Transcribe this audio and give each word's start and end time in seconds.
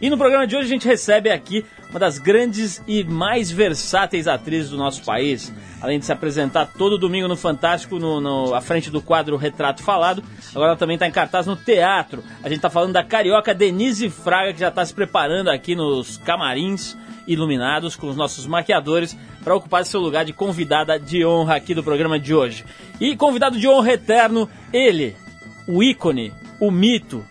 E 0.00 0.08
no 0.08 0.16
programa 0.16 0.46
de 0.46 0.56
hoje 0.56 0.64
a 0.64 0.70
gente 0.70 0.88
recebe 0.88 1.28
aqui 1.28 1.62
uma 1.90 2.00
das 2.00 2.16
grandes 2.16 2.82
e 2.88 3.04
mais 3.04 3.50
versáteis 3.50 4.26
atrizes 4.26 4.70
do 4.70 4.78
nosso 4.78 5.04
país. 5.04 5.52
Além 5.78 5.98
de 5.98 6.06
se 6.06 6.12
apresentar 6.12 6.72
todo 6.78 6.96
domingo 6.96 7.28
no 7.28 7.36
Fantástico, 7.36 7.98
no, 7.98 8.18
no 8.18 8.54
à 8.54 8.62
frente 8.62 8.90
do 8.90 9.02
quadro 9.02 9.36
Retrato 9.36 9.82
Falado, 9.82 10.24
agora 10.54 10.70
ela 10.70 10.78
também 10.78 10.94
está 10.94 11.06
em 11.06 11.12
cartaz 11.12 11.46
no 11.46 11.54
teatro. 11.54 12.24
A 12.42 12.48
gente 12.48 12.56
está 12.56 12.70
falando 12.70 12.94
da 12.94 13.04
carioca 13.04 13.52
Denise 13.52 14.08
Fraga, 14.08 14.54
que 14.54 14.60
já 14.60 14.68
está 14.68 14.82
se 14.86 14.94
preparando 14.94 15.50
aqui 15.50 15.74
nos 15.74 16.16
camarins 16.16 16.96
iluminados 17.26 17.94
com 17.94 18.08
os 18.08 18.16
nossos 18.16 18.46
maquiadores 18.46 19.14
para 19.44 19.54
ocupar 19.54 19.84
seu 19.84 20.00
lugar 20.00 20.24
de 20.24 20.32
convidada 20.32 20.98
de 20.98 21.26
honra 21.26 21.56
aqui 21.56 21.74
do 21.74 21.84
programa 21.84 22.18
de 22.18 22.34
hoje. 22.34 22.64
E 22.98 23.14
convidado 23.16 23.58
de 23.58 23.68
honra 23.68 23.92
eterno, 23.92 24.48
ele, 24.72 25.14
o 25.68 25.82
ícone, 25.82 26.32
o 26.58 26.70
mito, 26.70 27.22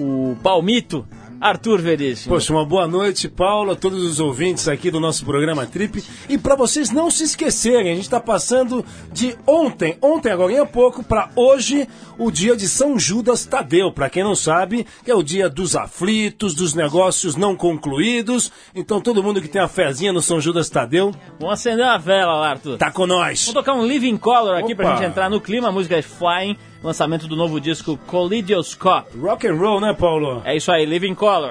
o 0.00 0.36
palmito, 0.42 1.06
Arthur 1.40 1.80
Veríssimo. 1.80 2.34
Poxa, 2.34 2.52
uma 2.52 2.64
boa 2.64 2.86
noite, 2.86 3.28
Paulo, 3.28 3.72
a 3.72 3.76
todos 3.76 4.02
os 4.02 4.20
ouvintes 4.20 4.68
aqui 4.68 4.90
do 4.90 4.98
nosso 4.98 5.24
programa 5.24 5.66
Trip. 5.66 6.02
E 6.28 6.38
para 6.38 6.54
vocês 6.54 6.90
não 6.90 7.10
se 7.10 7.24
esquecerem, 7.24 7.92
a 7.92 7.94
gente 7.94 8.04
está 8.04 8.20
passando 8.20 8.84
de 9.12 9.36
ontem, 9.46 9.98
ontem 10.00 10.32
agora 10.32 10.62
há 10.62 10.66
pouco, 10.66 11.02
para 11.02 11.28
hoje, 11.36 11.88
o 12.18 12.30
dia 12.30 12.56
de 12.56 12.68
São 12.68 12.98
Judas 12.98 13.44
Tadeu. 13.44 13.92
Para 13.92 14.08
quem 14.08 14.22
não 14.22 14.34
sabe, 14.34 14.86
é 15.06 15.14
o 15.14 15.22
dia 15.22 15.48
dos 15.48 15.76
aflitos, 15.76 16.54
dos 16.54 16.72
negócios 16.72 17.36
não 17.36 17.54
concluídos. 17.54 18.50
Então 18.74 19.00
todo 19.00 19.22
mundo 19.22 19.42
que 19.42 19.48
tem 19.48 19.60
a 19.60 19.68
fezinha 19.68 20.12
no 20.12 20.22
São 20.22 20.40
Judas 20.40 20.70
Tadeu. 20.70 21.12
Vamos 21.38 21.54
acender 21.54 21.84
uma 21.84 21.98
vela 21.98 22.34
lá, 22.34 22.50
Arthur. 22.50 22.78
Tá 22.78 22.90
com 22.90 23.06
nós. 23.06 23.46
Vamos 23.46 23.54
tocar 23.54 23.74
um 23.74 23.86
Living 23.86 24.16
Color 24.16 24.56
aqui 24.56 24.72
Opa. 24.72 24.82
pra 24.82 24.96
gente 24.96 25.10
entrar 25.10 25.28
no 25.28 25.40
clima. 25.40 25.68
A 25.68 25.72
música 25.72 25.96
é 25.96 26.02
Flying 26.02 26.56
lançamento 26.82 27.26
do 27.26 27.36
novo 27.36 27.60
disco 27.60 27.98
Collidioscope. 28.06 29.18
Rock 29.18 29.46
and 29.46 29.54
roll, 29.54 29.80
né, 29.80 29.92
Paulo? 29.92 30.42
É 30.44 30.56
isso 30.56 30.70
aí, 30.70 30.84
Living 30.84 31.14
Color. 31.14 31.50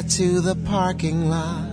To 0.00 0.40
the 0.40 0.54
parking 0.54 1.28
lot. 1.28 1.68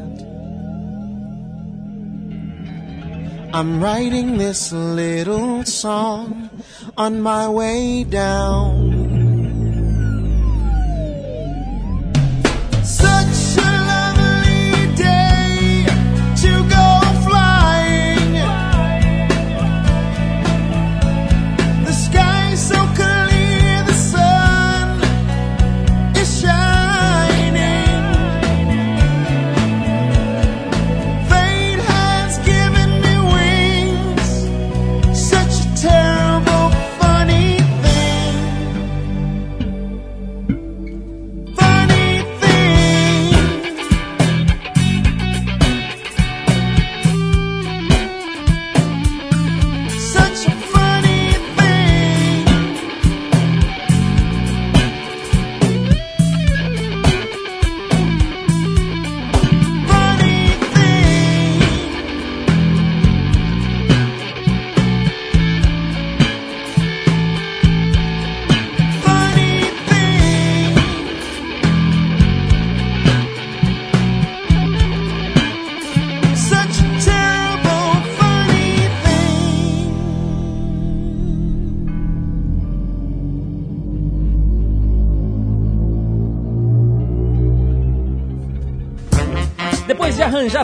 I'm 3.53 3.81
writing 3.81 4.38
this 4.38 4.74
little 4.74 5.63
song 5.63 6.50
on 6.97 7.22
my 7.22 7.47
way 7.47 8.03
down. 8.03 8.78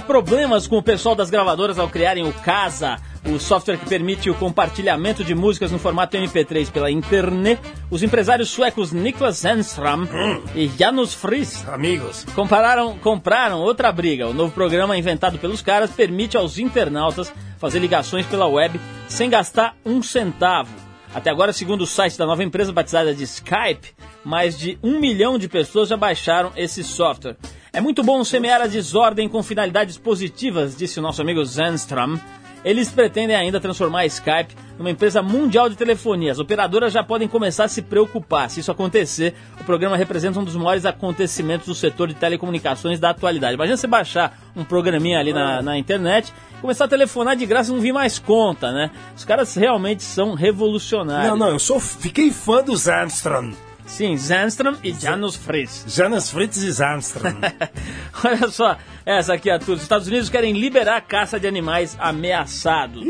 Problemas 0.02 0.68
com 0.68 0.78
o 0.78 0.84
pessoal 0.84 1.16
das 1.16 1.30
gravadoras 1.30 1.80
ao 1.80 1.90
criarem 1.90 2.28
o 2.28 2.34
Casa, 2.34 2.98
o 3.26 3.40
software 3.40 3.78
que 3.78 3.88
permite 3.88 4.30
o 4.30 4.36
compartilhamento 4.36 5.24
de 5.24 5.34
músicas 5.34 5.72
no 5.72 5.80
formato 5.80 6.18
MP3 6.18 6.72
pela 6.72 6.92
internet, 6.92 7.62
os 7.90 8.04
empresários 8.04 8.50
suecos 8.50 8.92
Niklas 8.92 9.44
Enstram 9.46 10.08
e 10.54 10.68
Janus 10.68 11.14
Friis 11.14 11.68
Amigos. 11.68 12.26
compararam, 12.36 12.98
compraram 13.00 13.60
outra 13.60 13.92
briga. 13.92 14.28
O 14.28 14.34
novo 14.34 14.52
programa 14.52 14.98
inventado 14.98 15.40
pelos 15.40 15.62
caras 15.62 15.92
permite 15.92 16.38
aos 16.38 16.58
internautas 16.58 17.32
fazer 17.58 17.80
ligações 17.80 18.26
pela 18.26 18.48
web 18.48 18.80
sem 19.08 19.30
gastar 19.30 19.76
um 19.86 20.02
centavo. 20.04 20.86
Até 21.14 21.30
agora, 21.30 21.54
segundo 21.54 21.82
o 21.82 21.88
site 21.88 22.18
da 22.18 22.26
nova 22.26 22.44
empresa 22.44 22.74
batizada 22.74 23.16
de 23.16 23.24
Skype, 23.24 23.96
mais 24.24 24.60
de 24.60 24.78
um 24.84 25.00
milhão 25.00 25.40
de 25.40 25.48
pessoas 25.48 25.88
já 25.88 25.96
baixaram 25.96 26.52
esse 26.58 26.84
software. 26.84 27.38
É 27.76 27.82
muito 27.82 28.02
bom 28.02 28.24
semear 28.24 28.62
a 28.62 28.68
desordem 28.68 29.28
com 29.28 29.44
finalidades 29.44 29.98
positivas, 29.98 30.78
disse 30.78 30.98
o 30.98 31.02
nosso 31.02 31.22
amigo 31.22 31.44
Zenstram. 31.44 32.18
Eles 32.64 32.90
pretendem 32.90 33.36
ainda 33.36 33.60
transformar 33.60 34.00
a 34.00 34.06
Skype 34.06 34.56
numa 34.78 34.90
empresa 34.90 35.22
mundial 35.22 35.68
de 35.68 35.76
telefonia. 35.76 36.32
As 36.32 36.40
operadoras 36.40 36.94
já 36.94 37.04
podem 37.04 37.28
começar 37.28 37.66
a 37.66 37.68
se 37.68 37.82
preocupar. 37.82 38.50
Se 38.50 38.62
isso 38.62 38.72
acontecer, 38.72 39.36
o 39.60 39.66
programa 39.66 39.98
representa 39.98 40.40
um 40.40 40.46
dos 40.46 40.56
maiores 40.56 40.86
acontecimentos 40.86 41.68
do 41.68 41.76
setor 41.76 42.08
de 42.08 42.14
telecomunicações 42.14 42.98
da 42.98 43.10
atualidade. 43.10 43.56
Imagina 43.56 43.76
você 43.76 43.88
baixar 43.88 44.40
um 44.56 44.64
programinha 44.64 45.20
ali 45.20 45.34
na, 45.34 45.62
na 45.62 45.78
internet, 45.78 46.34
começar 46.62 46.86
a 46.86 46.88
telefonar 46.88 47.36
de 47.36 47.46
graça 47.46 47.72
e 47.72 47.74
não 47.74 47.82
vir 47.82 47.92
mais 47.92 48.18
conta, 48.18 48.72
né? 48.72 48.90
Os 49.18 49.26
caras 49.26 49.54
realmente 49.54 50.02
são 50.02 50.34
revolucionários. 50.34 51.32
Não, 51.32 51.38
não, 51.38 51.50
eu 51.50 51.60
sou, 51.60 51.78
fiquei 51.78 52.32
fã 52.32 52.64
do 52.64 52.74
Zandstrom. 52.78 53.52
Sim, 53.86 54.18
Zenstrom 54.18 54.76
e 54.84 54.92
Janus 54.94 55.36
Friis. 55.36 55.86
Janus 55.88 56.30
Fritz 56.32 56.58
e 56.58 56.72
Zandstrom. 56.72 57.34
Olha 58.26 58.50
só, 58.50 58.78
essa 59.06 59.34
aqui 59.36 59.50
é 59.50 59.60
tudo. 59.60 59.76
Os 59.76 59.84
Estados 59.84 60.08
Unidos 60.08 60.30
querem 60.30 60.54
liberar 60.54 60.98
a 60.98 61.02
caça 61.02 61.40
de 61.40 61.48
animais 61.48 61.96
ameaçados. 62.00 63.04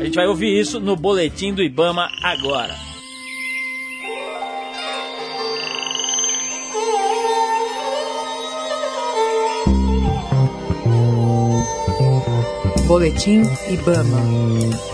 A 0.00 0.04
gente 0.04 0.14
vai 0.14 0.26
ouvir 0.26 0.58
isso 0.58 0.80
no 0.80 0.96
boletim 0.96 1.54
do 1.54 1.62
Ibama 1.62 2.08
agora. 2.22 2.74
Boletim 12.86 13.42
Ibama. 13.70 14.91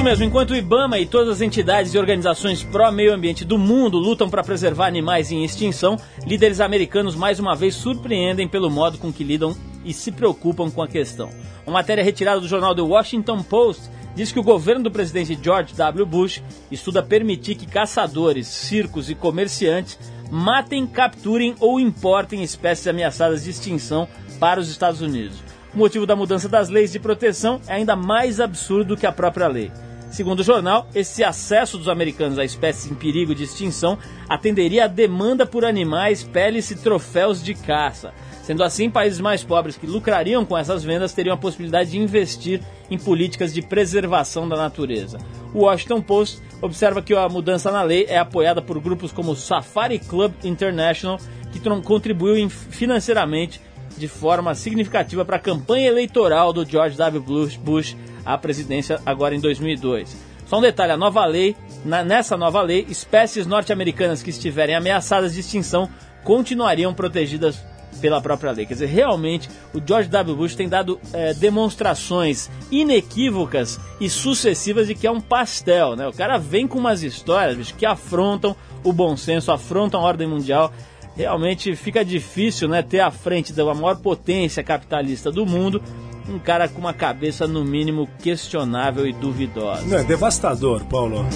Isso 0.00 0.04
mesmo, 0.08 0.24
enquanto 0.24 0.52
o 0.52 0.56
Ibama 0.56 0.98
e 0.98 1.04
todas 1.04 1.28
as 1.28 1.40
entidades 1.42 1.92
e 1.92 1.98
organizações 1.98 2.62
pró-meio 2.62 3.12
ambiente 3.12 3.44
do 3.44 3.58
mundo 3.58 3.98
lutam 3.98 4.30
para 4.30 4.42
preservar 4.42 4.86
animais 4.86 5.30
em 5.30 5.44
extinção, 5.44 5.98
líderes 6.26 6.58
americanos 6.58 7.14
mais 7.14 7.38
uma 7.38 7.54
vez 7.54 7.74
surpreendem 7.74 8.48
pelo 8.48 8.70
modo 8.70 8.96
com 8.96 9.12
que 9.12 9.22
lidam 9.22 9.54
e 9.84 9.92
se 9.92 10.10
preocupam 10.10 10.70
com 10.70 10.82
a 10.82 10.88
questão. 10.88 11.28
Uma 11.66 11.74
matéria 11.74 12.02
retirada 12.02 12.40
do 12.40 12.48
jornal 12.48 12.74
The 12.74 12.80
Washington 12.80 13.42
Post 13.42 13.90
diz 14.14 14.32
que 14.32 14.38
o 14.38 14.42
governo 14.42 14.84
do 14.84 14.90
presidente 14.90 15.38
George 15.40 15.74
W. 15.74 16.06
Bush 16.06 16.42
estuda 16.70 17.02
permitir 17.02 17.56
que 17.56 17.66
caçadores, 17.66 18.46
circos 18.46 19.10
e 19.10 19.14
comerciantes 19.14 19.98
matem, 20.30 20.86
capturem 20.86 21.54
ou 21.60 21.78
importem 21.78 22.42
espécies 22.42 22.86
ameaçadas 22.86 23.44
de 23.44 23.50
extinção 23.50 24.08
para 24.38 24.60
os 24.60 24.70
Estados 24.70 25.02
Unidos. 25.02 25.42
O 25.74 25.76
motivo 25.76 26.06
da 26.06 26.16
mudança 26.16 26.48
das 26.48 26.70
leis 26.70 26.90
de 26.90 26.98
proteção 26.98 27.60
é 27.68 27.74
ainda 27.74 27.94
mais 27.94 28.40
absurdo 28.40 28.96
que 28.96 29.06
a 29.06 29.12
própria 29.12 29.46
lei. 29.46 29.70
Segundo 30.10 30.40
o 30.40 30.44
jornal, 30.44 30.88
esse 30.92 31.22
acesso 31.22 31.78
dos 31.78 31.88
americanos 31.88 32.36
a 32.36 32.44
espécies 32.44 32.90
em 32.90 32.94
perigo 32.96 33.32
de 33.32 33.44
extinção 33.44 33.96
atenderia 34.28 34.84
à 34.84 34.88
demanda 34.88 35.46
por 35.46 35.64
animais, 35.64 36.24
peles 36.24 36.68
e 36.72 36.76
troféus 36.76 37.42
de 37.42 37.54
caça. 37.54 38.12
Sendo 38.42 38.64
assim, 38.64 38.90
países 38.90 39.20
mais 39.20 39.44
pobres 39.44 39.76
que 39.76 39.86
lucrariam 39.86 40.44
com 40.44 40.58
essas 40.58 40.82
vendas 40.82 41.12
teriam 41.12 41.34
a 41.34 41.38
possibilidade 41.38 41.92
de 41.92 41.98
investir 41.98 42.60
em 42.90 42.98
políticas 42.98 43.54
de 43.54 43.62
preservação 43.62 44.48
da 44.48 44.56
natureza. 44.56 45.18
O 45.54 45.60
Washington 45.60 46.02
Post 46.02 46.42
observa 46.60 47.00
que 47.00 47.14
a 47.14 47.28
mudança 47.28 47.70
na 47.70 47.82
lei 47.82 48.06
é 48.08 48.18
apoiada 48.18 48.60
por 48.60 48.80
grupos 48.80 49.12
como 49.12 49.30
o 49.30 49.36
Safari 49.36 50.00
Club 50.00 50.32
International, 50.42 51.18
que 51.52 51.60
contribuiu 51.82 52.50
financeiramente 52.50 53.60
de 53.96 54.08
forma 54.08 54.54
significativa 54.56 55.24
para 55.24 55.36
a 55.36 55.40
campanha 55.40 55.86
eleitoral 55.86 56.52
do 56.52 56.64
George 56.64 56.96
W. 56.96 57.58
Bush 57.58 57.96
à 58.24 58.36
presidência 58.38 59.00
agora 59.04 59.34
em 59.34 59.40
2002. 59.40 60.16
Só 60.46 60.58
um 60.58 60.62
detalhe, 60.62 60.92
a 60.92 60.96
nova 60.96 61.24
lei, 61.26 61.54
na- 61.84 62.02
nessa 62.02 62.36
nova 62.36 62.60
lei, 62.60 62.84
espécies 62.88 63.46
norte-americanas 63.46 64.22
que 64.22 64.30
estiverem 64.30 64.74
ameaçadas 64.74 65.34
de 65.34 65.40
extinção 65.40 65.88
continuariam 66.24 66.92
protegidas 66.92 67.62
pela 68.00 68.20
própria 68.20 68.52
lei. 68.52 68.66
Quer 68.66 68.74
dizer, 68.74 68.86
realmente 68.86 69.48
o 69.74 69.80
George 69.84 70.08
W. 70.08 70.36
Bush 70.36 70.54
tem 70.54 70.68
dado 70.68 71.00
eh, 71.12 71.34
demonstrações 71.34 72.48
inequívocas 72.70 73.80
e 74.00 74.08
sucessivas 74.10 74.86
de 74.86 74.94
que 74.94 75.06
é 75.06 75.10
um 75.10 75.20
pastel, 75.20 75.96
né? 75.96 76.06
O 76.08 76.12
cara 76.12 76.36
vem 76.38 76.66
com 76.66 76.78
umas 76.78 77.02
histórias 77.02 77.56
bicho, 77.56 77.74
que 77.74 77.86
afrontam 77.86 78.54
o 78.84 78.92
bom 78.92 79.16
senso, 79.16 79.50
afrontam 79.52 80.00
a 80.00 80.04
ordem 80.04 80.26
mundial. 80.28 80.72
Realmente 81.16 81.74
fica 81.76 82.04
difícil, 82.04 82.68
né, 82.68 82.82
ter 82.82 83.00
à 83.00 83.10
frente 83.10 83.52
da 83.52 83.64
maior 83.74 83.96
potência 83.96 84.62
capitalista 84.62 85.30
do 85.30 85.44
mundo 85.44 85.82
um 86.32 86.38
cara 86.38 86.68
com 86.68 86.80
uma 86.80 86.92
cabeça 86.92 87.46
no 87.46 87.64
mínimo 87.64 88.08
questionável 88.22 89.06
e 89.06 89.12
duvidosa. 89.12 89.86
Não, 89.86 89.98
é 89.98 90.04
devastador, 90.04 90.84
Paulo. 90.84 91.26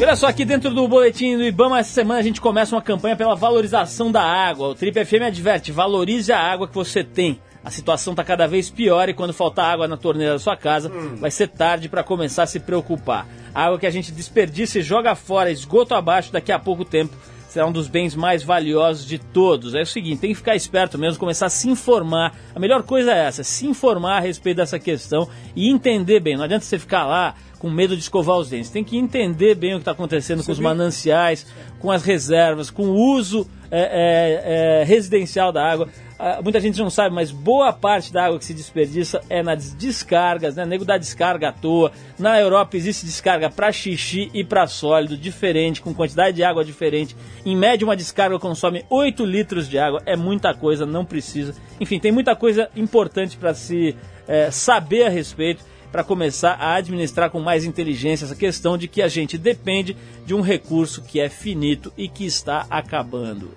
Olha 0.00 0.16
só, 0.16 0.26
aqui 0.26 0.44
dentro 0.44 0.70
do 0.70 0.86
boletim 0.86 1.36
do 1.36 1.44
Ibama, 1.44 1.78
essa 1.78 1.90
semana 1.90 2.20
a 2.20 2.22
gente 2.22 2.40
começa 2.40 2.74
uma 2.74 2.82
campanha 2.82 3.16
pela 3.16 3.34
valorização 3.34 4.12
da 4.12 4.22
água. 4.22 4.68
O 4.68 4.74
Trip 4.74 5.04
FM 5.04 5.22
adverte, 5.26 5.72
valorize 5.72 6.30
a 6.30 6.38
água 6.38 6.68
que 6.68 6.74
você 6.74 7.02
tem. 7.02 7.40
A 7.64 7.70
situação 7.70 8.12
está 8.12 8.22
cada 8.22 8.46
vez 8.46 8.68
pior 8.68 9.08
e 9.08 9.14
quando 9.14 9.32
faltar 9.32 9.72
água 9.72 9.88
na 9.88 9.96
torneira 9.96 10.34
da 10.34 10.38
sua 10.38 10.56
casa, 10.56 10.90
vai 11.18 11.30
ser 11.30 11.48
tarde 11.48 11.88
para 11.88 12.02
começar 12.04 12.42
a 12.42 12.46
se 12.46 12.60
preocupar. 12.60 13.26
A 13.54 13.64
água 13.64 13.78
que 13.78 13.86
a 13.86 13.90
gente 13.90 14.12
desperdiça 14.12 14.80
e 14.80 14.82
joga 14.82 15.14
fora, 15.14 15.50
esgoto 15.50 15.94
abaixo, 15.94 16.30
daqui 16.30 16.52
a 16.52 16.58
pouco 16.58 16.84
tempo, 16.84 17.16
será 17.54 17.68
um 17.68 17.72
dos 17.72 17.86
bens 17.86 18.16
mais 18.16 18.42
valiosos 18.42 19.06
de 19.06 19.16
todos. 19.16 19.76
É 19.76 19.82
o 19.82 19.86
seguinte, 19.86 20.20
tem 20.20 20.30
que 20.30 20.36
ficar 20.36 20.56
esperto 20.56 20.98
mesmo, 20.98 21.20
começar 21.20 21.46
a 21.46 21.50
se 21.50 21.68
informar. 21.68 22.34
A 22.52 22.58
melhor 22.58 22.82
coisa 22.82 23.12
é 23.12 23.26
essa, 23.26 23.44
se 23.44 23.64
informar 23.64 24.16
a 24.16 24.20
respeito 24.20 24.56
dessa 24.56 24.76
questão 24.76 25.28
e 25.54 25.70
entender 25.70 26.18
bem. 26.18 26.36
Não 26.36 26.42
adianta 26.42 26.64
você 26.64 26.80
ficar 26.80 27.06
lá 27.06 27.36
com 27.60 27.70
medo 27.70 27.94
de 27.94 28.02
escovar 28.02 28.38
os 28.38 28.48
dentes. 28.50 28.70
Tem 28.70 28.82
que 28.82 28.98
entender 28.98 29.54
bem 29.54 29.72
o 29.72 29.76
que 29.76 29.82
está 29.82 29.92
acontecendo 29.92 30.44
com 30.44 30.50
os 30.50 30.58
mananciais, 30.58 31.46
com 31.78 31.92
as 31.92 32.02
reservas, 32.02 32.70
com 32.70 32.86
o 32.86 33.16
uso 33.16 33.48
é, 33.70 33.80
é, 33.80 34.80
é, 34.80 34.84
residencial 34.84 35.52
da 35.52 35.64
água. 35.64 35.88
Ah, 36.18 36.40
muita 36.42 36.60
gente 36.60 36.78
não 36.78 36.90
sabe, 36.90 37.14
mas 37.14 37.32
boa 37.32 37.72
parte 37.72 38.12
da 38.12 38.26
água 38.26 38.38
que 38.38 38.44
se 38.44 38.54
desperdiça 38.54 39.20
é 39.28 39.42
nas 39.42 39.74
descargas, 39.74 40.54
né? 40.54 40.62
O 40.62 40.66
nego 40.66 40.84
dá 40.84 40.96
descarga 40.96 41.48
à 41.48 41.52
toa. 41.52 41.90
Na 42.18 42.40
Europa 42.40 42.76
existe 42.76 43.04
descarga 43.04 43.50
para 43.50 43.72
xixi 43.72 44.30
e 44.32 44.44
para 44.44 44.66
sólido, 44.66 45.16
diferente, 45.16 45.80
com 45.80 45.92
quantidade 45.92 46.36
de 46.36 46.44
água 46.44 46.64
diferente. 46.64 47.16
Em 47.44 47.56
média, 47.56 47.84
uma 47.84 47.96
descarga 47.96 48.38
consome 48.38 48.84
8 48.88 49.24
litros 49.24 49.68
de 49.68 49.78
água, 49.78 50.02
é 50.06 50.14
muita 50.14 50.54
coisa, 50.54 50.86
não 50.86 51.04
precisa. 51.04 51.54
Enfim, 51.80 51.98
tem 51.98 52.12
muita 52.12 52.36
coisa 52.36 52.70
importante 52.76 53.36
para 53.36 53.52
se 53.52 53.96
é, 54.28 54.50
saber 54.50 55.04
a 55.04 55.08
respeito 55.08 55.64
para 55.90 56.02
começar 56.02 56.54
a 56.54 56.74
administrar 56.74 57.30
com 57.30 57.38
mais 57.38 57.64
inteligência 57.64 58.24
essa 58.24 58.34
questão 58.34 58.76
de 58.76 58.88
que 58.88 59.00
a 59.00 59.06
gente 59.06 59.38
depende 59.38 59.96
de 60.26 60.34
um 60.34 60.40
recurso 60.40 61.02
que 61.02 61.20
é 61.20 61.28
finito 61.28 61.92
e 61.96 62.08
que 62.08 62.24
está 62.24 62.66
acabando. 62.68 63.50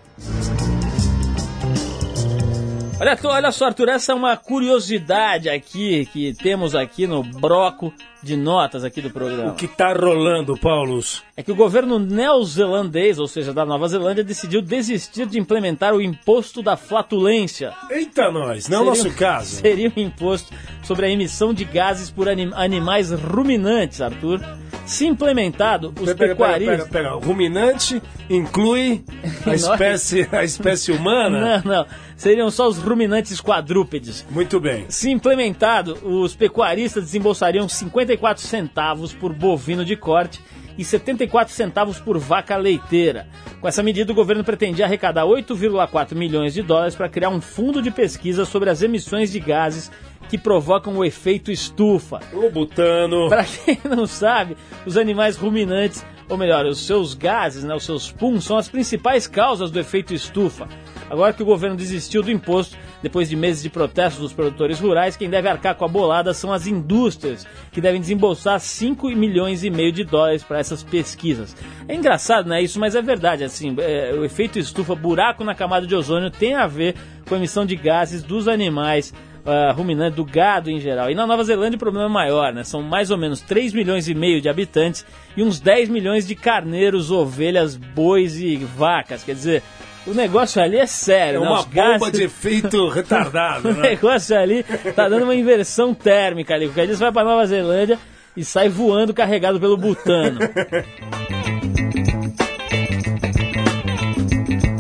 Olha, 3.00 3.16
olha 3.26 3.52
só, 3.52 3.66
Arthur, 3.66 3.90
essa 3.90 4.12
é 4.12 4.16
uma 4.16 4.36
curiosidade 4.36 5.50
aqui 5.50 6.08
que 6.08 6.34
temos 6.34 6.74
aqui 6.74 7.06
no 7.06 7.22
broco 7.22 7.94
de 8.28 8.36
notas 8.36 8.84
aqui 8.84 9.02
do 9.02 9.10
programa. 9.10 9.52
O 9.52 9.56
que 9.56 9.68
tá 9.68 9.94
rolando, 9.94 10.58
Paulos? 10.58 11.24
É 11.36 11.42
que 11.42 11.52
o 11.52 11.56
governo 11.56 11.98
neozelandês, 11.98 13.18
ou 13.20 13.28
seja, 13.28 13.54
da 13.54 13.66
Nova 13.66 13.88
Zelândia, 13.88 14.24
decidiu 14.24 14.62
desistir 14.62 15.26
de 15.26 15.40
implementar 15.40 15.94
o 15.94 16.02
imposto 16.02 16.62
da 16.62 16.76
flatulência. 16.76 17.74
Eita, 17.90 18.30
nós, 18.32 18.68
não 18.68 18.80
é 18.80 18.82
o 18.82 18.86
nosso 18.86 19.10
caso. 19.16 19.56
Seria 19.62 19.92
um 19.96 20.00
imposto 20.00 20.54
sobre 20.84 21.06
a 21.06 21.10
emissão 21.10 21.54
de 21.54 21.64
gases 21.64 22.10
por 22.10 22.28
anim- 22.28 22.52
animais 22.54 23.12
ruminantes, 23.12 24.02
Arthur. 24.02 24.42
Se 24.86 25.06
implementado, 25.06 25.90
os 25.90 25.94
Pera, 25.96 26.06
pera, 26.06 26.16
pera, 26.16 26.30
pecuaristas. 26.36 26.88
pera, 26.90 27.10
pera. 27.10 27.16
Ruminante 27.26 28.02
inclui 28.30 29.04
a 29.46 29.54
espécie, 29.54 30.28
a 30.32 30.44
espécie 30.44 30.92
humana? 30.94 31.62
Não, 31.64 31.72
não. 31.80 31.86
Seriam 32.16 32.50
só 32.50 32.68
os 32.68 32.78
ruminantes 32.80 33.40
quadrúpedes. 33.42 34.26
Muito 34.32 34.60
bem. 34.60 34.86
Se 34.90 35.12
implementado, 35.12 36.00
os 36.04 36.34
pecuaristas 36.36 37.04
desembolsariam 37.04 37.68
54 37.70 38.17
centavos 38.38 39.14
por 39.14 39.34
bovino 39.34 39.84
de 39.84 39.96
corte 39.96 40.42
e 40.78 40.84
74 40.84 41.54
centavos 41.54 42.00
por 42.00 42.18
vaca 42.18 42.56
leiteira. 42.56 43.28
Com 43.60 43.68
essa 43.68 43.82
medida, 43.82 44.12
o 44.12 44.16
governo 44.16 44.44
pretendia 44.44 44.86
arrecadar 44.86 45.26
8,4 45.26 46.14
milhões 46.16 46.54
de 46.54 46.62
dólares 46.62 46.96
para 46.96 47.10
criar 47.10 47.30
um 47.30 47.42
fundo 47.42 47.82
de 47.82 47.90
pesquisa 47.90 48.46
sobre 48.46 48.70
as 48.70 48.82
emissões 48.82 49.32
de 49.32 49.40
gases 49.40 49.92
que 50.30 50.38
provocam 50.38 50.96
o 50.98 51.06
efeito 51.06 51.52
estufa. 51.52 52.20
O 52.32 52.50
butano. 52.50 53.30
Para 53.30 53.44
quem 53.44 53.80
não 53.90 54.06
sabe, 54.06 54.56
os 54.86 54.98
animais 54.98 55.36
ruminantes 55.38 56.06
ou 56.30 56.38
melhor, 56.38 56.66
os 56.66 56.86
seus 56.86 57.14
gases, 57.14 57.64
né, 57.64 57.74
os 57.74 57.86
seus 57.86 58.12
PUM, 58.12 58.42
são 58.42 58.58
as 58.58 58.68
principais 58.68 59.28
causas 59.28 59.72
do 59.72 59.80
efeito 59.80 60.14
estufa. 60.14 60.68
Agora 61.10 61.34
que 61.34 61.42
o 61.42 61.46
governo 61.46 61.76
desistiu 61.76 62.22
do 62.22 62.32
imposto, 62.32 62.78
depois 63.02 63.30
de 63.30 63.36
meses 63.36 63.64
de 63.64 63.70
protestos 63.70 64.22
dos 64.22 64.34
produtores 64.34 64.80
rurais, 64.80 65.16
quem 65.16 65.30
deve 65.30 65.48
arcar 65.48 65.76
com 65.76 65.86
a 65.86 65.88
bolada 65.88 66.34
são 66.34 66.52
as 66.52 66.68
indústrias, 66.68 67.48
que 67.72 67.80
devem 67.80 68.02
desembolsar 68.02 68.60
5 68.60 69.08
milhões 69.10 69.64
e 69.64 69.70
meio 69.70 69.92
de 69.92 70.04
dólares 70.04 70.44
para 70.44 70.60
essas 70.60 70.84
pesquisas. 70.84 71.56
É 71.88 71.96
engraçado, 71.96 72.50
né, 72.50 72.62
isso, 72.62 72.80
mas 72.80 72.96
é 72.96 73.02
verdade, 73.02 73.44
assim, 73.44 73.76
é, 73.80 74.14
o 74.14 74.26
efeito 74.26 74.60
estufa, 74.60 74.96
buraco 74.96 75.44
na 75.44 75.56
camada 75.56 75.88
de 75.88 75.96
ozônio 75.96 76.30
tem 76.30 76.56
a 76.56 76.68
ver 76.68 76.96
com 77.28 77.36
a 77.36 77.38
emissão 77.38 77.66
de 77.66 77.76
gases 77.76 78.24
dos 78.24 78.48
animais 78.48 79.14
uh, 79.48 79.74
ruminante, 79.74 80.18
do 80.18 80.26
gado 80.26 80.70
em 80.70 80.80
geral. 80.80 81.10
E 81.10 81.16
na 81.16 81.26
Nova 81.26 81.44
Zelândia 81.44 81.78
o 81.78 81.80
problema 81.80 82.06
é 82.06 82.12
maior, 82.12 82.54
né? 82.54 82.64
São 82.64 82.82
mais 82.82 83.10
ou 83.10 83.18
menos 83.18 83.42
3 83.42 83.74
milhões 83.74 84.08
e 84.08 84.14
meio 84.14 84.42
de 84.42 84.50
habitantes 84.50 85.06
e 85.36 85.42
uns 85.42 85.60
10 85.60 85.90
milhões 85.90 86.28
de 86.28 86.36
carneiros, 86.36 87.10
ovelhas, 87.10 87.76
bois 87.76 88.40
e 88.40 88.58
vacas. 88.58 89.24
Quer 89.24 89.34
dizer, 89.34 89.64
o 90.08 90.14
negócio 90.14 90.62
ali 90.62 90.78
é 90.78 90.86
sério. 90.88 91.38
É 91.38 91.44
né? 91.44 91.48
uma 91.50 91.60
Os 91.60 91.66
bomba 91.66 91.76
gases- 92.00 92.12
de 92.12 92.24
efeito 92.24 92.88
retardado, 92.90 93.70
o 93.70 93.74
né? 93.74 93.90
negócio 93.90 94.38
ali 94.38 94.64
tá 94.96 95.08
dando 95.10 95.24
uma 95.24 95.36
inversão 95.36 95.94
térmica 95.94 96.54
ali. 96.56 96.68
Porque 96.68 96.80
eles 96.82 97.00
vai 97.00 97.12
pra 97.12 97.24
Nova 97.24 97.46
Zelândia 97.46 98.00
e 98.36 98.44
sai 98.44 98.70
voando 98.70 99.14
carregado 99.14 99.60
pelo 99.60 99.78
butano. 99.78 100.40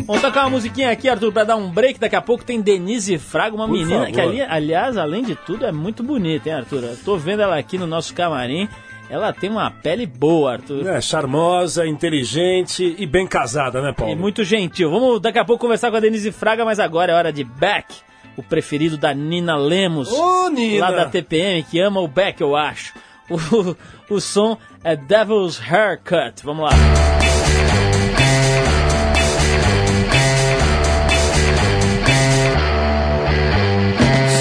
Vamos 0.05 0.21
tocar 0.21 0.43
uma 0.45 0.51
musiquinha 0.51 0.89
aqui, 0.89 1.09
Arthur, 1.09 1.33
pra 1.33 1.43
dar 1.43 1.57
um 1.57 1.69
break. 1.69 1.99
Daqui 1.99 2.15
a 2.15 2.21
pouco 2.21 2.43
tem 2.45 2.61
Denise 2.61 3.17
Fraga, 3.17 3.55
uma 3.55 3.67
Por 3.67 3.73
menina 3.73 3.99
favor. 3.99 4.11
que, 4.13 4.21
ali, 4.21 4.41
aliás, 4.41 4.95
além 4.97 5.21
de 5.21 5.35
tudo, 5.35 5.65
é 5.65 5.71
muito 5.71 6.01
bonita, 6.01 6.47
hein, 6.47 6.55
Arthur? 6.55 6.83
Eu 6.83 6.97
tô 7.03 7.17
vendo 7.17 7.41
ela 7.41 7.57
aqui 7.57 7.77
no 7.77 7.85
nosso 7.85 8.13
camarim. 8.13 8.69
Ela 9.09 9.31
tem 9.31 9.49
uma 9.49 9.71
pele 9.71 10.05
boa, 10.05 10.53
Arthur. 10.53 10.85
É, 10.87 10.99
charmosa, 10.99 11.87
inteligente 11.87 12.95
e 12.97 13.05
bem 13.05 13.25
casada, 13.25 13.81
né, 13.81 13.93
Paulo? 13.93 14.11
E 14.11 14.15
muito 14.15 14.43
gentil. 14.43 14.91
Vamos 14.91 15.21
daqui 15.21 15.39
a 15.39 15.45
pouco 15.45 15.61
conversar 15.61 15.89
com 15.89 15.97
a 15.97 15.99
Denise 15.99 16.31
Fraga, 16.31 16.65
mas 16.65 16.79
agora 16.79 17.13
é 17.13 17.15
hora 17.15 17.31
de 17.31 17.43
Beck, 17.43 17.95
o 18.35 18.43
preferido 18.43 18.97
da 18.97 19.13
Nina 19.13 19.55
Lemos. 19.55 20.11
Ô, 20.11 20.49
Nina! 20.49 20.89
Lá 20.89 20.91
da 20.91 21.05
TPM, 21.05 21.63
que 21.63 21.79
ama 21.79 22.01
o 22.01 22.07
Beck, 22.07 22.41
eu 22.41 22.55
acho. 22.55 22.93
O, 23.29 23.75
o 24.15 24.19
som 24.19 24.57
é 24.83 24.95
Devil's 24.95 25.59
Haircut. 25.59 26.43
Vamos 26.43 26.65
lá. 26.65 26.71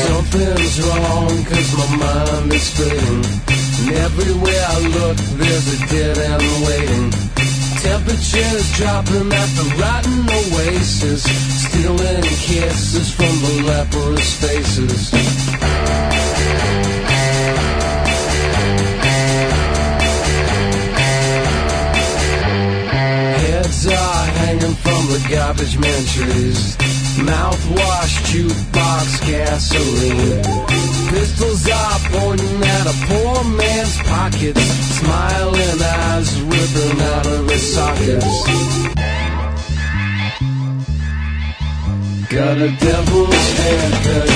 Something's 0.06 0.80
wrong 0.80 1.44
cause 1.44 1.76
my 1.76 1.96
mind 1.96 2.52
is 2.52 2.70
fading 2.70 3.55
And 3.78 3.90
everywhere 3.92 4.64
I 4.68 4.78
look 4.80 5.16
there's 5.36 5.68
a 5.74 5.86
dead 5.88 6.18
end 6.18 6.66
waiting. 6.66 7.10
Temperatures 7.82 8.72
dropping 8.72 9.32
at 9.32 9.50
the 9.58 9.66
rotten 9.78 10.26
oasis. 10.28 11.22
Stealing 11.22 12.22
kisses 12.22 13.14
from 13.14 13.34
the 13.44 13.62
leprous 13.66 14.40
faces. 14.40 15.10
Heads 23.42 23.86
are 23.86 24.26
hanging 24.40 24.74
from 24.74 25.06
the 25.12 25.26
garbage 25.30 25.78
man 25.78 26.04
trees. 26.06 26.95
Mouthwash, 27.16 28.14
jukebox, 28.28 29.26
gasoline. 29.26 30.42
Pistols 31.08 31.66
are 31.66 31.98
pointing 32.12 32.62
at 32.62 32.86
a 32.86 32.94
poor 33.08 33.42
man's 33.56 33.96
pockets. 34.02 34.60
Smiling 35.00 35.80
eyes 35.80 36.40
ripping 36.42 37.00
out 37.00 37.26
of 37.26 37.48
his 37.48 37.74
sockets. 37.74 38.26
Got 42.28 42.58
a 42.58 42.70
devil's 42.84 43.48
haircut 43.60 44.30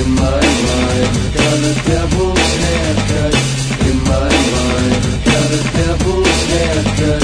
in 0.00 0.08
my 0.14 0.40
mind. 0.64 1.12
Got 1.36 1.58
a 1.58 1.74
devil's 1.84 2.52
haircut 2.64 3.34
in 3.88 3.98
my 4.08 4.30
mind. 4.56 5.02
Got 5.28 5.50
a 5.52 5.62
devil's 5.76 6.40
haircut 6.48 7.22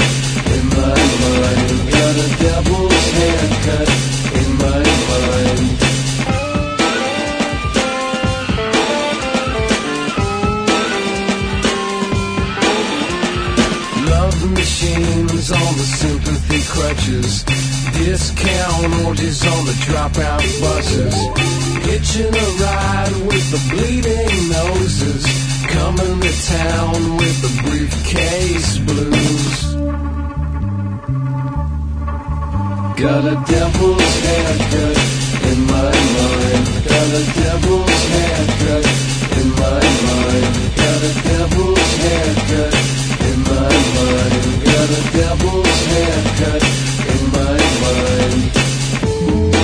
in 0.53 0.63
my 0.69 0.97
mind. 1.23 1.69
Got 1.97 2.15
a 2.15 2.27
devil's 2.43 3.11
haircut 3.17 4.18
crutches. 16.79 17.43
Discount 17.93 19.05
orgies 19.05 19.45
on 19.45 19.65
the 19.65 19.75
dropout 19.83 20.43
buses. 20.61 21.13
Hitching 21.85 22.33
a 22.33 22.47
ride 22.63 23.15
with 23.27 23.45
the 23.51 23.61
bleeding 23.69 24.37
noses. 24.55 25.23
Coming 25.75 26.19
to 26.21 26.33
town 26.47 27.17
with 27.17 27.37
the 27.43 27.51
briefcase 27.63 28.77
blues. 28.87 29.59
Got 33.03 33.23
a 33.25 33.37
devil's 33.51 34.13
haircut 34.25 34.97
in 35.51 35.59
my 35.73 35.91
mind. 36.15 36.65
Got 36.91 37.09
a 37.19 37.23
devil's 37.43 38.01
haircut 38.15 38.85
in 39.39 39.47
my 39.63 39.81
mind. 40.07 40.47
Got 40.79 41.01
a 41.09 41.13
devil's 41.27 41.91
haircut 42.03 42.73
in 43.29 43.37
my 43.43 43.69
mind. 43.95 44.68
A 44.89 45.01
devil's 45.11 45.85
haircut 45.85 46.63
in 47.13 47.21
my 47.31 47.57
mind. 47.81 49.58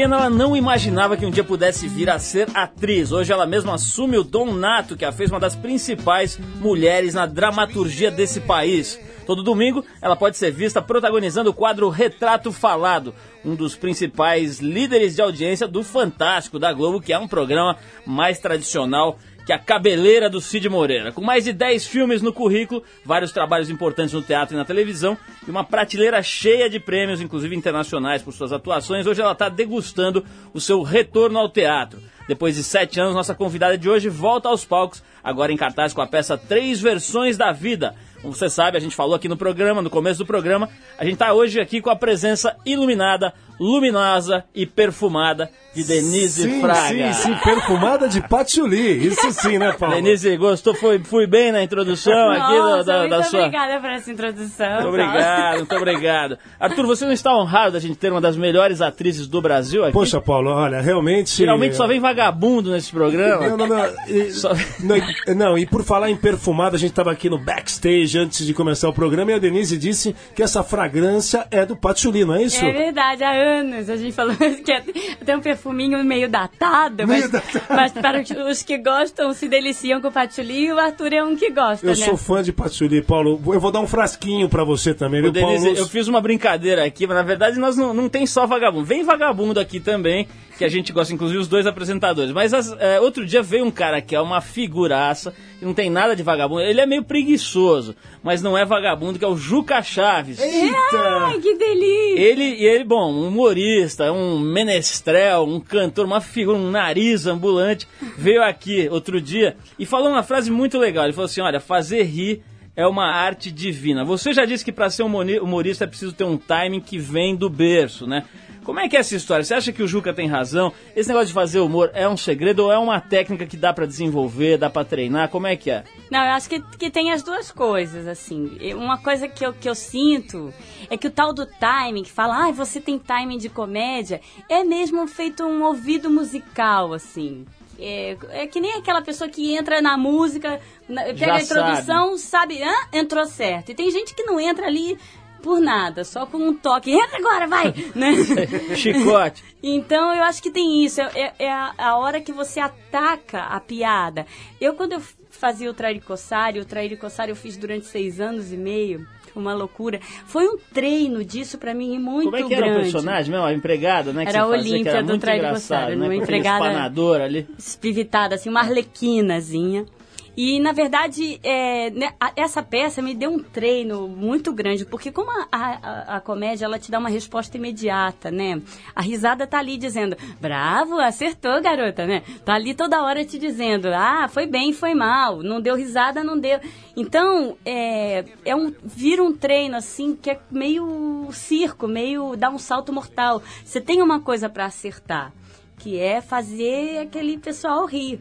Pequena, 0.00 0.16
ela 0.16 0.30
não 0.30 0.56
imaginava 0.56 1.14
que 1.14 1.26
um 1.26 1.30
dia 1.30 1.44
pudesse 1.44 1.86
vir 1.86 2.08
a 2.08 2.18
ser 2.18 2.48
atriz. 2.54 3.12
Hoje 3.12 3.32
ela 3.32 3.44
mesma 3.44 3.74
assume 3.74 4.16
o 4.16 4.24
dom 4.24 4.54
nato 4.54 4.96
que 4.96 5.04
a 5.04 5.12
fez 5.12 5.30
uma 5.30 5.38
das 5.38 5.54
principais 5.54 6.38
mulheres 6.56 7.12
na 7.12 7.26
dramaturgia 7.26 8.10
desse 8.10 8.40
país. 8.40 8.98
Todo 9.26 9.42
domingo, 9.42 9.84
ela 10.00 10.16
pode 10.16 10.38
ser 10.38 10.50
vista 10.52 10.80
protagonizando 10.80 11.50
o 11.50 11.54
quadro 11.54 11.90
Retrato 11.90 12.50
Falado, 12.50 13.14
um 13.44 13.54
dos 13.54 13.76
principais 13.76 14.58
líderes 14.58 15.14
de 15.14 15.20
audiência 15.20 15.68
do 15.68 15.82
Fantástico 15.82 16.58
da 16.58 16.72
Globo, 16.72 17.00
que 17.00 17.12
é 17.12 17.18
um 17.18 17.28
programa 17.28 17.76
mais 18.06 18.38
tradicional 18.38 19.18
que 19.50 19.54
a 19.54 19.58
cabeleira 19.58 20.30
do 20.30 20.40
Cid 20.40 20.68
Moreira. 20.68 21.10
Com 21.10 21.22
mais 21.22 21.42
de 21.42 21.52
10 21.52 21.84
filmes 21.84 22.22
no 22.22 22.32
currículo, 22.32 22.84
vários 23.04 23.32
trabalhos 23.32 23.68
importantes 23.68 24.14
no 24.14 24.22
teatro 24.22 24.54
e 24.54 24.56
na 24.56 24.64
televisão 24.64 25.18
e 25.44 25.50
uma 25.50 25.64
prateleira 25.64 26.22
cheia 26.22 26.70
de 26.70 26.78
prêmios, 26.78 27.20
inclusive 27.20 27.56
internacionais, 27.56 28.22
por 28.22 28.32
suas 28.32 28.52
atuações, 28.52 29.08
hoje 29.08 29.20
ela 29.20 29.32
está 29.32 29.48
degustando 29.48 30.24
o 30.54 30.60
seu 30.60 30.82
retorno 30.82 31.36
ao 31.36 31.48
teatro. 31.48 31.98
Depois 32.28 32.54
de 32.54 32.62
sete 32.62 33.00
anos, 33.00 33.12
nossa 33.12 33.34
convidada 33.34 33.76
de 33.76 33.90
hoje 33.90 34.08
volta 34.08 34.48
aos 34.48 34.64
palcos, 34.64 35.02
agora 35.20 35.50
em 35.50 35.56
cartaz 35.56 35.92
com 35.92 36.00
a 36.00 36.06
peça 36.06 36.38
Três 36.38 36.80
Versões 36.80 37.36
da 37.36 37.50
Vida. 37.50 37.96
Como 38.22 38.32
você 38.32 38.48
sabe, 38.48 38.76
a 38.76 38.80
gente 38.80 38.94
falou 38.94 39.16
aqui 39.16 39.28
no 39.28 39.36
programa, 39.36 39.82
no 39.82 39.90
começo 39.90 40.20
do 40.20 40.26
programa, 40.26 40.68
a 40.96 41.02
gente 41.02 41.14
está 41.14 41.32
hoje 41.32 41.60
aqui 41.60 41.80
com 41.80 41.90
a 41.90 41.96
presença 41.96 42.56
iluminada, 42.64 43.34
luminosa 43.60 44.44
e 44.54 44.64
perfumada 44.66 45.50
de 45.74 45.84
Denise 45.84 46.42
sim, 46.42 46.60
Fraga. 46.60 47.12
Sim, 47.12 47.12
sim, 47.12 47.34
perfumada 47.44 48.08
de 48.08 48.20
patchouli. 48.26 49.06
Isso 49.06 49.30
sim, 49.32 49.56
né, 49.58 49.72
Paulo? 49.78 49.94
Denise, 49.94 50.36
gostou? 50.36 50.74
Foi, 50.74 50.98
fui 50.98 51.26
bem 51.28 51.52
na 51.52 51.62
introdução 51.62 52.30
aqui 52.30 52.40
Nossa, 52.58 52.84
da, 52.84 52.92
da, 52.92 52.98
muito 53.00 53.10
da 53.10 53.22
sua. 53.22 53.40
obrigada 53.40 53.80
por 53.80 53.90
essa 53.90 54.10
introdução. 54.10 54.72
Muito 54.74 54.88
obrigado, 54.88 55.56
muito 55.58 55.74
obrigado. 55.76 56.38
Arthur, 56.58 56.86
você 56.86 57.04
não 57.04 57.12
está 57.12 57.36
honrado 57.36 57.72
da 57.72 57.78
gente 57.78 57.96
ter 57.96 58.10
uma 58.10 58.20
das 58.20 58.36
melhores 58.36 58.80
atrizes 58.80 59.28
do 59.28 59.40
Brasil 59.40 59.84
aqui? 59.84 59.92
Poxa, 59.92 60.20
Paulo, 60.20 60.50
olha, 60.50 60.80
realmente. 60.80 61.30
Geralmente 61.36 61.76
só 61.76 61.86
vem 61.86 62.00
vagabundo 62.00 62.72
nesse 62.72 62.90
programa. 62.90 63.48
Não, 63.50 63.56
não, 63.56 63.66
não. 63.68 63.84
E, 64.08 64.30
Só- 64.32 64.50
não, 64.80 64.96
e- 64.96 65.34
não, 65.34 65.58
e 65.58 65.66
por 65.66 65.84
falar 65.84 66.10
em 66.10 66.16
perfumada, 66.16 66.74
a 66.76 66.78
gente 66.78 66.90
estava 66.90 67.12
aqui 67.12 67.30
no 67.30 67.38
backstage 67.38 68.18
antes 68.18 68.44
de 68.44 68.52
começar 68.54 68.88
o 68.88 68.92
programa 68.92 69.30
e 69.30 69.34
a 69.34 69.38
Denise 69.38 69.78
disse 69.78 70.16
que 70.34 70.42
essa 70.42 70.64
fragrância 70.64 71.46
é 71.50 71.64
do 71.64 71.76
patchouli, 71.76 72.24
não 72.24 72.34
é 72.34 72.42
isso? 72.42 72.64
É 72.64 72.72
verdade, 72.72 73.22
há 73.22 73.32
anos 73.50 73.90
a 73.90 73.96
gente 73.96 74.12
falou 74.12 74.34
que 74.64 74.72
é- 74.72 74.80
tem 75.24 75.36
um 75.36 75.40
perfuminho 75.40 76.02
meio 76.04 76.28
datado, 76.28 77.06
mas, 77.06 77.18
Meio 77.20 77.30
datado. 77.30 77.64
mas 77.70 77.92
para 77.92 78.22
os- 78.50 78.62
que 78.62 78.78
gostam 78.78 79.32
se 79.32 79.48
deliciam 79.48 80.00
com 80.00 80.10
patchouli, 80.10 80.72
o 80.72 80.78
Arthur 80.78 81.12
é 81.12 81.22
um 81.24 81.36
que 81.36 81.50
gosta, 81.50 81.84
Eu 81.86 81.90
né? 81.90 81.94
sou 81.96 82.16
fã 82.16 82.42
de 82.42 82.52
patchouli, 82.52 83.02
Paulo. 83.02 83.40
Eu 83.52 83.60
vou 83.60 83.70
dar 83.72 83.80
um 83.80 83.86
frasquinho 83.86 84.48
pra 84.48 84.64
você 84.64 84.94
também, 84.94 85.20
viu, 85.22 85.30
Denise, 85.32 85.64
Paulo? 85.66 85.78
eu 85.78 85.86
fiz 85.86 86.08
uma 86.08 86.20
brincadeira 86.20 86.84
aqui, 86.84 87.06
mas 87.06 87.16
na 87.16 87.22
verdade 87.22 87.58
nós 87.58 87.76
não, 87.76 87.92
não 87.92 88.08
tem 88.08 88.26
só 88.26 88.46
vagabundo. 88.46 88.84
Vem 88.84 89.02
vagabundo 89.02 89.58
aqui 89.60 89.80
também, 89.80 90.26
que 90.56 90.64
a 90.64 90.68
gente 90.68 90.92
gosta, 90.92 91.12
inclusive 91.14 91.38
os 91.40 91.48
dois 91.48 91.66
apresentadores. 91.66 92.32
Mas 92.32 92.52
as- 92.54 92.72
é, 92.78 93.00
outro 93.00 93.24
dia 93.26 93.42
veio 93.42 93.64
um 93.64 93.70
cara 93.70 94.00
que 94.00 94.14
é 94.14 94.20
uma 94.20 94.40
figuraça, 94.40 95.34
não 95.60 95.74
tem 95.74 95.90
nada 95.90 96.14
de 96.16 96.22
vagabundo. 96.22 96.60
Ele 96.62 96.80
é 96.80 96.86
meio 96.86 97.02
preguiçoso, 97.02 97.94
mas 98.22 98.42
não 98.42 98.56
é 98.56 98.64
vagabundo, 98.64 99.18
que 99.18 99.24
é 99.24 99.28
o 99.28 99.36
Juca 99.36 99.82
Chaves. 99.82 100.38
Eita! 100.40 100.98
Ai, 100.98 101.38
que 101.40 101.54
delícia! 101.56 102.20
Ele, 102.20 102.44
e 102.44 102.64
ele, 102.64 102.84
bom, 102.84 103.12
um 103.12 103.28
humorista, 103.28 104.10
um 104.12 104.38
menestrel, 104.38 105.44
um 105.44 105.60
cantor, 105.60 106.06
uma 106.06 106.20
figura, 106.20 106.56
um 106.56 106.70
nariz 106.70 107.26
ambulante, 107.26 107.86
veio 108.16 108.42
aqui 108.42 108.88
outro 108.90 109.20
dia 109.20 109.56
e 109.78 109.84
falou 109.86 110.08
uma 110.10 110.22
frase 110.22 110.50
muito 110.50 110.78
legal. 110.78 111.04
Ele 111.04 111.12
falou 111.12 111.26
assim: 111.26 111.40
olha, 111.40 111.60
fazer 111.60 112.02
rir 112.02 112.42
é 112.76 112.86
uma 112.86 113.06
arte 113.12 113.50
divina. 113.50 114.04
Você 114.04 114.32
já 114.32 114.44
disse 114.44 114.64
que 114.64 114.72
para 114.72 114.88
ser 114.88 115.02
um 115.02 115.06
humori- 115.06 115.40
humorista 115.40 115.84
é 115.84 115.86
preciso 115.86 116.12
ter 116.12 116.24
um 116.24 116.36
timing 116.38 116.80
que 116.80 116.98
vem 116.98 117.36
do 117.36 117.50
berço, 117.50 118.06
né? 118.06 118.24
Como 118.70 118.78
é 118.78 118.88
que 118.88 118.96
é 118.96 119.00
essa 119.00 119.16
história? 119.16 119.42
Você 119.44 119.52
acha 119.52 119.72
que 119.72 119.82
o 119.82 119.88
Juca 119.88 120.14
tem 120.14 120.28
razão? 120.28 120.72
Esse 120.94 121.08
negócio 121.08 121.26
de 121.26 121.32
fazer 121.34 121.58
humor 121.58 121.90
é 121.92 122.08
um 122.08 122.16
segredo 122.16 122.60
ou 122.66 122.72
é 122.72 122.78
uma 122.78 123.00
técnica 123.00 123.44
que 123.44 123.56
dá 123.56 123.72
para 123.72 123.84
desenvolver, 123.84 124.58
dá 124.58 124.70
para 124.70 124.84
treinar? 124.84 125.28
Como 125.28 125.44
é 125.48 125.56
que 125.56 125.72
é? 125.72 125.82
Não, 126.08 126.20
eu 126.24 126.30
acho 126.30 126.48
que, 126.48 126.60
que 126.78 126.88
tem 126.88 127.10
as 127.10 127.20
duas 127.20 127.50
coisas, 127.50 128.06
assim. 128.06 128.48
Uma 128.76 128.96
coisa 128.96 129.26
que 129.26 129.44
eu, 129.44 129.52
que 129.52 129.68
eu 129.68 129.74
sinto 129.74 130.54
é 130.88 130.96
que 130.96 131.08
o 131.08 131.10
tal 131.10 131.32
do 131.32 131.46
timing, 131.46 132.04
que 132.04 132.12
fala, 132.12 132.46
ah, 132.46 132.52
você 132.52 132.80
tem 132.80 132.96
timing 132.96 133.38
de 133.38 133.48
comédia, 133.48 134.20
é 134.48 134.62
mesmo 134.62 135.04
feito 135.08 135.42
um 135.42 135.64
ouvido 135.64 136.08
musical, 136.08 136.92
assim. 136.92 137.44
É, 137.76 138.16
é 138.30 138.46
que 138.46 138.60
nem 138.60 138.74
aquela 138.74 139.02
pessoa 139.02 139.28
que 139.28 139.52
entra 139.56 139.80
na 139.82 139.96
música, 139.96 140.60
na- 140.88 141.02
pega 141.04 141.16
Já 141.16 141.34
a 141.34 141.42
introdução, 141.42 142.18
sabe, 142.18 142.62
Hã? 142.62 142.72
entrou 142.92 143.26
certo. 143.26 143.70
E 143.72 143.74
tem 143.74 143.90
gente 143.90 144.14
que 144.14 144.22
não 144.22 144.38
entra 144.38 144.66
ali 144.66 144.96
por 145.40 145.60
nada, 145.60 146.04
só 146.04 146.26
com 146.26 146.38
um 146.38 146.54
toque. 146.54 146.90
Entra 146.92 147.18
agora, 147.18 147.46
vai! 147.46 147.74
né? 147.94 148.12
Chicote. 148.76 149.42
Então 149.62 150.14
eu 150.14 150.22
acho 150.22 150.42
que 150.42 150.50
tem 150.50 150.84
isso. 150.84 151.00
É, 151.00 151.10
é- 151.14 151.32
é 151.40 151.52
a, 151.52 151.72
a 151.78 151.96
hora 151.98 152.20
que 152.20 152.32
você 152.32 152.60
ataca 152.60 153.40
a 153.44 153.58
piada. 153.60 154.26
Eu, 154.60 154.74
quando 154.74 154.92
eu 154.92 155.02
fazia 155.30 155.70
o 155.70 155.74
Trairicossário, 155.74 156.62
o 156.62 156.64
Trairicossário 156.64 157.32
eu 157.32 157.36
fiz 157.36 157.56
durante 157.56 157.86
seis 157.86 158.20
anos 158.20 158.52
e 158.52 158.56
meio. 158.56 159.06
Uma 159.34 159.54
loucura. 159.54 160.00
Foi 160.26 160.44
um 160.48 160.58
treino 160.74 161.24
disso 161.24 161.56
pra 161.56 161.72
mim 161.72 162.00
muito 162.00 162.24
Como 162.32 162.36
é 162.36 162.42
que 162.42 162.52
era 162.52 162.66
grande. 162.66 162.80
o 162.80 162.82
personagem 162.92 163.30
mesmo? 163.30 163.46
A 163.46 163.52
empregada, 163.54 164.12
né? 164.12 164.24
Era 164.26 164.42
a 164.42 164.46
Olímpia 164.48 164.90
era 164.90 165.02
do 165.04 165.10
muito 165.10 165.20
Trair 165.20 165.38
engraçado, 165.38 165.78
Gossário, 165.78 165.96
né? 165.98 166.04
uma 166.06 166.14
empregada- 166.16 166.66
espanador 166.66 167.20
ali. 167.20 167.46
espivitada, 167.56 168.34
assim, 168.34 168.48
uma 168.48 168.58
arlequinazinha. 168.60 169.86
E, 170.36 170.60
na 170.60 170.72
verdade, 170.72 171.38
é, 171.42 171.90
né, 171.90 172.12
a- 172.18 172.32
essa 172.36 172.62
peça 172.62 173.02
me 173.02 173.14
deu 173.14 173.30
um 173.30 173.38
treino 173.38 174.08
muito 174.08 174.52
grande, 174.52 174.84
porque 174.86 175.10
como 175.10 175.30
a, 175.30 175.46
a- 175.52 176.16
a 176.16 176.20
comédia, 176.20 176.64
ela 176.64 176.78
te 176.78 176.90
dá 176.90 176.98
uma 176.98 177.08
resposta 177.08 177.56
imediata, 177.56 178.30
né? 178.30 178.62
A 178.94 179.02
risada 179.02 179.46
tá 179.46 179.58
ali 179.58 179.76
dizendo, 179.76 180.16
bravo, 180.40 180.98
acertou, 180.98 181.60
garota, 181.60 182.06
né? 182.06 182.22
Tá 182.44 182.54
ali 182.54 182.74
toda 182.74 183.02
hora 183.02 183.24
te 183.24 183.38
dizendo, 183.38 183.88
ah, 183.88 184.28
foi 184.28 184.46
bem, 184.46 184.72
foi 184.72 184.94
mal, 184.94 185.42
não 185.42 185.60
deu 185.60 185.74
risada, 185.74 186.22
não 186.24 186.38
deu. 186.38 186.60
Então, 186.96 187.56
é, 187.64 188.24
é 188.44 188.54
um, 188.56 188.72
vira 188.84 189.22
um 189.22 189.32
treino, 189.36 189.76
assim, 189.76 190.14
que 190.16 190.30
é 190.30 190.40
meio 190.50 191.28
circo, 191.32 191.86
meio 191.88 192.36
dá 192.36 192.50
um 192.50 192.58
salto 192.58 192.92
mortal. 192.92 193.42
Você 193.64 193.80
tem 193.80 194.00
uma 194.00 194.20
coisa 194.20 194.48
para 194.48 194.64
acertar 194.66 195.32
que 195.78 195.98
é 195.98 196.20
fazer 196.20 196.98
aquele 196.98 197.38
pessoal 197.38 197.86
rir. 197.86 198.20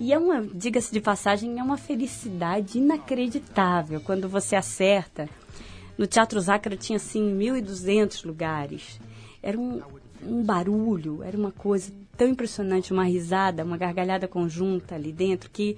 E 0.00 0.14
é 0.14 0.18
uma, 0.18 0.40
diga-se 0.42 0.90
de 0.90 0.98
passagem, 0.98 1.60
é 1.60 1.62
uma 1.62 1.76
felicidade 1.76 2.78
inacreditável 2.78 4.00
quando 4.00 4.26
você 4.30 4.56
acerta. 4.56 5.28
No 5.98 6.06
Teatro 6.06 6.40
Zácaro 6.40 6.74
tinha 6.74 6.96
assim 6.96 7.36
1.200 7.36 8.24
lugares. 8.24 8.98
Era 9.42 9.58
um, 9.58 9.82
um 10.22 10.42
barulho, 10.42 11.22
era 11.22 11.36
uma 11.36 11.52
coisa 11.52 11.92
tão 12.16 12.28
impressionante, 12.28 12.94
uma 12.94 13.04
risada, 13.04 13.62
uma 13.62 13.76
gargalhada 13.76 14.26
conjunta 14.26 14.94
ali 14.94 15.12
dentro 15.12 15.50
que 15.50 15.76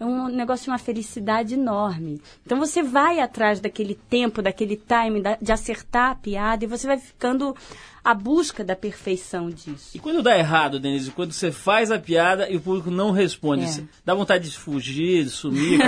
é 0.00 0.04
um 0.04 0.28
negócio 0.28 0.64
de 0.64 0.70
uma 0.70 0.78
felicidade 0.78 1.54
enorme. 1.54 2.20
Então 2.44 2.58
você 2.58 2.82
vai 2.82 3.20
atrás 3.20 3.60
daquele 3.60 3.94
tempo, 3.94 4.40
daquele 4.40 4.76
time, 4.76 5.20
da- 5.20 5.36
de 5.40 5.52
acertar 5.52 6.10
a 6.12 6.14
piada 6.14 6.64
e 6.64 6.66
você 6.66 6.86
vai 6.86 6.98
ficando 6.98 7.54
à 8.02 8.14
busca 8.14 8.64
da 8.64 8.74
perfeição 8.74 9.50
disso. 9.50 9.90
E 9.94 9.98
quando 9.98 10.22
dá 10.22 10.36
errado, 10.38 10.80
Denise? 10.80 11.10
Quando 11.10 11.32
você 11.32 11.52
faz 11.52 11.90
a 11.92 11.98
piada 11.98 12.48
e 12.50 12.56
o 12.56 12.60
público 12.60 12.90
não 12.90 13.10
responde, 13.10 13.64
É. 13.64 13.84
dá 14.04 14.14
vontade 14.14 14.48
de 14.50 14.56
fugir, 14.58 15.24
de 15.24 15.30
sumir, 15.30 15.78
é 15.80 15.84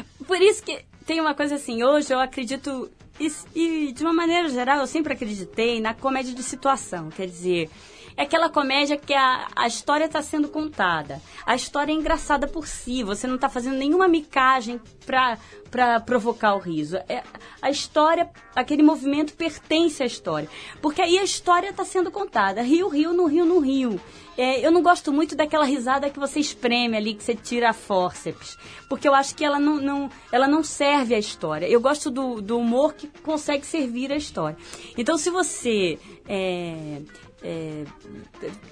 é? 0.00 0.04
Por 0.26 0.40
isso 0.40 0.62
que 0.62 0.82
tem 1.06 1.20
uma 1.20 1.34
coisa 1.34 1.54
assim, 1.56 1.84
hoje 1.84 2.12
eu 2.12 2.18
acredito, 2.18 2.90
e, 3.20 3.30
e 3.54 3.92
de 3.92 4.02
uma 4.02 4.12
maneira 4.14 4.48
geral 4.48 4.78
eu 4.80 4.86
sempre 4.86 5.12
acreditei 5.12 5.80
na 5.80 5.92
comédia 5.94 6.34
de 6.34 6.42
situação. 6.42 7.10
Quer 7.10 7.26
dizer, 7.26 7.68
é 8.16 8.22
aquela 8.22 8.48
comédia 8.48 8.96
que 8.96 9.12
a, 9.12 9.46
a 9.54 9.66
história 9.66 10.06
está 10.06 10.22
sendo 10.22 10.48
contada. 10.48 11.20
A 11.44 11.54
história 11.54 11.92
é 11.92 11.94
engraçada 11.94 12.48
por 12.48 12.66
si, 12.66 13.02
você 13.02 13.26
não 13.26 13.34
está 13.34 13.48
fazendo 13.48 13.76
nenhuma 13.76 14.08
micagem 14.08 14.80
para 15.04 16.00
provocar 16.00 16.54
o 16.54 16.58
riso. 16.58 16.96
É, 17.08 17.22
a 17.60 17.70
história, 17.70 18.30
aquele 18.54 18.82
movimento 18.82 19.34
pertence 19.34 20.02
à 20.02 20.06
história. 20.06 20.48
Porque 20.80 21.02
aí 21.02 21.18
a 21.18 21.24
história 21.24 21.68
está 21.68 21.84
sendo 21.84 22.10
contada. 22.10 22.62
Rio, 22.62 22.88
rio, 22.88 23.12
no 23.12 23.26
rio, 23.26 23.44
no 23.44 23.58
rio. 23.58 24.00
É, 24.38 24.64
eu 24.64 24.70
não 24.70 24.82
gosto 24.82 25.12
muito 25.12 25.34
daquela 25.34 25.64
risada 25.64 26.10
que 26.10 26.18
você 26.18 26.40
espreme 26.40 26.96
ali, 26.96 27.14
que 27.14 27.22
você 27.22 27.34
tira 27.34 27.70
a 27.70 27.72
fórceps. 27.72 28.58
Porque 28.88 29.08
eu 29.08 29.14
acho 29.14 29.34
que 29.34 29.44
ela 29.44 29.58
não, 29.58 29.76
não, 29.76 30.10
ela 30.30 30.46
não 30.46 30.62
serve 30.62 31.14
à 31.14 31.18
história. 31.18 31.66
Eu 31.66 31.80
gosto 31.80 32.10
do, 32.10 32.40
do 32.40 32.58
humor 32.58 32.94
que 32.94 33.08
consegue 33.22 33.66
servir 33.66 34.12
à 34.12 34.16
história. 34.16 34.56
Então, 34.96 35.16
se 35.16 35.30
você 35.30 35.98
é, 36.28 37.00
é, 37.46 37.84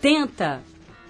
tenta. 0.01 0.63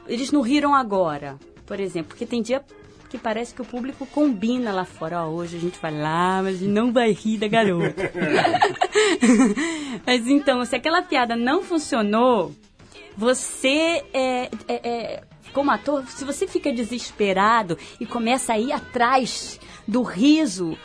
Eles 0.07 0.31
não 0.31 0.43
riram 0.43 0.75
agora, 0.75 1.39
por 1.65 1.81
exemplo, 1.81 2.09
porque 2.09 2.27
tem 2.27 2.43
dia 2.43 2.63
que 3.09 3.17
parece 3.17 3.55
que 3.55 3.63
o 3.63 3.65
público 3.65 4.05
combina 4.07 4.71
lá 4.71 4.85
fora. 4.85 5.23
Ó, 5.23 5.31
hoje 5.31 5.57
a 5.57 5.61
gente 5.61 5.79
vai 5.81 5.97
lá, 5.97 6.43
mas 6.43 6.61
não 6.61 6.93
vai 6.93 7.13
rir 7.13 7.39
da 7.39 7.49
garota. 7.49 8.13
mas 10.05 10.27
então, 10.27 10.65
se 10.65 10.77
aquela 10.77 11.01
piada 11.01 11.37
não 11.37 11.63
funcionou, 11.63 12.53
você 13.17 14.05
é, 14.13 14.51
é, 14.69 14.89
é, 14.89 15.23
como 15.53 15.71
ator, 15.71 16.05
se 16.09 16.25
você 16.25 16.47
fica 16.47 16.73
desesperado 16.73 17.79
e 17.99 18.05
começa 18.05 18.53
a 18.53 18.59
ir 18.59 18.73
atrás 18.73 19.59
do 19.87 20.03
riso, 20.03 20.77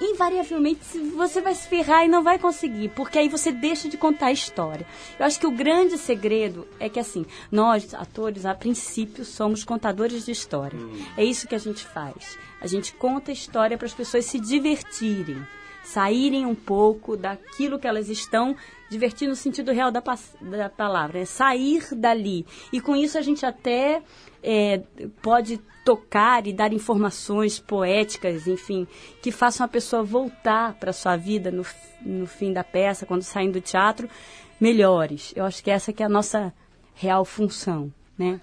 invariavelmente 0.00 0.80
você 1.16 1.40
vai 1.40 1.54
se 1.54 1.68
ferrar 1.68 2.04
e 2.04 2.08
não 2.08 2.22
vai 2.22 2.38
conseguir, 2.38 2.88
porque 2.90 3.18
aí 3.18 3.28
você 3.28 3.52
deixa 3.52 3.88
de 3.88 3.96
contar 3.96 4.26
a 4.26 4.32
história. 4.32 4.86
Eu 5.18 5.26
acho 5.26 5.38
que 5.38 5.46
o 5.46 5.50
grande 5.50 5.98
segredo 5.98 6.66
é 6.78 6.88
que 6.88 7.00
assim, 7.00 7.24
nós 7.50 7.94
atores 7.94 8.46
a 8.46 8.54
princípio 8.54 9.24
somos 9.24 9.64
contadores 9.64 10.24
de 10.24 10.32
história. 10.32 10.78
É 11.16 11.24
isso 11.24 11.48
que 11.48 11.54
a 11.54 11.58
gente 11.58 11.86
faz. 11.86 12.38
A 12.60 12.66
gente 12.66 12.92
conta 12.92 13.30
a 13.30 13.34
história 13.34 13.76
para 13.76 13.86
as 13.86 13.94
pessoas 13.94 14.24
se 14.24 14.38
divertirem. 14.38 15.46
Saírem 15.88 16.44
um 16.44 16.54
pouco 16.54 17.16
daquilo 17.16 17.78
que 17.78 17.86
elas 17.86 18.10
estão, 18.10 18.54
divertir 18.90 19.26
no 19.26 19.34
sentido 19.34 19.72
real 19.72 19.90
da, 19.90 20.02
da 20.40 20.68
palavra, 20.68 21.20
é 21.20 21.24
sair 21.24 21.94
dali. 21.94 22.44
E 22.72 22.80
com 22.80 22.94
isso 22.94 23.16
a 23.16 23.22
gente 23.22 23.46
até 23.46 24.02
é, 24.42 24.82
pode 25.22 25.58
tocar 25.84 26.46
e 26.46 26.52
dar 26.52 26.74
informações 26.74 27.58
poéticas, 27.58 28.46
enfim, 28.46 28.86
que 29.22 29.32
façam 29.32 29.64
a 29.64 29.68
pessoa 29.68 30.02
voltar 30.02 30.74
para 30.74 30.92
sua 30.92 31.16
vida 31.16 31.50
no, 31.50 31.64
no 32.02 32.26
fim 32.26 32.52
da 32.52 32.62
peça, 32.62 33.06
quando 33.06 33.22
saem 33.22 33.50
do 33.50 33.60
teatro, 33.60 34.10
melhores. 34.60 35.32
Eu 35.34 35.46
acho 35.46 35.64
que 35.64 35.70
essa 35.70 35.90
que 35.90 36.02
é 36.02 36.06
a 36.06 36.10
nossa 36.10 36.52
real 36.94 37.24
função, 37.24 37.90
né? 38.18 38.38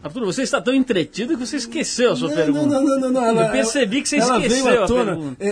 Arthur, 0.00 0.24
você 0.26 0.42
está 0.42 0.60
tão 0.60 0.72
entretido 0.72 1.36
que 1.36 1.44
você 1.44 1.56
esqueceu 1.56 2.12
a 2.12 2.16
sua 2.16 2.28
Não, 2.28 2.36
pergunta. 2.36 2.66
não, 2.66 2.84
não, 2.84 3.00
não, 3.00 3.10
não, 3.10 3.26
ela- 3.26 3.46
Eu 3.46 3.50
percebi 3.52 4.00
que 4.00 4.08
você 4.08 4.18
ela 4.18 4.36
esqueceu 4.38 4.64
veio 4.64 4.80
à 4.80 4.84
a 4.84 4.86
tona. 4.86 5.04
pergunta. 5.16 5.36
É, 5.40 5.48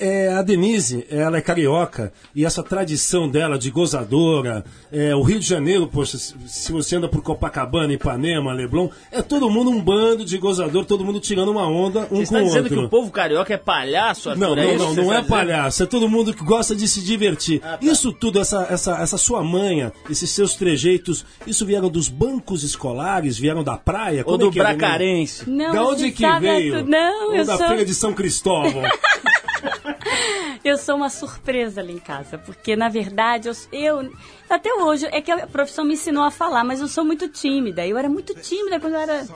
é- 0.00 0.26
é 0.26 0.32
a 0.34 0.42
Denise, 0.42 1.04
ela 1.10 1.38
é 1.38 1.40
carioca, 1.40 2.12
e 2.34 2.44
essa 2.44 2.62
tradição 2.62 3.28
dela 3.28 3.58
de 3.58 3.68
gozadora, 3.70 4.64
é, 4.92 5.12
o 5.16 5.22
Rio 5.22 5.40
de 5.40 5.46
Janeiro, 5.46 5.88
poxa, 5.88 6.16
se, 6.18 6.70
você 6.70 6.96
anda 6.96 7.08
por 7.08 7.20
Copacabana, 7.20 7.92
Ipanema, 7.92 8.52
Leblon, 8.52 8.88
é 9.10 9.22
todo 9.22 9.50
mundo 9.50 9.70
um 9.70 9.80
bando 9.80 10.24
de 10.24 10.38
gozador, 10.38 10.84
todo 10.84 11.04
mundo 11.04 11.18
tirando 11.18 11.48
uma 11.50 11.66
onda 11.68 12.06
um 12.12 12.16
Você 12.18 12.22
está 12.22 12.38
com 12.38 12.44
o 12.44 12.46
dizendo 12.46 12.62
outro. 12.66 12.78
que 12.78 12.84
o 12.84 12.88
povo 12.88 13.10
carioca 13.10 13.52
é 13.52 13.56
palhaço, 13.56 14.30
Arthur? 14.30 14.40
Não, 14.40 14.52
é 14.56 14.66
não, 14.66 14.78
não, 14.78 14.78
você 14.78 14.82
não 14.84 14.88
está 14.90 15.00
é 15.00 15.16
dizendo? 15.16 15.26
palhaço, 15.28 15.82
é 15.82 15.86
todo 15.86 16.08
mundo 16.08 16.32
que 16.32 16.44
gosta 16.44 16.76
de 16.76 16.86
se 16.86 17.00
divertir. 17.02 17.60
Ah, 17.64 17.76
tá. 17.76 17.78
Isso 17.84 18.12
tudo, 18.12 18.38
essa, 18.38 18.66
essa, 18.70 18.98
essa 19.00 19.18
sua 19.18 19.42
manha, 19.42 19.92
esses 20.08 20.30
seus 20.30 20.54
trejeitos, 20.54 21.24
isso 21.44 21.66
vieram 21.66 21.88
dos 21.90 22.08
bancos 22.08 22.62
escolares, 22.62 23.36
vieram 23.36 23.64
da 23.64 23.79
praia? 23.84 24.20
Ou 24.20 24.24
Como 24.24 24.42
é 24.42 24.46
do 24.46 24.52
que 24.52 24.60
é, 24.60 24.62
Denise? 24.62 24.78
Bracarense? 24.78 25.50
Não, 25.50 25.72
da 25.72 25.84
onde 25.84 26.12
que 26.12 26.26
veio? 26.38 26.74
Arthur, 26.76 26.88
Não, 26.88 27.28
Ou 27.28 27.34
eu 27.34 27.44
da 27.44 27.56
sou, 27.56 27.66
feira 27.68 27.84
de 27.84 27.94
São 27.94 28.12
Cristóvão? 28.12 28.82
eu 30.64 30.76
sou 30.76 30.96
uma 30.96 31.08
surpresa 31.08 31.80
ali 31.80 31.94
em 31.94 31.98
casa, 31.98 32.38
porque 32.38 32.76
na 32.76 32.88
verdade 32.88 33.48
eu, 33.48 33.54
eu 33.72 34.12
até 34.48 34.72
hoje 34.74 35.06
é 35.10 35.20
que 35.20 35.30
a 35.30 35.46
profissão 35.46 35.84
me 35.84 35.94
ensinou 35.94 36.24
a 36.24 36.30
falar, 36.30 36.64
mas 36.64 36.80
eu 36.80 36.88
sou 36.88 37.04
muito 37.04 37.28
tímida. 37.28 37.86
Eu 37.86 37.96
era 37.96 38.08
muito 38.08 38.34
tímida 38.34 38.78
quando 38.78 38.94
eu 38.94 39.00
era 39.00 39.26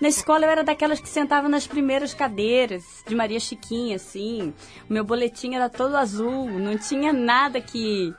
na 0.00 0.08
escola. 0.08 0.44
Eu 0.44 0.50
era 0.50 0.64
daquelas 0.64 1.00
que 1.00 1.08
sentava 1.08 1.48
nas 1.48 1.66
primeiras 1.66 2.14
cadeiras 2.14 2.84
de 3.06 3.14
Maria 3.14 3.40
Chiquinha, 3.40 3.96
assim. 3.96 4.52
O 4.88 4.92
meu 4.92 5.04
boletim 5.04 5.54
era 5.54 5.68
todo 5.68 5.96
azul, 5.96 6.48
não 6.50 6.76
tinha 6.78 7.12
nada 7.12 7.60
que 7.60 8.14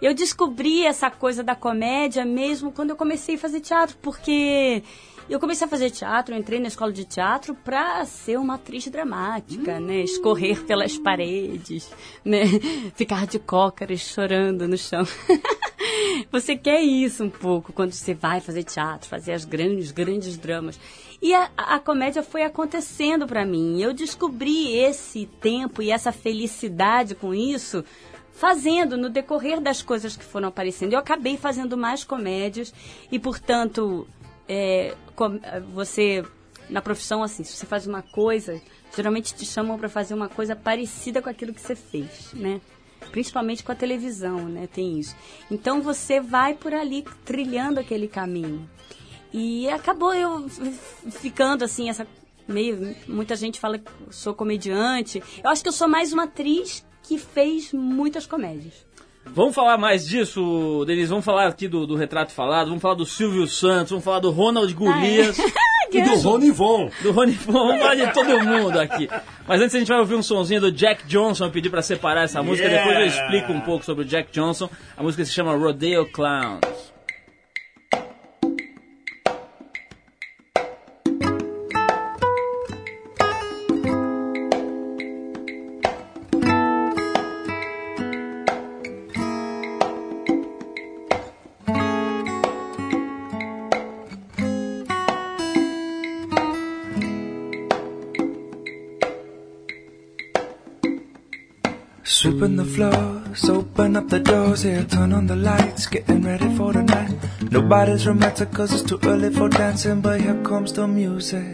eu 0.00 0.14
descobri 0.14 0.84
essa 0.86 1.10
coisa 1.10 1.42
da 1.42 1.54
comédia 1.54 2.24
mesmo 2.24 2.72
quando 2.72 2.90
eu 2.90 2.96
comecei 2.96 3.34
a 3.34 3.38
fazer 3.38 3.60
teatro, 3.60 3.96
porque 4.00 4.82
eu 5.30 5.38
comecei 5.38 5.64
a 5.64 5.70
fazer 5.70 5.90
teatro, 5.90 6.34
eu 6.34 6.38
entrei 6.38 6.58
na 6.58 6.66
escola 6.66 6.92
de 6.92 7.04
teatro 7.04 7.54
para 7.54 8.04
ser 8.04 8.36
uma 8.36 8.56
atriz 8.56 8.88
dramática, 8.88 9.78
né? 9.78 10.00
Escorrer 10.00 10.64
pelas 10.64 10.98
paredes, 10.98 11.88
né? 12.24 12.42
Ficar 12.96 13.26
de 13.28 13.38
cócaras 13.38 14.00
chorando 14.00 14.66
no 14.66 14.76
chão. 14.76 15.04
você 16.32 16.56
quer 16.56 16.82
isso 16.82 17.22
um 17.22 17.30
pouco 17.30 17.72
quando 17.72 17.92
você 17.92 18.12
vai 18.12 18.40
fazer 18.40 18.64
teatro, 18.64 19.08
fazer 19.08 19.32
as 19.32 19.44
grandes, 19.44 19.92
grandes 19.92 20.36
dramas. 20.36 20.80
E 21.22 21.32
a, 21.32 21.48
a 21.56 21.78
comédia 21.78 22.24
foi 22.24 22.42
acontecendo 22.42 23.26
para 23.26 23.46
mim. 23.46 23.80
Eu 23.80 23.92
descobri 23.92 24.74
esse 24.76 25.26
tempo 25.40 25.80
e 25.80 25.92
essa 25.92 26.10
felicidade 26.10 27.14
com 27.14 27.32
isso 27.32 27.84
fazendo 28.32 28.96
no 28.96 29.10
decorrer 29.10 29.60
das 29.60 29.82
coisas 29.82 30.16
que 30.16 30.24
foram 30.24 30.48
aparecendo. 30.48 30.94
Eu 30.94 30.98
acabei 30.98 31.36
fazendo 31.36 31.76
mais 31.76 32.04
comédias 32.04 32.72
e, 33.12 33.18
portanto, 33.18 34.08
é, 34.52 34.96
com- 35.14 35.38
você 35.72 36.24
na 36.68 36.82
profissão 36.82 37.22
assim, 37.22 37.44
se 37.44 37.52
você 37.56 37.66
faz 37.66 37.86
uma 37.86 38.02
coisa, 38.02 38.60
geralmente 38.96 39.32
te 39.34 39.44
chamam 39.46 39.78
para 39.78 39.88
fazer 39.88 40.14
uma 40.14 40.28
coisa 40.28 40.56
parecida 40.56 41.22
com 41.22 41.28
aquilo 41.28 41.54
que 41.54 41.60
você 41.60 41.76
fez, 41.76 42.32
né? 42.34 42.60
Principalmente 43.12 43.62
com 43.64 43.72
a 43.72 43.74
televisão, 43.74 44.48
né? 44.48 44.66
Tem 44.72 44.98
isso. 44.98 45.14
Então 45.50 45.80
você 45.80 46.20
vai 46.20 46.54
por 46.54 46.74
ali 46.74 47.04
trilhando 47.24 47.78
aquele 47.80 48.06
caminho. 48.08 48.68
E 49.32 49.68
acabou 49.68 50.12
eu 50.12 50.48
ficando 51.10 51.64
assim, 51.64 51.88
essa 51.88 52.06
meio. 52.46 52.94
Muita 53.06 53.36
gente 53.36 53.60
fala 53.60 53.78
que 53.78 53.90
sou 54.10 54.34
comediante. 54.34 55.22
Eu 55.42 55.50
acho 55.50 55.62
que 55.62 55.68
eu 55.68 55.72
sou 55.72 55.88
mais 55.88 56.12
uma 56.12 56.24
atriz 56.24 56.84
que 57.02 57.16
fez 57.18 57.72
muitas 57.72 58.26
comédias. 58.26 58.74
Vamos 59.34 59.54
falar 59.54 59.78
mais 59.78 60.06
disso, 60.06 60.84
Denise. 60.86 61.08
Vamos 61.08 61.24
falar 61.24 61.46
aqui 61.46 61.68
do, 61.68 61.86
do 61.86 61.94
Retrato 61.96 62.32
Falado, 62.32 62.66
vamos 62.68 62.82
falar 62.82 62.94
do 62.94 63.06
Silvio 63.06 63.46
Santos, 63.46 63.90
vamos 63.90 64.04
falar 64.04 64.18
do 64.20 64.30
Ronald 64.30 64.72
Golias, 64.74 65.38
e 65.92 66.02
do 66.02 66.14
Rony 66.16 66.50
Von. 66.50 66.90
do 67.02 67.12
Rony 67.12 67.32
Von, 67.32 67.52
vamos 67.52 67.78
falar 67.80 67.94
de 67.94 68.12
todo 68.12 68.40
mundo 68.44 68.78
aqui. 68.78 69.08
Mas 69.46 69.60
antes 69.60 69.74
a 69.74 69.78
gente 69.78 69.88
vai 69.88 69.98
ouvir 69.98 70.14
um 70.16 70.22
sonzinho 70.22 70.60
do 70.60 70.72
Jack 70.72 71.06
Johnson, 71.06 71.44
eu 71.46 71.50
pedi 71.50 71.70
pra 71.70 71.80
separar 71.82 72.24
essa 72.24 72.42
música, 72.42 72.68
Yeah! 72.68 72.90
depois 72.90 73.14
eu 73.16 73.22
explico 73.22 73.52
um 73.52 73.60
pouco 73.60 73.84
sobre 73.84 74.04
o 74.04 74.06
Jack 74.06 74.30
Johnson. 74.32 74.68
A 74.96 75.02
música 75.02 75.24
se 75.24 75.32
chama 75.32 75.56
Rodeo 75.56 76.06
Clowns. 76.10 76.89
Floors, 102.74 103.48
open 103.48 103.96
up 103.96 104.08
the 104.08 104.20
doors, 104.20 104.62
here, 104.62 104.84
turn 104.84 105.12
on 105.12 105.26
the 105.26 105.36
lights, 105.36 105.86
getting 105.86 106.22
ready 106.22 106.48
for 106.56 106.72
the 106.72 106.82
night. 106.82 107.14
Nobody's 107.50 108.06
romantic 108.06 108.52
cause 108.52 108.72
it's 108.72 108.82
too 108.82 108.98
early 109.04 109.30
for 109.30 109.48
dancing, 109.48 110.00
but 110.00 110.20
here 110.20 110.40
comes 110.42 110.72
the 110.72 110.86
music. 110.86 111.44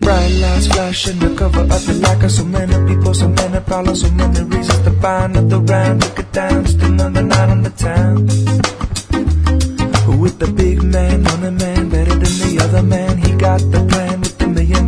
Bright 0.00 0.32
lights 0.42 0.66
flashing 0.66 1.20
to 1.20 1.34
cover 1.36 1.60
up 1.60 1.82
the 1.82 1.94
lack 2.02 2.22
of 2.22 2.30
so 2.30 2.44
many 2.44 2.76
people, 2.88 3.14
so 3.14 3.28
many 3.28 3.60
problems, 3.60 4.00
so 4.02 4.10
many 4.10 4.42
reasons 4.42 4.80
to 4.80 4.90
buy 4.90 5.24
another 5.26 5.60
round. 5.60 6.04
Look 6.04 6.18
it 6.18 6.32
down, 6.32 6.64
just 6.64 6.82
another 6.82 7.22
night 7.22 7.48
on 7.48 7.62
the 7.62 7.70
town. 7.70 8.26
With 10.20 10.38
the 10.38 10.52
big 10.56 10.82
man, 10.82 11.26
on 11.26 11.40
money 11.40 11.56
man, 11.64 11.88
better 11.88 12.14
than 12.14 12.34
the 12.42 12.60
other 12.62 12.82
man. 12.82 13.18
He 13.18 13.32
got 13.36 13.60
the 13.70 13.80
plan 13.80 13.92
the 13.92 14.01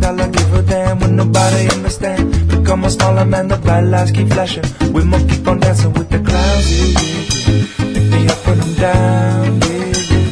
dollar 0.05 0.27
give 0.29 0.53
a 0.53 0.61
damn 0.61 0.99
when 0.99 1.15
nobody 1.15 1.67
understand. 1.75 2.21
Become 2.47 2.83
a 2.85 2.89
smaller 2.89 3.25
man, 3.25 3.47
the 3.47 3.57
bright 3.57 3.85
lights 3.93 4.11
keep 4.11 4.27
flashing. 4.29 4.67
We 4.93 5.03
must 5.03 5.27
keep 5.29 5.47
on 5.47 5.59
dancing 5.59 5.93
with 5.93 6.09
the 6.09 6.19
clouds, 6.19 6.67
yeah, 6.73 7.01
yeah. 7.01 7.93
Pick 7.93 8.05
me 8.13 8.19
up 8.33 8.39
when 8.47 8.57
I'm 8.65 8.73
down, 8.85 9.45
yeah, 9.67 9.87
yeah. 10.11 10.27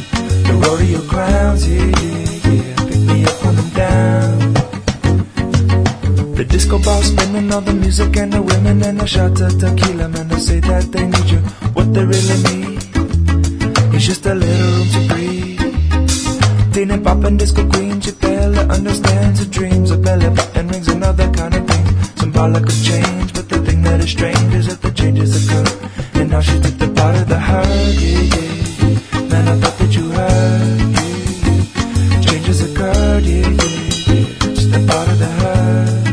The 0.46 0.54
rodeo 0.62 1.00
crowns, 1.12 1.62
yeah, 1.68 1.90
yeah, 2.02 2.54
yeah. 2.54 2.88
Pick 2.88 3.00
me 3.08 3.16
up 3.30 3.36
when 3.44 3.54
I'm 3.62 3.70
down. 3.82 4.34
The 6.38 6.44
disco 6.44 6.78
ball 6.78 7.02
spinning, 7.02 7.52
all 7.52 7.60
the 7.60 7.74
music 7.74 8.16
and 8.16 8.32
the 8.32 8.42
women 8.42 8.82
and 8.88 9.00
the 9.00 9.06
shot 9.06 9.40
of 9.40 9.58
tequila, 9.58 10.08
man. 10.08 10.28
They 10.28 10.38
say 10.38 10.60
that 10.60 10.84
they 10.92 11.06
need 11.06 11.28
you, 11.34 11.40
what 11.74 11.92
they 11.94 12.04
really 12.04 12.38
need. 12.48 12.80
It's 13.94 14.06
just 14.06 14.26
a 14.26 14.34
little 14.34 14.70
room 14.76 14.88
to 14.94 15.13
breathe. 16.74 16.88
Tina 16.88 16.98
pop 17.02 17.24
and 17.24 17.38
disco 17.38 17.68
queen, 17.70 18.00
she 18.00 18.10
barely 18.12 18.58
understands 18.58 19.38
her 19.40 19.46
dreams. 19.50 19.90
A 19.90 19.96
belly 19.96 20.28
button 20.30 20.68
rings 20.68 20.88
and 20.88 21.04
other 21.04 21.30
kind 21.32 21.54
of 21.54 21.66
things. 21.66 22.20
Symbolic 22.20 22.66
of 22.66 22.84
change, 22.84 23.32
but 23.34 23.48
the 23.48 23.58
thing 23.64 23.82
that 23.82 24.00
is 24.00 24.10
strange 24.10 24.54
is 24.54 24.66
that 24.68 24.82
the 24.82 24.90
changes 24.90 25.32
occur. 25.36 25.64
And 26.20 26.30
now 26.30 26.40
she's 26.40 26.64
at 26.66 26.78
the 26.78 26.88
part 26.88 27.16
of 27.16 27.28
the 27.28 27.38
hurt, 27.38 27.94
yeah, 28.02 28.20
yeah. 28.34 29.28
Man, 29.30 29.48
I 29.48 29.56
thought 29.60 29.78
that 29.78 29.94
you 29.94 30.08
heard, 30.10 30.80
yeah. 30.96 32.20
Changes 32.20 32.60
occurred, 32.68 33.24
yeah, 33.24 33.48
yeah, 33.48 34.14
yeah. 34.14 34.26
Just 34.54 34.74
a 34.74 34.80
part 34.86 35.08
of 35.08 35.18
the 35.18 35.30
hurt. 35.40 36.04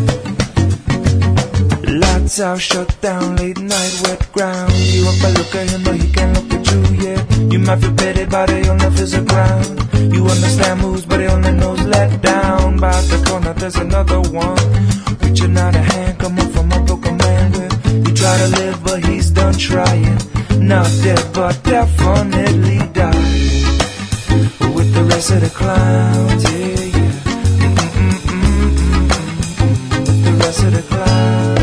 Lights 2.01 2.39
out, 2.39 2.59
shut 2.59 3.01
down, 3.01 3.35
late 3.37 3.59
night, 3.59 4.01
wet 4.03 4.31
ground. 4.31 4.73
You 4.73 5.07
up, 5.07 5.23
I 5.23 5.31
look 5.31 5.55
at 5.55 5.69
him, 5.69 5.83
but 5.83 5.95
he 5.95 6.11
can't 6.11 6.33
look 6.37 6.53
at 6.53 6.71
you, 6.71 6.81
yeah. 7.05 7.19
You 7.51 7.59
might 7.59 7.79
feel 7.79 7.93
pity, 7.95 8.25
but 8.25 8.49
he 8.49 8.69
only 8.69 8.89
feels 8.91 9.11
the 9.11 9.21
ground. 9.21 9.80
You 10.21 10.27
understand 10.27 10.81
moves, 10.81 11.03
but 11.03 11.19
he 11.19 11.25
only 11.25 11.51
knows 11.51 11.81
let 11.81 12.21
down. 12.21 12.77
By 12.77 12.91
the 13.09 13.23
corner, 13.27 13.53
there's 13.53 13.75
another 13.75 14.21
one. 14.21 14.55
Reaching 15.23 15.57
out 15.57 15.75
a 15.75 15.79
hand, 15.79 16.19
coming 16.19 16.47
from 16.49 16.71
a 16.71 16.79
broken 16.81 17.17
man 17.17 17.51
with. 17.53 18.07
He 18.07 18.13
try 18.13 18.37
to 18.37 18.47
live, 18.49 18.83
but 18.83 19.03
he's 19.03 19.31
done 19.31 19.55
trying. 19.55 20.19
Not 20.59 20.85
dead, 21.01 21.27
but 21.33 21.63
definitely 21.63 22.77
dying. 22.93 23.65
With 24.75 24.93
the 24.93 25.03
rest 25.09 25.31
of 25.31 25.41
the 25.41 25.49
clowns, 25.49 26.43
yeah, 26.43 26.85
yeah. 26.99 27.17
With 30.05 30.23
the 30.23 30.33
rest 30.39 30.63
of 30.63 30.71
the 30.71 30.83
clowns. 30.83 31.60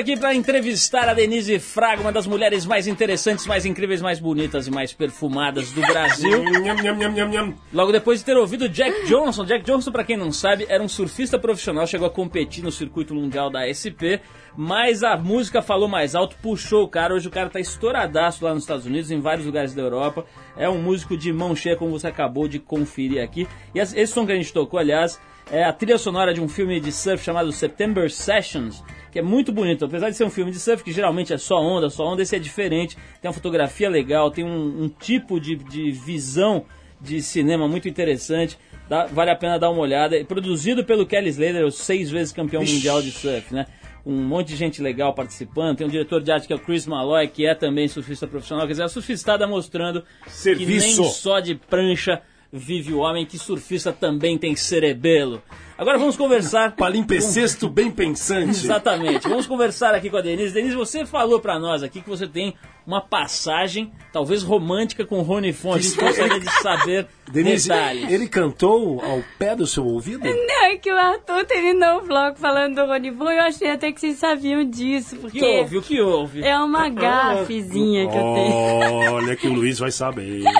Aqui 0.00 0.18
para 0.18 0.34
entrevistar 0.34 1.10
a 1.10 1.14
Denise 1.14 1.58
Fraga, 1.58 2.00
uma 2.00 2.10
das 2.10 2.26
mulheres 2.26 2.64
mais 2.64 2.86
interessantes, 2.86 3.46
mais 3.46 3.66
incríveis, 3.66 4.00
mais 4.00 4.18
bonitas 4.18 4.66
e 4.66 4.70
mais 4.70 4.94
perfumadas 4.94 5.72
do 5.72 5.82
Brasil. 5.82 6.42
Logo 7.70 7.92
depois 7.92 8.20
de 8.20 8.24
ter 8.24 8.34
ouvido 8.34 8.66
Jack 8.66 9.04
Johnson. 9.04 9.44
Jack 9.44 9.62
Johnson, 9.62 9.92
para 9.92 10.02
quem 10.02 10.16
não 10.16 10.32
sabe, 10.32 10.64
era 10.70 10.82
um 10.82 10.88
surfista 10.88 11.38
profissional, 11.38 11.86
chegou 11.86 12.06
a 12.06 12.10
competir 12.10 12.64
no 12.64 12.72
circuito 12.72 13.14
mundial 13.14 13.50
da 13.50 13.68
SP, 13.68 14.24
mas 14.56 15.02
a 15.02 15.18
música 15.18 15.60
falou 15.60 15.86
mais 15.86 16.14
alto, 16.14 16.34
puxou 16.40 16.84
o 16.84 16.88
cara. 16.88 17.14
Hoje 17.14 17.28
o 17.28 17.30
cara 17.30 17.50
tá 17.50 17.60
estouradaço 17.60 18.42
lá 18.42 18.54
nos 18.54 18.62
Estados 18.62 18.86
Unidos, 18.86 19.10
em 19.10 19.20
vários 19.20 19.44
lugares 19.44 19.74
da 19.74 19.82
Europa. 19.82 20.24
É 20.56 20.68
um 20.68 20.80
músico 20.80 21.14
de 21.14 21.30
mão 21.30 21.54
cheia, 21.54 21.76
como 21.76 21.90
você 21.90 22.06
acabou 22.06 22.48
de 22.48 22.58
conferir 22.58 23.22
aqui. 23.22 23.46
E 23.74 23.78
esse 23.78 24.06
som 24.06 24.24
que 24.24 24.32
a 24.32 24.36
gente 24.36 24.52
tocou, 24.52 24.80
aliás, 24.80 25.20
é 25.50 25.64
a 25.64 25.72
trilha 25.72 25.98
sonora 25.98 26.32
de 26.32 26.40
um 26.40 26.48
filme 26.48 26.80
de 26.80 26.92
surf 26.92 27.22
chamado 27.24 27.50
September 27.52 28.10
Sessions, 28.10 28.82
que 29.10 29.18
é 29.18 29.22
muito 29.22 29.52
bonito. 29.52 29.84
Apesar 29.84 30.10
de 30.10 30.16
ser 30.16 30.24
um 30.24 30.30
filme 30.30 30.50
de 30.50 30.58
surf 30.58 30.82
que 30.84 30.92
geralmente 30.92 31.32
é 31.32 31.38
só 31.38 31.60
onda, 31.60 31.90
só 31.90 32.06
onda, 32.06 32.22
esse 32.22 32.36
é 32.36 32.38
diferente. 32.38 32.96
Tem 33.20 33.28
uma 33.28 33.34
fotografia 33.34 33.88
legal, 33.90 34.30
tem 34.30 34.44
um, 34.44 34.84
um 34.84 34.88
tipo 34.88 35.40
de, 35.40 35.56
de 35.56 35.90
visão 35.92 36.64
de 37.00 37.22
cinema 37.22 37.66
muito 37.66 37.88
interessante. 37.88 38.58
Dá- 38.88 39.06
vale 39.06 39.30
a 39.30 39.36
pena 39.36 39.58
dar 39.58 39.70
uma 39.70 39.80
olhada. 39.80 40.18
É 40.18 40.24
produzido 40.24 40.84
pelo 40.84 41.06
Kelly 41.06 41.30
Slater, 41.30 41.64
o 41.64 41.70
seis 41.70 42.10
vezes 42.10 42.32
campeão 42.32 42.62
mundial 42.62 43.00
de 43.02 43.10
surf, 43.10 43.54
né? 43.54 43.66
Um 44.04 44.16
monte 44.16 44.48
de 44.48 44.56
gente 44.56 44.80
legal 44.82 45.12
participando. 45.14 45.76
Tem 45.76 45.86
um 45.86 45.90
diretor 45.90 46.22
de 46.22 46.32
arte 46.32 46.46
que 46.46 46.52
é 46.52 46.56
o 46.56 46.58
Chris 46.58 46.86
Malloy, 46.86 47.28
que 47.28 47.46
é 47.46 47.54
também 47.54 47.86
surfista 47.86 48.26
profissional. 48.26 48.66
Quer 48.66 48.72
dizer, 48.72 48.82
a 48.84 48.88
surfistada 48.88 49.46
mostrando 49.46 50.02
Serviço. 50.26 50.66
que 50.96 51.00
nem 51.00 51.10
só 51.10 51.38
de 51.40 51.54
prancha 51.54 52.22
vive 52.52 52.92
o 52.92 52.98
homem, 52.98 53.24
que 53.26 53.38
surfista 53.38 53.92
também 53.92 54.36
tem 54.38 54.56
cerebelo. 54.56 55.42
Agora 55.80 55.96
vamos 55.96 56.14
conversar. 56.14 56.72
Palimpsesto 56.76 57.66
bem 57.66 57.90
pensante. 57.90 58.50
Exatamente. 58.50 59.26
Vamos 59.26 59.46
conversar 59.46 59.94
aqui 59.94 60.10
com 60.10 60.18
a 60.18 60.20
Denise. 60.20 60.52
Denise, 60.52 60.76
você 60.76 61.06
falou 61.06 61.40
pra 61.40 61.58
nós 61.58 61.82
aqui 61.82 62.02
que 62.02 62.08
você 62.10 62.26
tem 62.26 62.54
uma 62.90 63.00
passagem, 63.00 63.92
talvez 64.12 64.42
romântica, 64.42 65.04
com 65.06 65.22
Rony 65.22 65.52
Fontes. 65.52 65.94
Gostaria 65.94 66.40
de 66.40 66.50
saber 66.60 67.06
Denise, 67.30 67.68
detalhes. 67.68 68.10
ele 68.10 68.26
cantou 68.28 69.00
ao 69.04 69.22
pé 69.38 69.54
do 69.54 69.64
seu 69.64 69.86
ouvido? 69.86 70.24
Não, 70.24 70.64
é 70.64 70.76
que 70.76 70.92
o 70.92 70.96
Arthur 70.96 71.44
terminou 71.44 71.98
o 71.98 72.02
vlog 72.04 72.36
falando 72.36 72.74
do 72.74 72.86
Rony 72.86 73.10
Von, 73.12 73.30
eu 73.30 73.42
achei 73.42 73.70
até 73.70 73.92
que 73.92 74.00
vocês 74.00 74.18
sabiam 74.18 74.64
disso, 74.68 75.14
O 75.14 75.18
porque 75.20 75.38
que 75.38 75.46
houve? 75.46 75.78
O 75.78 75.82
que 75.82 76.00
houve? 76.00 76.42
é 76.42 76.58
uma 76.58 76.88
gafezinha 76.90 78.08
que 78.08 78.16
eu 78.16 78.34
tenho. 78.34 79.14
Olha 79.14 79.36
que 79.36 79.46
o 79.46 79.52
Luiz 79.52 79.78
vai 79.78 79.92
saber. 79.92 80.42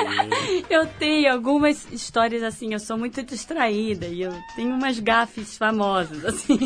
Eu 0.71 0.87
tenho 0.87 1.33
algumas 1.33 1.91
histórias 1.91 2.45
assim, 2.45 2.73
eu 2.73 2.79
sou 2.79 2.97
muito 2.97 3.25
distraída 3.25 4.07
e 4.07 4.23
eu 4.23 4.33
tenho 4.55 4.73
umas 4.73 5.01
gafes 5.01 5.59
famosas, 5.59 6.25
assim. 6.25 6.59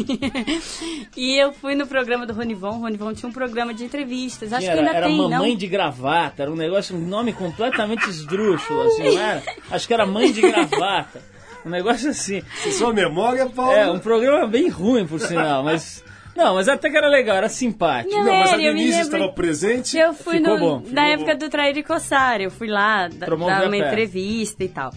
E 1.16 1.40
eu 1.40 1.54
fui 1.54 1.74
no 1.74 1.86
programa 1.86 2.26
do 2.26 2.34
Ronivon, 2.34 2.76
o 2.76 2.80
Ronivon 2.80 3.14
tinha 3.14 3.28
um 3.28 3.32
programa 3.32 3.72
de 3.72 3.82
entrevistas, 3.84 4.52
acho 4.52 4.66
era, 4.66 4.74
que 4.74 4.78
ainda 4.80 4.96
era 4.98 5.06
tem, 5.06 5.16
mamãe 5.16 5.53
não? 5.54 5.58
de 5.58 5.66
gravata, 5.66 6.42
era 6.42 6.50
um 6.50 6.56
negócio, 6.56 6.94
um 6.94 7.00
nome 7.00 7.32
completamente 7.32 8.08
esdrúxulo, 8.08 8.82
assim, 8.82 9.14
não 9.14 9.20
era? 9.20 9.42
Acho 9.70 9.86
que 9.86 9.94
era 9.94 10.06
mãe 10.06 10.30
de 10.30 10.40
gravata. 10.40 11.22
Um 11.64 11.70
negócio 11.70 12.10
assim. 12.10 12.42
Sua 12.72 12.92
memória, 12.92 13.46
Paulo. 13.46 13.72
É, 13.72 13.90
um 13.90 13.98
programa 13.98 14.46
bem 14.46 14.68
ruim, 14.68 15.06
por 15.06 15.18
sinal, 15.18 15.62
mas. 15.62 16.04
Não, 16.36 16.54
mas 16.54 16.68
até 16.68 16.90
que 16.90 16.96
era 16.96 17.08
legal, 17.08 17.36
era 17.36 17.48
simpático. 17.48 18.14
Não, 18.14 18.24
Não, 18.24 18.32
mas 18.40 18.52
a 18.52 18.56
Denise 18.56 18.90
lembro- 18.98 19.02
estava 19.16 19.32
presente. 19.32 19.96
Eu 19.96 20.12
fui 20.12 20.38
Ficou 20.38 20.54
no- 20.54 20.58
bom, 20.60 20.74
na 20.90 21.02
ficou 21.02 21.04
época 21.04 21.32
bom. 21.34 21.38
do 21.38 21.48
Trair 21.48 21.76
e 21.78 21.82
Coçar, 21.82 22.40
eu 22.40 22.50
fui 22.50 22.68
lá 22.68 23.08
da- 23.08 23.26
dar 23.26 23.62
a 23.62 23.66
uma 23.66 23.76
entrevista 23.76 24.64
e 24.64 24.68
tal. 24.68 24.92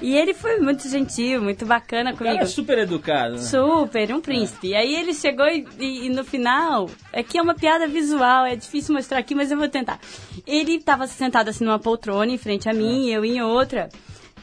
E 0.00 0.16
ele 0.16 0.34
foi 0.34 0.58
muito 0.60 0.88
gentil, 0.88 1.40
muito 1.42 1.64
bacana 1.64 2.10
O 2.10 2.16
cara 2.16 2.30
comigo. 2.30 2.44
é 2.44 2.46
super 2.46 2.78
educado, 2.78 3.32
né? 3.34 3.38
Super, 3.42 4.12
um 4.14 4.20
príncipe. 4.20 4.68
E 4.68 4.74
aí 4.74 4.94
ele 4.94 5.14
chegou 5.14 5.46
e, 5.46 5.66
e- 5.78 6.06
e 6.06 6.08
no 6.08 6.24
final, 6.24 6.88
aqui 7.12 7.38
é 7.38 7.42
uma 7.42 7.54
piada 7.54 7.86
visual, 7.86 8.44
é 8.44 8.54
difícil 8.54 8.94
mostrar 8.94 9.18
aqui, 9.18 9.34
mas 9.34 9.50
eu 9.50 9.56
vou 9.58 9.68
tentar. 9.68 9.98
Ele 10.46 10.74
estava 10.76 11.06
sentado 11.06 11.48
assim 11.48 11.64
numa 11.64 11.78
poltrona 11.78 12.30
em 12.32 12.38
frente 12.38 12.68
a 12.68 12.72
mim, 12.74 13.08
eu 13.08 13.24
em 13.24 13.40
outra. 13.42 13.88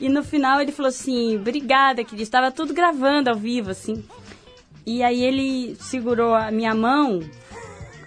E 0.01 0.07
no 0.09 0.23
final 0.23 0.61
ele 0.61 0.71
falou 0.71 0.89
assim, 0.89 1.35
obrigada, 1.35 2.03
querido. 2.03 2.23
Estava 2.23 2.51
tudo 2.51 2.73
gravando 2.73 3.29
ao 3.29 3.35
vivo, 3.35 3.69
assim. 3.71 4.01
E 4.85 5.03
aí 5.03 5.23
ele 5.23 5.75
segurou 5.79 6.33
a 6.33 6.51
minha 6.51 6.73
mão. 6.73 7.21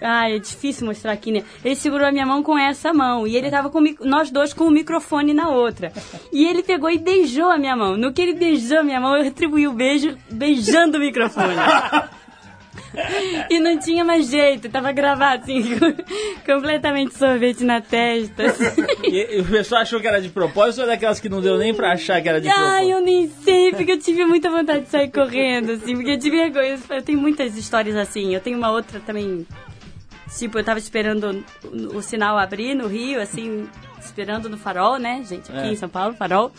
Ah, 0.01 0.29
é 0.29 0.37
difícil 0.37 0.85
mostrar 0.85 1.13
aqui, 1.13 1.31
né? 1.31 1.43
Ele 1.63 1.75
segurou 1.75 2.05
a 2.05 2.11
minha 2.11 2.25
mão 2.25 2.43
com 2.43 2.57
essa 2.57 2.93
mão. 2.93 3.25
E 3.25 3.37
ele 3.37 3.49
tava 3.49 3.69
com 3.69 3.81
nós 4.01 4.29
dois 4.29 4.53
com 4.53 4.65
o 4.65 4.71
microfone 4.71 5.33
na 5.33 5.49
outra. 5.49 5.93
E 6.31 6.45
ele 6.45 6.61
pegou 6.61 6.89
e 6.89 6.97
beijou 6.97 7.49
a 7.49 7.57
minha 7.57 7.75
mão. 7.75 7.95
No 7.95 8.11
que 8.11 8.21
ele 8.21 8.33
beijou 8.33 8.79
a 8.79 8.83
minha 8.83 8.99
mão, 8.99 9.15
eu 9.15 9.23
retribuí 9.23 9.65
o 9.65 9.73
beijo 9.73 10.17
beijando 10.29 10.97
o 10.97 10.99
microfone. 10.99 11.53
E 13.49 13.59
não 13.59 13.77
tinha 13.79 14.03
mais 14.05 14.29
jeito, 14.29 14.69
tava 14.69 14.91
gravado 14.91 15.43
assim, 15.43 15.63
com 15.79 15.93
completamente 16.53 17.15
sorvete 17.17 17.63
na 17.63 17.81
testa. 17.81 18.43
assim. 18.45 18.65
E, 19.03 19.37
e 19.37 19.41
o 19.41 19.45
pessoal 19.45 19.81
achou 19.81 19.99
que 19.99 20.07
era 20.07 20.21
de 20.21 20.29
propósito 20.29 20.79
ou 20.79 20.83
é 20.85 20.91
daquelas 20.91 21.19
que 21.19 21.27
não 21.29 21.41
deu 21.41 21.57
nem 21.57 21.73
pra 21.73 21.93
achar 21.93 22.21
que 22.21 22.29
era 22.29 22.39
de 22.39 22.47
Ai, 22.47 22.55
propósito? 22.55 22.91
eu 22.91 23.01
nem 23.01 23.27
sei, 23.43 23.71
porque 23.71 23.91
eu 23.93 23.99
tive 23.99 24.25
muita 24.25 24.49
vontade 24.49 24.81
de 24.85 24.89
sair 24.89 25.09
correndo, 25.11 25.71
assim, 25.71 25.95
porque 25.95 26.11
eu 26.11 26.19
tive 26.19 26.37
vergonha. 26.37 26.79
Eu 26.89 27.01
tenho 27.01 27.19
muitas 27.19 27.57
histórias 27.57 27.95
assim. 27.95 28.33
Eu 28.33 28.41
tenho 28.41 28.57
uma 28.57 28.71
outra 28.71 28.99
também. 28.99 29.45
Tipo, 30.37 30.57
eu 30.59 30.63
tava 30.63 30.79
esperando 30.79 31.43
o, 31.65 31.97
o 31.97 32.01
sinal 32.01 32.37
abrir 32.39 32.73
no 32.73 32.87
Rio, 32.87 33.21
assim, 33.21 33.67
esperando 33.99 34.49
no 34.49 34.57
farol, 34.57 34.97
né, 34.97 35.23
gente? 35.27 35.51
Aqui 35.51 35.67
É. 35.67 35.71
em 35.71 35.75
São 35.75 35.87
Paulo, 35.89 36.15
farol. 36.15 36.51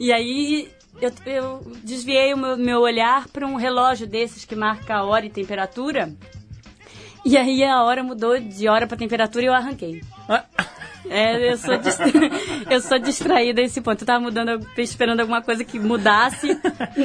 E 0.00 0.12
aí 0.12 0.68
eu, 1.00 1.12
eu 1.26 1.72
desviei 1.82 2.32
o 2.34 2.36
meu, 2.38 2.56
meu 2.56 2.80
olhar 2.80 3.26
para 3.28 3.46
um 3.46 3.56
relógio 3.56 4.06
desses 4.06 4.44
que 4.44 4.54
marca 4.54 4.96
a 4.96 5.04
hora 5.04 5.26
e 5.26 5.30
temperatura. 5.30 6.12
E 7.24 7.36
aí 7.36 7.62
a 7.64 7.82
hora 7.82 8.02
mudou 8.02 8.38
de 8.40 8.66
hora 8.68 8.86
para 8.86 8.96
temperatura 8.96 9.44
e 9.44 9.48
eu 9.48 9.52
arranquei. 9.54 10.00
Ah, 10.28 10.44
É, 11.08 11.52
eu 11.52 11.56
sou, 11.56 11.76
dis- 11.76 11.98
eu 12.70 12.80
sou 12.80 12.98
distraída 12.98 13.60
a 13.60 13.64
esse 13.64 13.80
ponto. 13.80 14.02
Eu 14.02 14.06
tava 14.06 14.20
mudando, 14.20 14.66
esperando 14.78 15.20
alguma 15.20 15.42
coisa 15.42 15.64
que 15.64 15.78
mudasse. 15.78 16.46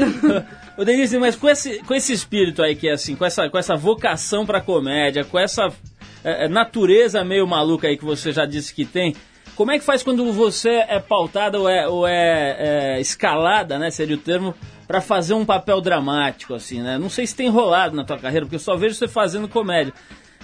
Ô 0.78 0.84
Denise, 0.86 1.18
mas 1.18 1.36
com 1.36 1.50
esse, 1.50 1.80
com 1.84 1.94
esse 1.94 2.14
espírito 2.14 2.62
aí 2.62 2.76
que 2.76 2.88
é 2.88 2.94
assim, 2.94 3.16
com 3.16 3.26
essa, 3.26 3.50
com 3.50 3.58
essa 3.58 3.76
vocação 3.76 4.46
pra 4.46 4.62
comédia, 4.62 5.24
com 5.26 5.40
essa 5.40 5.70
é, 6.24 6.46
é, 6.46 6.48
natureza 6.50 7.24
meio 7.24 7.48
maluca 7.48 7.88
aí 7.88 7.98
que 7.98 8.06
você 8.06 8.32
já 8.32 8.46
disse 8.46 8.74
que 8.74 8.86
tem, 8.86 9.16
como 9.56 9.72
é 9.72 9.80
que 9.80 9.86
faz 9.86 10.04
quando 10.04 10.32
você 10.34 10.86
é 10.88 11.00
pautada 11.00 11.60
ou 11.60 11.70
é, 11.70 11.88
ou 11.88 12.08
é, 12.08 12.56
é, 12.98 13.00
escalada, 13.02 13.80
né, 13.80 13.90
seria 13.90 14.16
o 14.16 14.20
termo, 14.20 14.54
pra 14.88 15.02
fazer 15.02 15.34
um 15.34 15.46
papel 15.46 15.82
dramático, 15.82 16.54
assim, 16.54 16.82
né? 16.82 16.98
Não 16.98 17.10
sei 17.10 17.26
se 17.26 17.36
tem 17.36 17.50
rolado 17.50 17.96
na 17.96 18.04
tua 18.04 18.18
carreira, 18.20 18.46
porque 18.46 18.56
eu 18.56 18.60
só 18.60 18.76
vejo 18.76 18.94
você 18.96 19.08
fazendo 19.08 19.48
comédia. 19.48 19.94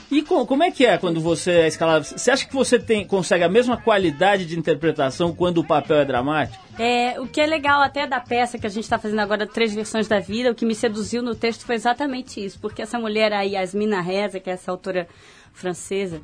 E 0.10 0.22
co- 0.22 0.46
como 0.46 0.62
é 0.64 0.72
que 0.72 0.86
é 0.86 0.98
quando 0.98 1.22
você 1.22 1.52
é 1.52 1.68
escalado? 1.68 2.04
Você 2.04 2.30
acha 2.32 2.46
que 2.46 2.54
você 2.54 2.78
tem, 2.78 3.06
consegue 3.06 3.44
a 3.46 3.50
mesma 3.50 3.78
qualidade 3.78 4.46
de 4.46 4.58
interpretação 4.60 5.34
quando 5.34 5.60
o 5.60 5.64
papel 5.64 6.00
é 6.00 6.06
dramático? 6.06 6.62
É, 6.78 7.18
o 7.20 7.28
que 7.28 7.40
é 7.40 7.46
legal 7.46 7.82
até 7.82 8.06
da 8.08 8.20
peça 8.20 8.58
que 8.58 8.66
a 8.68 8.70
gente 8.70 8.84
está 8.84 8.98
fazendo 9.00 9.20
agora, 9.20 9.46
Três 9.48 9.74
Versões 9.74 10.08
da 10.10 10.20
Vida, 10.20 10.52
o 10.52 10.56
que 10.56 10.66
me 10.66 10.76
seduziu 10.76 11.22
no 11.22 11.34
texto 11.36 11.66
foi 11.66 11.76
exatamente 11.76 12.44
isso. 12.44 12.60
Porque 12.60 12.82
essa 12.82 13.00
mulher, 13.00 13.32
a 13.32 13.42
Yasmina 13.44 14.02
Reza, 14.02 14.40
que 14.40 14.50
é 14.50 14.54
essa 14.54 14.70
autora 14.72 15.08
francesa, 15.54 16.20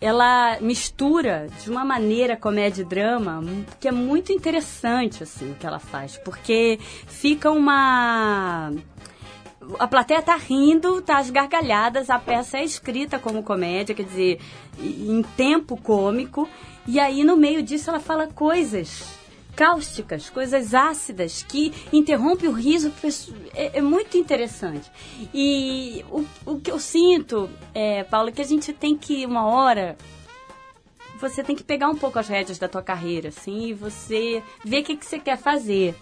ela 0.00 0.58
mistura 0.60 1.48
de 1.62 1.70
uma 1.70 1.84
maneira 1.84 2.36
comédia 2.36 2.82
e 2.82 2.84
drama 2.84 3.42
que 3.80 3.88
é 3.88 3.92
muito 3.92 4.32
interessante, 4.32 5.22
assim, 5.22 5.50
o 5.50 5.54
que 5.54 5.66
ela 5.66 5.78
faz. 5.78 6.16
Porque 6.18 6.78
fica 7.06 7.50
uma 7.50 8.72
a 9.78 9.86
plateia 9.86 10.22
tá 10.22 10.36
rindo, 10.36 11.02
tá 11.02 11.18
às 11.18 11.30
gargalhadas, 11.30 12.08
a 12.08 12.18
peça 12.18 12.58
é 12.58 12.64
escrita 12.64 13.18
como 13.18 13.42
comédia, 13.42 13.94
quer 13.94 14.04
dizer, 14.04 14.40
em 14.80 15.22
tempo 15.36 15.76
cômico, 15.76 16.48
e 16.86 16.98
aí 16.98 17.22
no 17.22 17.36
meio 17.36 17.62
disso 17.62 17.90
ela 17.90 18.00
fala 18.00 18.28
coisas 18.28 19.17
cáusticas, 19.58 20.30
coisas 20.30 20.72
ácidas 20.72 21.42
que 21.42 21.74
interrompem 21.92 22.48
o 22.48 22.52
riso. 22.52 22.92
É, 23.52 23.78
é 23.78 23.82
muito 23.82 24.16
interessante. 24.16 24.88
E 25.34 26.04
o, 26.12 26.24
o 26.46 26.60
que 26.60 26.70
eu 26.70 26.78
sinto, 26.78 27.50
é, 27.74 28.04
Paulo, 28.04 28.28
é 28.28 28.32
que 28.32 28.40
a 28.40 28.44
gente 28.44 28.72
tem 28.72 28.96
que, 28.96 29.26
uma 29.26 29.44
hora, 29.44 29.98
você 31.20 31.42
tem 31.42 31.56
que 31.56 31.64
pegar 31.64 31.88
um 31.88 31.96
pouco 31.96 32.20
as 32.20 32.28
rédeas 32.28 32.56
da 32.56 32.68
tua 32.68 32.84
carreira, 32.84 33.30
assim, 33.30 33.66
e 33.66 33.72
você 33.74 34.40
ver 34.64 34.82
o 34.82 34.84
que, 34.84 34.96
que 34.96 35.04
você 35.04 35.18
quer 35.18 35.36
fazer. 35.36 35.96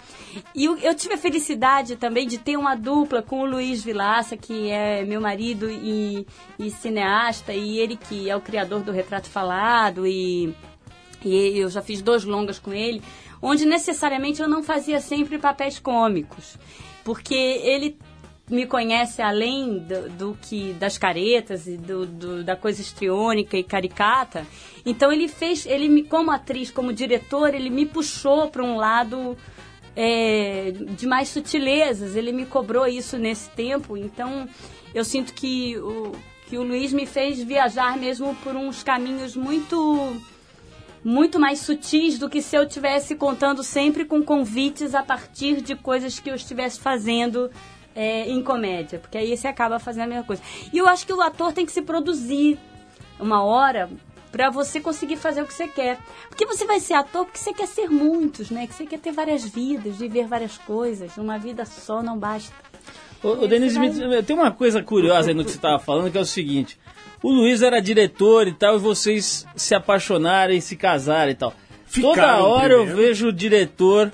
E 0.54 0.66
eu, 0.66 0.76
eu 0.76 0.94
tive 0.94 1.14
a 1.14 1.18
felicidade 1.18 1.96
também 1.96 2.26
de 2.26 2.36
ter 2.36 2.58
uma 2.58 2.74
dupla 2.74 3.22
com 3.22 3.40
o 3.40 3.46
Luiz 3.46 3.82
Vilaça, 3.82 4.36
que 4.36 4.70
é 4.70 5.02
meu 5.02 5.18
marido 5.18 5.70
e, 5.70 6.26
e 6.58 6.70
cineasta, 6.70 7.54
e 7.54 7.78
ele 7.78 7.96
que 7.96 8.28
é 8.28 8.36
o 8.36 8.40
criador 8.42 8.82
do 8.82 8.92
Retrato 8.92 9.30
Falado, 9.30 10.06
e, 10.06 10.54
e 11.24 11.58
eu 11.58 11.70
já 11.70 11.80
fiz 11.80 12.02
dois 12.02 12.22
longas 12.22 12.58
com 12.58 12.74
ele, 12.74 13.02
onde 13.40 13.64
necessariamente 13.64 14.40
eu 14.42 14.48
não 14.48 14.62
fazia 14.62 15.00
sempre 15.00 15.38
papéis 15.38 15.78
cômicos, 15.78 16.56
porque 17.04 17.34
ele 17.34 17.98
me 18.48 18.64
conhece 18.64 19.20
além 19.20 19.78
do, 19.80 20.08
do 20.10 20.38
que 20.40 20.72
das 20.74 20.96
caretas 20.96 21.66
e 21.66 21.76
do, 21.76 22.06
do- 22.06 22.44
da 22.44 22.54
coisa 22.54 22.80
histriônica 22.80 23.56
e 23.56 23.64
caricata. 23.64 24.46
Então 24.84 25.10
ele 25.10 25.26
fez, 25.26 25.66
ele 25.66 25.88
me 25.88 26.04
como 26.04 26.30
atriz, 26.30 26.70
como 26.70 26.92
diretor, 26.92 27.54
ele 27.54 27.68
me 27.70 27.84
puxou 27.84 28.48
para 28.48 28.62
um 28.62 28.76
lado 28.76 29.36
é, 29.96 30.72
de 30.96 31.08
mais 31.08 31.28
sutilezas. 31.28 32.14
Ele 32.14 32.30
me 32.30 32.46
cobrou 32.46 32.86
isso 32.86 33.18
nesse 33.18 33.50
tempo, 33.50 33.96
então 33.96 34.48
eu 34.94 35.04
sinto 35.04 35.34
que 35.34 35.76
o, 35.78 36.12
que 36.48 36.56
o 36.56 36.62
Luiz 36.62 36.92
me 36.92 37.04
fez 37.04 37.42
viajar 37.42 37.98
mesmo 37.98 38.32
por 38.44 38.54
uns 38.54 38.80
caminhos 38.84 39.34
muito 39.34 40.16
muito 41.08 41.38
mais 41.38 41.60
sutis 41.60 42.18
do 42.18 42.28
que 42.28 42.42
se 42.42 42.56
eu 42.56 42.64
estivesse 42.64 43.14
contando 43.14 43.62
sempre 43.62 44.04
com 44.04 44.20
convites 44.24 44.92
a 44.92 45.04
partir 45.04 45.60
de 45.60 45.76
coisas 45.76 46.18
que 46.18 46.28
eu 46.28 46.34
estivesse 46.34 46.80
fazendo 46.80 47.48
é, 47.94 48.28
em 48.28 48.42
comédia, 48.42 48.98
porque 48.98 49.16
aí 49.16 49.36
você 49.36 49.46
acaba 49.46 49.78
fazendo 49.78 50.02
a 50.02 50.06
mesma 50.08 50.24
coisa. 50.24 50.42
E 50.72 50.76
eu 50.78 50.88
acho 50.88 51.06
que 51.06 51.12
o 51.12 51.22
ator 51.22 51.52
tem 51.52 51.64
que 51.64 51.70
se 51.70 51.80
produzir 51.80 52.58
uma 53.20 53.44
hora 53.44 53.88
para 54.32 54.50
você 54.50 54.80
conseguir 54.80 55.16
fazer 55.16 55.42
o 55.42 55.46
que 55.46 55.54
você 55.54 55.68
quer. 55.68 55.96
Porque 56.28 56.44
você 56.44 56.66
vai 56.66 56.80
ser 56.80 56.94
ator 56.94 57.24
porque 57.24 57.38
você 57.38 57.54
quer 57.54 57.68
ser 57.68 57.88
muitos, 57.88 58.50
né? 58.50 58.66
Que 58.66 58.74
você 58.74 58.84
quer 58.84 58.98
ter 58.98 59.12
várias 59.12 59.44
vidas, 59.44 59.96
viver 59.98 60.26
várias 60.26 60.58
coisas. 60.58 61.16
Uma 61.16 61.38
vida 61.38 61.64
só 61.64 62.02
não 62.02 62.18
basta. 62.18 62.52
Ô, 63.22 63.28
ô 63.28 63.46
Denise, 63.46 63.78
me- 63.78 64.22
tem 64.24 64.36
uma 64.36 64.50
coisa 64.50 64.82
curiosa 64.82 65.28
aí 65.30 65.34
no 65.34 65.44
que 65.44 65.52
você 65.52 65.56
estava 65.56 65.78
falando, 65.78 66.10
que 66.10 66.18
é 66.18 66.20
o 66.20 66.24
seguinte. 66.26 66.78
O 67.22 67.30
Luiz 67.30 67.62
era 67.62 67.80
diretor 67.80 68.46
e 68.46 68.52
tal, 68.52 68.76
e 68.76 68.78
vocês 68.78 69.46
se 69.56 69.74
apaixonaram 69.74 70.52
e 70.52 70.60
se 70.60 70.76
casaram 70.76 71.30
e 71.30 71.34
tal. 71.34 71.50
Toda 72.00 72.14
Ficaram 72.14 72.44
hora 72.44 72.72
eu 72.74 72.84
primeiro. 72.84 73.08
vejo 73.08 73.28
o 73.28 73.32
diretor 73.32 74.12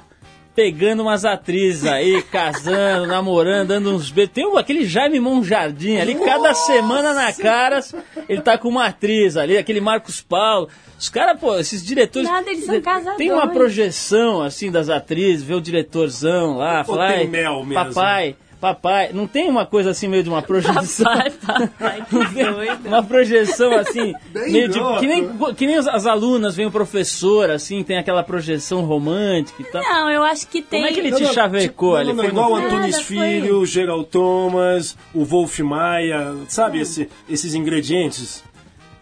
pegando 0.54 1.00
umas 1.02 1.24
atrizes 1.24 1.86
aí, 1.86 2.22
casando, 2.30 3.06
namorando, 3.06 3.68
dando 3.68 3.94
uns 3.94 4.10
beijos. 4.10 4.34
Tem 4.34 4.58
aquele 4.58 4.84
Jaime 4.84 5.18
Monjardim 5.18 5.96
ali, 5.96 6.14
cada 6.14 6.52
semana 6.54 7.14
na 7.14 7.32
Caras, 7.32 7.94
ele 8.28 8.40
tá 8.42 8.58
com 8.58 8.68
uma 8.68 8.86
atriz 8.86 9.36
ali, 9.36 9.56
aquele 9.56 9.80
Marcos 9.80 10.20
Paulo. 10.20 10.68
Os 10.98 11.08
caras, 11.08 11.40
pô, 11.40 11.58
esses 11.58 11.84
diretores. 11.84 12.28
Nada, 12.28 12.50
eles 12.50 12.66
são 12.66 12.80
casadores. 12.80 13.16
Tem 13.18 13.32
uma 13.32 13.48
projeção, 13.48 14.42
assim, 14.42 14.70
das 14.70 14.88
atrizes, 14.88 15.42
ver 15.42 15.54
o 15.54 15.60
diretorzão 15.60 16.58
lá, 16.58 16.84
falar. 16.84 17.08
tem 17.08 17.18
"Ai, 17.20 17.26
mel 17.26 17.64
mesmo?" 17.64 17.74
Papai, 17.74 18.36
papai. 18.62 19.10
Não 19.12 19.26
tem 19.26 19.50
uma 19.50 19.66
coisa 19.66 19.90
assim, 19.90 20.06
meio 20.06 20.22
de 20.22 20.28
uma 20.28 20.40
projeção. 20.40 21.04
Papai, 21.04 21.30
papai, 21.30 22.06
que 22.08 22.44
doido. 22.44 22.86
Uma 22.86 23.02
projeção 23.02 23.72
assim, 23.72 24.14
Bem 24.32 24.52
meio 24.52 24.68
de. 24.68 24.78
Que 25.00 25.06
nem, 25.08 25.28
que 25.56 25.66
nem 25.66 25.76
as, 25.76 25.88
as 25.88 26.06
alunas, 26.06 26.54
vem 26.54 26.66
o 26.66 26.70
professor, 26.70 27.50
assim, 27.50 27.82
tem 27.82 27.98
aquela 27.98 28.22
projeção 28.22 28.82
romântica 28.84 29.60
e 29.60 29.64
tal. 29.64 29.82
Não, 29.82 30.08
eu 30.08 30.22
acho 30.22 30.46
que 30.46 30.62
tem. 30.62 30.80
Como 30.82 30.90
é 30.90 30.94
que 30.94 31.00
ele 31.00 31.10
Não, 31.10 31.18
te 31.18 31.24
não, 31.24 31.32
chavecou 31.32 31.90
tipo, 31.90 31.94
ali? 31.96 32.08
não, 32.08 32.14
não, 32.14 32.22
Foi 32.22 32.30
igual 32.32 32.52
o 32.52 32.58
no- 32.60 32.66
Antunes 32.66 32.92
Nada, 32.92 33.04
foi- 33.04 33.16
Filho, 33.16 33.58
o 33.58 33.66
Gerald 33.66 34.06
Thomas, 34.06 34.96
o 35.12 35.24
Wolf 35.24 35.58
Maia, 35.58 36.34
sabe 36.48 36.78
esse- 36.80 37.08
esses 37.28 37.54
ingredientes 37.54 38.44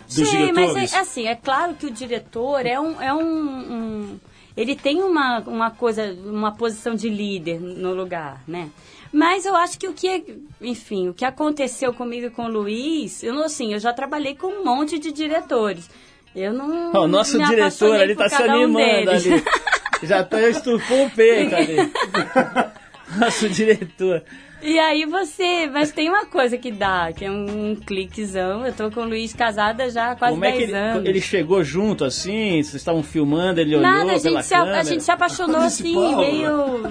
dos 0.08 0.26
Sim, 0.28 0.38
diretores? 0.48 0.72
mas 0.72 0.92
é, 0.94 0.98
assim, 0.98 1.26
é 1.28 1.34
claro 1.34 1.74
que 1.74 1.86
o 1.86 1.90
diretor 1.90 2.64
é 2.64 2.80
um. 2.80 3.00
É 3.00 3.12
um, 3.12 3.20
um- 3.22 4.18
ele 4.56 4.74
tem 4.74 5.00
uma, 5.02 5.38
uma 5.46 5.70
coisa, 5.70 6.12
uma 6.24 6.50
posição 6.52 6.94
de 6.94 7.08
líder 7.08 7.60
no 7.60 7.94
lugar, 7.94 8.42
né? 8.48 8.68
Mas 9.12 9.44
eu 9.44 9.56
acho 9.56 9.78
que 9.78 9.88
o 9.88 9.92
que, 9.92 10.38
enfim, 10.60 11.08
o 11.08 11.14
que 11.14 11.24
aconteceu 11.24 11.92
comigo 11.92 12.26
e 12.26 12.30
com 12.30 12.44
o 12.44 12.48
Luiz, 12.48 13.22
eu 13.22 13.34
não 13.34 13.44
assim, 13.44 13.72
eu 13.72 13.80
já 13.80 13.92
trabalhei 13.92 14.34
com 14.34 14.46
um 14.46 14.64
monte 14.64 14.98
de 14.98 15.10
diretores. 15.10 15.90
Eu 16.34 16.52
não. 16.52 16.92
O 16.92 17.06
nosso 17.08 17.38
diretor 17.44 18.00
ali 18.00 18.14
tá 18.14 18.28
se 18.28 18.40
um 18.42 18.44
animando 18.44 19.06
deles. 19.06 19.26
ali. 19.26 19.44
Já 20.02 20.24
tá, 20.24 20.40
estufou 20.48 21.06
o 21.06 21.10
peito 21.10 21.54
ali. 21.54 21.76
Nosso 23.18 23.50
diretor. 23.50 24.22
E 24.62 24.78
aí 24.78 25.04
você. 25.06 25.68
Mas 25.72 25.92
tem 25.92 26.08
uma 26.08 26.26
coisa 26.26 26.56
que 26.58 26.70
dá, 26.70 27.12
que 27.12 27.24
é 27.24 27.30
um, 27.30 27.74
cliquezão. 27.74 28.66
Eu 28.66 28.72
tô 28.72 28.90
com 28.90 29.00
o 29.00 29.08
Luiz 29.08 29.32
casada 29.32 29.88
já 29.90 30.12
há 30.12 30.16
quase 30.16 30.34
Como 30.34 30.44
é 30.44 30.50
10 30.52 30.58
que 30.58 30.70
ele, 30.70 30.76
anos. 30.76 31.06
ele 31.06 31.20
chegou 31.20 31.64
junto 31.64 32.04
assim? 32.04 32.62
Vocês 32.62 32.74
estavam 32.74 33.02
filmando, 33.02 33.60
ele 33.60 33.76
olhou 33.76 33.90
Nada, 33.90 34.12
a 34.12 34.18
gente, 34.18 34.42
se, 34.44 34.54
a, 34.54 34.58
câmera? 34.58 34.80
a 34.80 34.82
gente 34.82 35.02
se 35.02 35.10
apaixonou 35.10 35.60
assim, 35.60 36.16
meio 36.16 36.82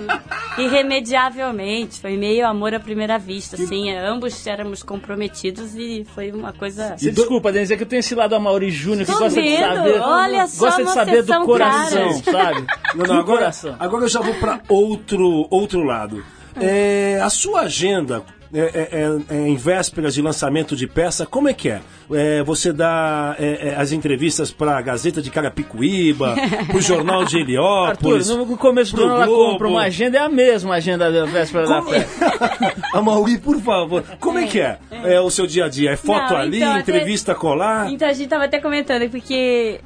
irremediavelmente. 0.57 1.99
Foi 1.99 2.17
meio 2.17 2.47
amor 2.47 2.73
à 2.73 2.79
primeira 2.79 3.17
vista, 3.17 3.55
assim. 3.55 3.91
Ambos 3.91 4.45
éramos 4.47 4.83
comprometidos 4.83 5.75
e 5.75 6.05
foi 6.15 6.31
uma 6.31 6.53
coisa. 6.53 6.97
Você 6.97 7.11
desculpa, 7.11 7.51
Denise, 7.51 7.73
é 7.73 7.77
que 7.77 7.83
eu 7.83 7.87
tenho 7.87 7.99
esse 7.99 8.15
lado 8.15 8.33
a 8.35 8.39
Mauri 8.39 8.71
Júnior 8.71 9.05
que 9.05 9.11
gosta 9.11 9.41
de 9.41 9.47
vendo, 9.47 9.75
saber. 9.75 9.99
olha 9.99 10.47
só 10.47 10.65
gosta 10.65 10.83
de 10.83 10.91
saber 10.91 11.23
do 11.23 11.45
coração, 11.45 12.23
sabe? 12.23 12.65
Não, 12.95 13.05
não, 13.05 13.19
agora, 13.19 13.39
coração. 13.39 13.75
agora 13.79 14.05
eu 14.05 14.09
já 14.09 14.21
vou 14.21 14.33
para 14.35 14.59
outro, 14.67 15.47
outro 15.49 15.83
lado. 15.83 16.23
É, 16.61 17.19
a 17.21 17.29
sua 17.29 17.61
agenda 17.61 18.23
é, 18.53 18.59
é- 18.59 18.89
é- 18.91 19.35
é 19.35 19.47
em 19.47 19.55
vésperas 19.55 20.13
de 20.15 20.21
lançamento 20.23 20.75
de 20.75 20.87
peça, 20.87 21.23
como 21.25 21.47
é 21.47 21.53
que 21.53 21.69
é? 21.69 21.81
É, 22.11 22.41
você 22.43 22.73
dá 22.73 23.35
é, 23.37 23.69
é, 23.69 23.75
as 23.77 23.91
entrevistas 23.91 24.51
para 24.51 24.75
a 24.75 24.81
Gazeta 24.81 25.21
de 25.21 25.29
Carapicuíba, 25.29 26.35
para 26.65 26.75
o 26.77 26.81
Jornal 26.81 27.23
de 27.25 27.37
Arthur, 27.37 27.41
Heliópolis. 27.41 28.29
no 28.29 28.57
começo 28.57 28.95
do 28.95 29.03
ano 29.03 29.15
ela 29.17 29.27
compra 29.27 29.67
uma 29.67 29.81
agenda, 29.83 30.17
é 30.17 30.21
a 30.21 30.29
mesma 30.29 30.75
agenda 30.75 31.11
da 31.11 31.25
véspera 31.25 31.67
da 31.67 31.75
Como- 31.81 31.89
festa. 31.91 32.75
a 32.91 33.01
Mauri, 33.03 33.37
por 33.37 33.59
favor, 33.61 34.03
como 34.19 34.39
é 34.39 34.47
que 34.47 34.59
é, 34.59 34.79
é 35.03 35.21
o 35.21 35.29
seu 35.29 35.45
dia 35.45 35.65
a 35.65 35.69
dia? 35.69 35.91
É 35.91 35.95
foto 35.95 36.33
Não, 36.33 36.39
ali, 36.39 36.57
então, 36.57 36.71
até- 36.71 36.79
entrevista 36.79 37.35
colar? 37.35 37.91
Então 37.91 38.07
a 38.09 38.13
gente 38.13 38.27
tava 38.29 38.45
até 38.45 38.59
comentando, 38.59 39.07
porque 39.11 39.79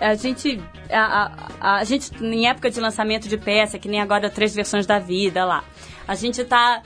a 0.00 0.14
gente. 0.14 0.60
A, 0.90 1.32
a, 1.60 1.78
a 1.78 1.84
gente, 1.84 2.10
em 2.22 2.46
época 2.46 2.70
de 2.70 2.78
lançamento 2.78 3.26
de 3.28 3.36
peça, 3.38 3.78
que 3.78 3.88
nem 3.88 4.00
agora 4.00 4.28
Três 4.30 4.54
Versões 4.54 4.86
da 4.86 4.98
Vida 4.98 5.44
lá, 5.44 5.64
a 6.06 6.14
gente 6.14 6.44
tá. 6.44 6.82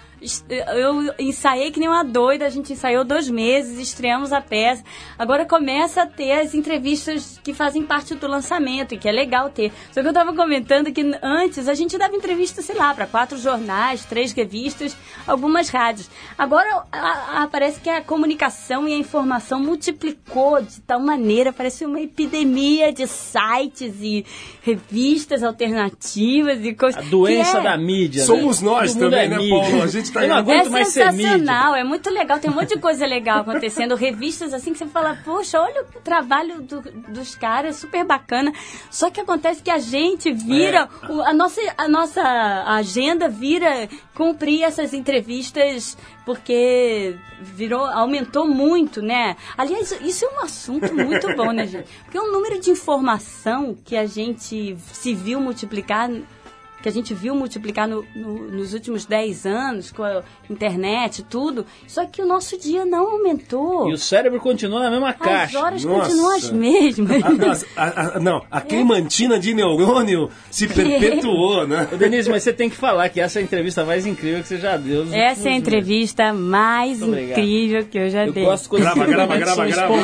Eu 0.76 1.14
ensaiei 1.18 1.70
que 1.70 1.78
nem 1.78 1.88
uma 1.88 2.02
doida, 2.04 2.44
a 2.46 2.48
gente 2.48 2.72
ensaiou 2.72 3.04
dois 3.04 3.28
meses, 3.28 3.78
estreamos 3.78 4.32
a 4.32 4.40
peça. 4.40 4.82
Agora 5.18 5.44
começa 5.44 6.02
a 6.02 6.06
ter 6.06 6.32
as 6.32 6.54
entrevistas 6.54 7.40
que 7.42 7.54
fazem 7.54 7.82
parte 7.82 8.14
do 8.14 8.26
lançamento, 8.26 8.94
e 8.94 8.98
que 8.98 9.08
é 9.08 9.12
legal 9.12 9.48
ter. 9.50 9.72
Só 9.92 10.02
que 10.02 10.08
eu 10.08 10.12
tava 10.12 10.32
comentando 10.34 10.92
que 10.92 11.02
antes 11.22 11.68
a 11.68 11.74
gente 11.74 11.96
dava 11.96 12.14
entrevista, 12.16 12.62
sei 12.62 12.74
lá, 12.76 12.92
para 12.94 13.06
quatro 13.06 13.38
jornais, 13.38 14.04
três 14.04 14.32
revistas, 14.32 14.96
algumas 15.26 15.68
rádios. 15.68 16.10
Agora 16.36 16.84
a- 16.90 17.42
a- 17.42 17.48
parece 17.48 17.80
que 17.80 17.88
a 17.88 18.00
comunicação 18.02 18.88
e 18.88 18.94
a 18.94 18.96
informação 18.98 19.60
multiplicou 19.60 20.60
de 20.62 20.80
tal 20.80 21.00
maneira, 21.00 21.52
parece 21.52 21.84
uma 21.84 22.00
epidemia 22.00 22.92
de 22.92 23.06
sites 23.06 23.94
e 24.00 24.24
revistas 24.62 25.42
alternativas 25.42 26.64
e 26.64 26.74
coisas. 26.74 27.04
A 27.04 27.08
doença 27.08 27.58
é- 27.58 27.62
da 27.62 27.76
mídia. 27.76 28.24
Somos 28.24 28.60
né? 28.60 28.68
nós 28.70 28.92
Todo 28.92 29.00
também, 29.04 29.20
é 29.20 29.28
né, 29.28 29.36
mídia. 29.38 29.60
Paulo? 29.60 29.82
A 29.82 29.86
gente 29.86 30.07
tá 30.12 30.22
Eu 30.22 30.28
não 30.28 30.36
aguento 30.36 30.66
é 30.66 30.70
mais 30.70 30.88
ser 30.88 31.10
mídia. 31.12 31.32
sensacional, 31.32 31.74
é 31.74 31.84
muito 31.84 32.10
legal, 32.10 32.38
tem 32.38 32.50
um 32.50 32.54
monte 32.54 32.74
de 32.74 32.80
coisa 32.80 33.06
legal 33.06 33.40
acontecendo, 33.40 33.94
revistas 33.96 34.52
assim 34.54 34.72
que 34.72 34.78
você 34.78 34.86
fala, 34.86 35.18
poxa, 35.24 35.60
olha 35.60 35.82
o 35.94 36.00
trabalho 36.00 36.60
do- 36.62 36.80
dos 37.08 37.34
caras, 37.34 37.76
super 37.76 38.04
bacana. 38.04 38.52
Só 38.90 39.10
que 39.10 39.20
acontece 39.20 39.62
que 39.62 39.70
a 39.70 39.78
gente 39.78 40.32
vira, 40.32 40.88
É. 41.02 41.12
o- 41.12 41.22
a, 41.22 41.32
nossa, 41.32 41.60
a 41.76 41.88
nossa 41.88 42.22
agenda 42.66 43.28
vira 43.28 43.88
cumprir 44.14 44.62
essas 44.62 44.92
entrevistas 44.92 45.96
porque 46.24 47.16
virou, 47.40 47.86
aumentou 47.86 48.46
muito, 48.46 49.00
né? 49.00 49.36
Aliás, 49.56 49.92
isso 50.02 50.24
é 50.26 50.28
um 50.28 50.40
assunto 50.44 50.92
muito 50.94 51.34
bom, 51.36 51.52
né, 51.52 51.66
gente? 51.66 51.88
Porque 52.04 52.18
o 52.18 52.30
número 52.30 52.60
de 52.60 52.70
informação 52.70 53.76
que 53.84 53.96
a 53.96 54.04
gente 54.06 54.76
se 54.92 55.14
viu 55.14 55.40
multiplicar 55.40 56.10
que 56.82 56.88
a 56.88 56.92
gente 56.92 57.12
viu 57.12 57.34
multiplicar 57.34 57.88
no- 57.88 58.04
no- 58.14 58.48
nos 58.50 58.72
últimos 58.72 59.04
10 59.04 59.44
anos 59.46 59.90
com 59.90 60.02
a 60.04 60.22
internet, 60.48 61.24
tudo, 61.28 61.66
só 61.86 62.04
que 62.06 62.22
o 62.22 62.26
nosso 62.26 62.56
dia 62.58 62.84
não 62.84 63.10
aumentou. 63.12 63.88
E 63.90 63.92
o 63.94 63.98
cérebro 63.98 64.38
continua 64.40 64.80
na 64.84 64.90
mesma 64.90 65.10
As 65.10 65.16
caixa. 65.16 65.58
horas 65.58 65.84
Nossa. 65.84 66.08
continuam 66.10 66.36
as 66.36 66.50
mesmas. 66.50 67.22
A- 67.24 67.50
as- 67.50 67.66
a- 67.76 68.16
a- 68.16 68.20
não, 68.20 68.44
a 68.50 68.60
queimantina 68.60 69.38
de 69.38 69.52
neurônio 69.54 70.30
se 70.50 70.66
perpetuou, 70.68 71.66
né? 71.66 71.88
Ô, 71.92 71.96
Denise, 71.96 72.30
mas 72.30 72.42
você 72.42 72.52
tem 72.52 72.70
que 72.70 72.76
falar 72.76 73.08
que 73.08 73.20
essa 73.20 73.38
é 73.38 73.40
a 73.40 73.44
entrevista 73.44 73.84
mais 73.84 74.06
incrível 74.06 74.40
que 74.42 74.48
você 74.48 74.58
já 74.58 74.76
deu. 74.76 75.06
Essa 75.12 75.48
é 75.48 75.52
a 75.52 75.56
entrevista 75.56 76.32
mais 76.32 77.02
incrível 77.02 77.84
que 77.84 77.98
eu 77.98 78.08
já 78.08 78.26
Eu 78.26 78.32
dei. 78.32 78.44
gosto 78.44 78.68
quando 78.68 78.82
Grava, 78.82 79.04
grava, 79.06 79.36
grava, 79.36 79.54
são 79.56 79.66
grava. 79.68 79.94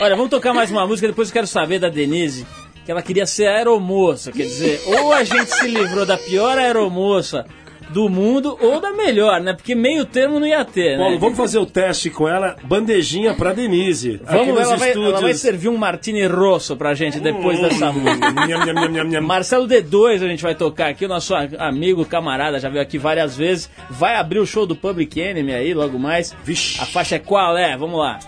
Olha, 0.00 0.16
vamos 0.16 0.30
tocar 0.30 0.52
mais 0.52 0.70
uma 0.70 0.86
música, 0.86 1.06
depois 1.08 1.28
eu 1.28 1.32
quero 1.32 1.46
saber 1.46 1.78
da 1.78 1.88
Denise, 1.88 2.46
que 2.90 2.92
ela 2.92 3.02
queria 3.02 3.24
ser 3.24 3.46
aeromoça, 3.46 4.32
quer 4.32 4.42
dizer, 4.42 4.80
ou 4.98 5.12
a 5.12 5.22
gente 5.22 5.46
se 5.54 5.68
livrou 5.68 6.04
da 6.04 6.18
pior 6.18 6.58
aeromoça 6.58 7.46
do 7.90 8.08
mundo, 8.08 8.56
ou 8.60 8.80
da 8.80 8.92
melhor, 8.92 9.40
né? 9.40 9.52
Porque 9.52 9.74
meio 9.74 10.04
termo 10.04 10.38
não 10.38 10.46
ia 10.46 10.64
ter, 10.64 10.96
né? 10.96 11.02
Paulo, 11.04 11.18
vamos 11.18 11.36
fazer 11.36 11.58
o 11.58 11.66
teste 11.66 12.08
com 12.08 12.28
ela, 12.28 12.54
bandejinha 12.62 13.34
pra 13.34 13.52
Denise. 13.52 14.20
aqui 14.24 14.32
Vamos, 14.36 14.54
nos 14.54 14.60
ela 14.60 14.76
vai, 14.76 14.88
estúdios. 14.90 15.12
ela 15.12 15.20
vai 15.22 15.34
servir 15.34 15.68
um 15.68 15.76
martini 15.76 16.24
rosso 16.26 16.76
pra 16.76 16.94
gente 16.94 17.18
depois 17.18 17.60
dessa 17.60 17.90
música. 17.92 18.30
Nham, 18.46 18.64
nham, 18.64 18.74
nham, 18.74 18.88
nham, 18.90 19.04
nham. 19.04 19.22
Marcelo 19.22 19.66
D2 19.66 20.22
a 20.22 20.28
gente 20.28 20.42
vai 20.42 20.54
tocar 20.54 20.88
aqui, 20.88 21.04
o 21.04 21.08
nosso 21.08 21.34
a- 21.34 21.48
amigo, 21.58 22.04
camarada, 22.04 22.60
já 22.60 22.68
veio 22.68 22.82
aqui 22.82 22.96
várias 22.96 23.36
vezes. 23.36 23.68
Vai 23.88 24.14
abrir 24.16 24.38
o 24.38 24.46
show 24.46 24.66
do 24.66 24.76
Public 24.76 25.20
Enemy 25.20 25.52
aí 25.52 25.74
logo 25.74 25.98
mais. 25.98 26.32
Vixe. 26.44 26.80
A 26.80 26.86
faixa 26.86 27.16
é 27.16 27.18
qual 27.18 27.56
é? 27.58 27.76
Vamos 27.76 27.98
lá. 27.98 28.20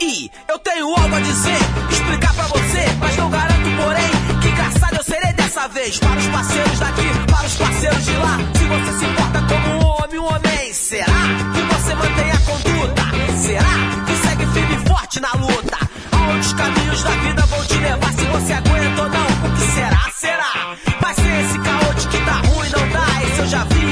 E 0.00 0.30
eu 0.48 0.58
tenho 0.60 0.86
algo 0.88 1.14
a 1.14 1.20
dizer, 1.20 1.58
explicar 1.90 2.32
pra 2.34 2.46
você, 2.46 2.86
mas 2.98 3.16
não 3.16 3.30
garanto, 3.30 3.76
porém, 3.82 4.16
vez 5.68 5.98
para 5.98 6.18
os 6.18 6.26
parceiros 6.28 6.78
daqui, 6.78 7.02
para 7.30 7.46
os 7.46 7.54
parceiros 7.56 8.04
de 8.04 8.16
lá. 8.16 8.38
Se 8.54 8.64
você 8.64 8.98
se 8.98 9.04
importa 9.04 9.42
como 9.42 9.86
homem, 9.86 10.18
um 10.18 10.24
homem, 10.24 10.72
será 10.72 11.04
que 11.54 11.74
você 11.74 11.94
mantém 11.94 12.30
a 12.30 12.38
conduta? 12.38 13.02
Será 13.36 14.04
que 14.06 14.28
segue 14.28 14.46
firme 14.52 14.74
e 14.74 14.88
forte 14.88 15.20
na 15.20 15.32
luta? 15.32 15.85
Aonde 16.26 16.40
os 16.40 16.52
caminhos 16.54 17.02
da 17.04 17.10
vida 17.10 17.46
vão 17.46 17.64
te 17.66 17.74
levar? 17.78 18.12
Se 18.12 18.24
você 18.24 18.52
aguenta 18.52 19.02
ou 19.02 19.08
não, 19.08 19.26
o 19.26 19.52
que 19.54 19.60
será? 19.60 20.10
Será? 20.16 20.76
Vai 21.00 21.14
ser 21.14 21.44
esse 21.44 21.58
caô 21.60 21.94
de 21.94 22.08
que 22.08 22.18
tá 22.24 22.32
ruim, 22.32 22.68
não 22.70 22.88
dá? 22.88 23.22
Esse 23.22 23.38
eu 23.38 23.46
já 23.46 23.64
vi, 23.64 23.85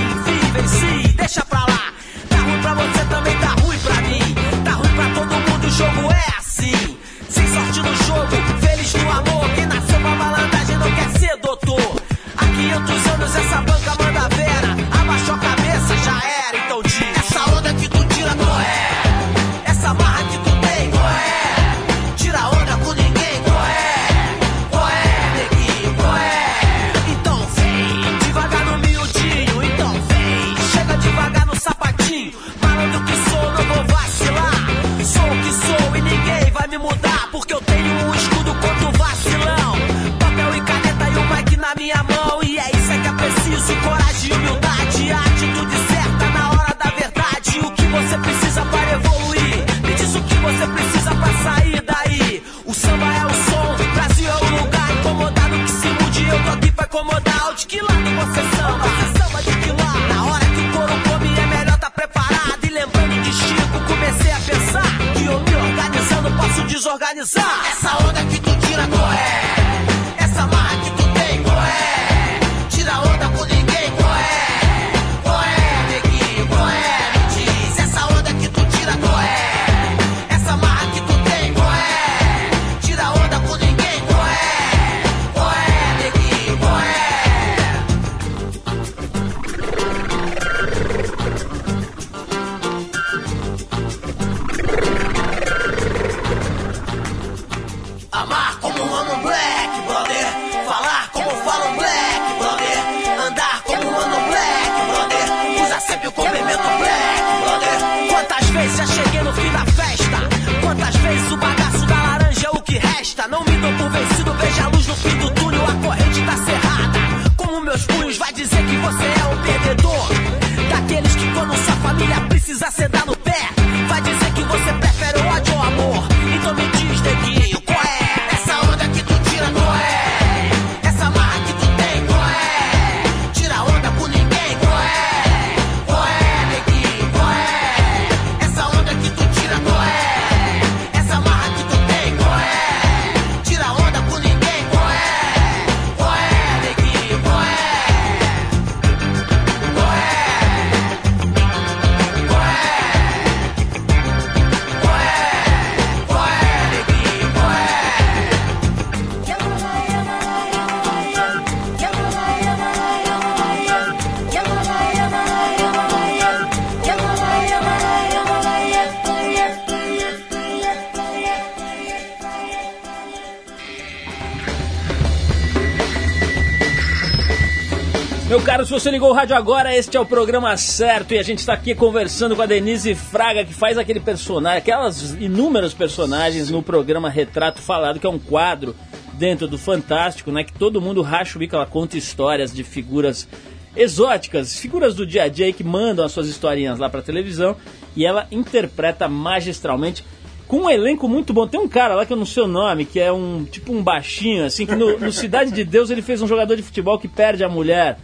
você 178.85 178.91
ligou 178.91 179.09
o 179.09 179.15
rádio 179.15 179.35
agora, 179.35 179.75
este 179.75 179.97
é 179.97 180.01
o 180.01 180.05
programa 180.05 180.55
certo 180.59 181.15
e 181.15 181.19
a 181.19 181.23
gente 181.23 181.39
está 181.39 181.55
aqui 181.55 181.75
conversando 181.75 182.37
com 182.37 182.43
a 182.43 182.47
Denise 182.47 182.95
Fraga, 182.95 183.43
que 183.43 183.55
faz 183.55 183.79
aquele 183.79 183.99
personagem, 183.99 184.59
aquelas 184.59 185.13
inúmeras 185.13 185.73
personagens 185.73 186.51
no 186.51 186.63
programa 186.63 187.09
Retrato 187.09 187.63
Falado, 187.63 187.99
que 187.99 188.07
é 188.07 188.11
um 188.11 188.19
quadro 188.19 188.77
dentro 189.15 189.49
do 189.49 189.57
Fantástico, 189.57 190.31
né? 190.31 190.45
Que 190.45 190.53
todo 190.53 190.83
mundo 190.83 191.01
racha 191.01 191.35
o 191.35 191.39
bico, 191.39 191.57
ela 191.57 191.65
conta 191.65 191.97
histórias 191.97 192.53
de 192.53 192.63
figuras 192.63 193.27
exóticas, 193.75 194.59
figuras 194.59 194.95
do 194.95 195.07
dia 195.07 195.23
a 195.23 195.29
dia 195.29 195.47
aí 195.47 195.55
que 195.55 195.65
mandam 195.65 196.05
as 196.05 196.13
suas 196.13 196.29
historinhas 196.29 196.79
lá 196.79 196.91
pra 196.91 197.01
televisão 197.01 197.57
e 197.97 198.05
ela 198.05 198.27
interpreta 198.31 199.09
magistralmente 199.09 200.05
com 200.47 200.59
um 200.59 200.69
elenco 200.69 201.09
muito 201.09 201.33
bom. 201.33 201.49
Tem 201.49 201.59
um 201.59 201.69
cara 201.69 201.95
lá 201.95 202.05
que 202.05 202.13
eu 202.13 202.19
não 202.19 202.27
sei 202.27 202.43
o 202.43 202.47
nome, 202.47 202.85
que 202.85 203.01
é 203.01 203.11
um 203.11 203.47
tipo 203.47 203.73
um 203.73 203.83
baixinho, 203.83 204.45
assim, 204.45 204.67
que 204.67 204.75
no, 204.75 204.99
no 204.99 205.11
Cidade 205.11 205.53
de 205.53 205.65
Deus 205.65 205.89
ele 205.89 206.03
fez 206.03 206.21
um 206.21 206.29
jogador 206.29 206.55
de 206.55 206.63
futebol 206.63 206.99
que 206.99 207.09
perde 207.09 207.43
a 207.43 207.49
mulher 207.49 207.97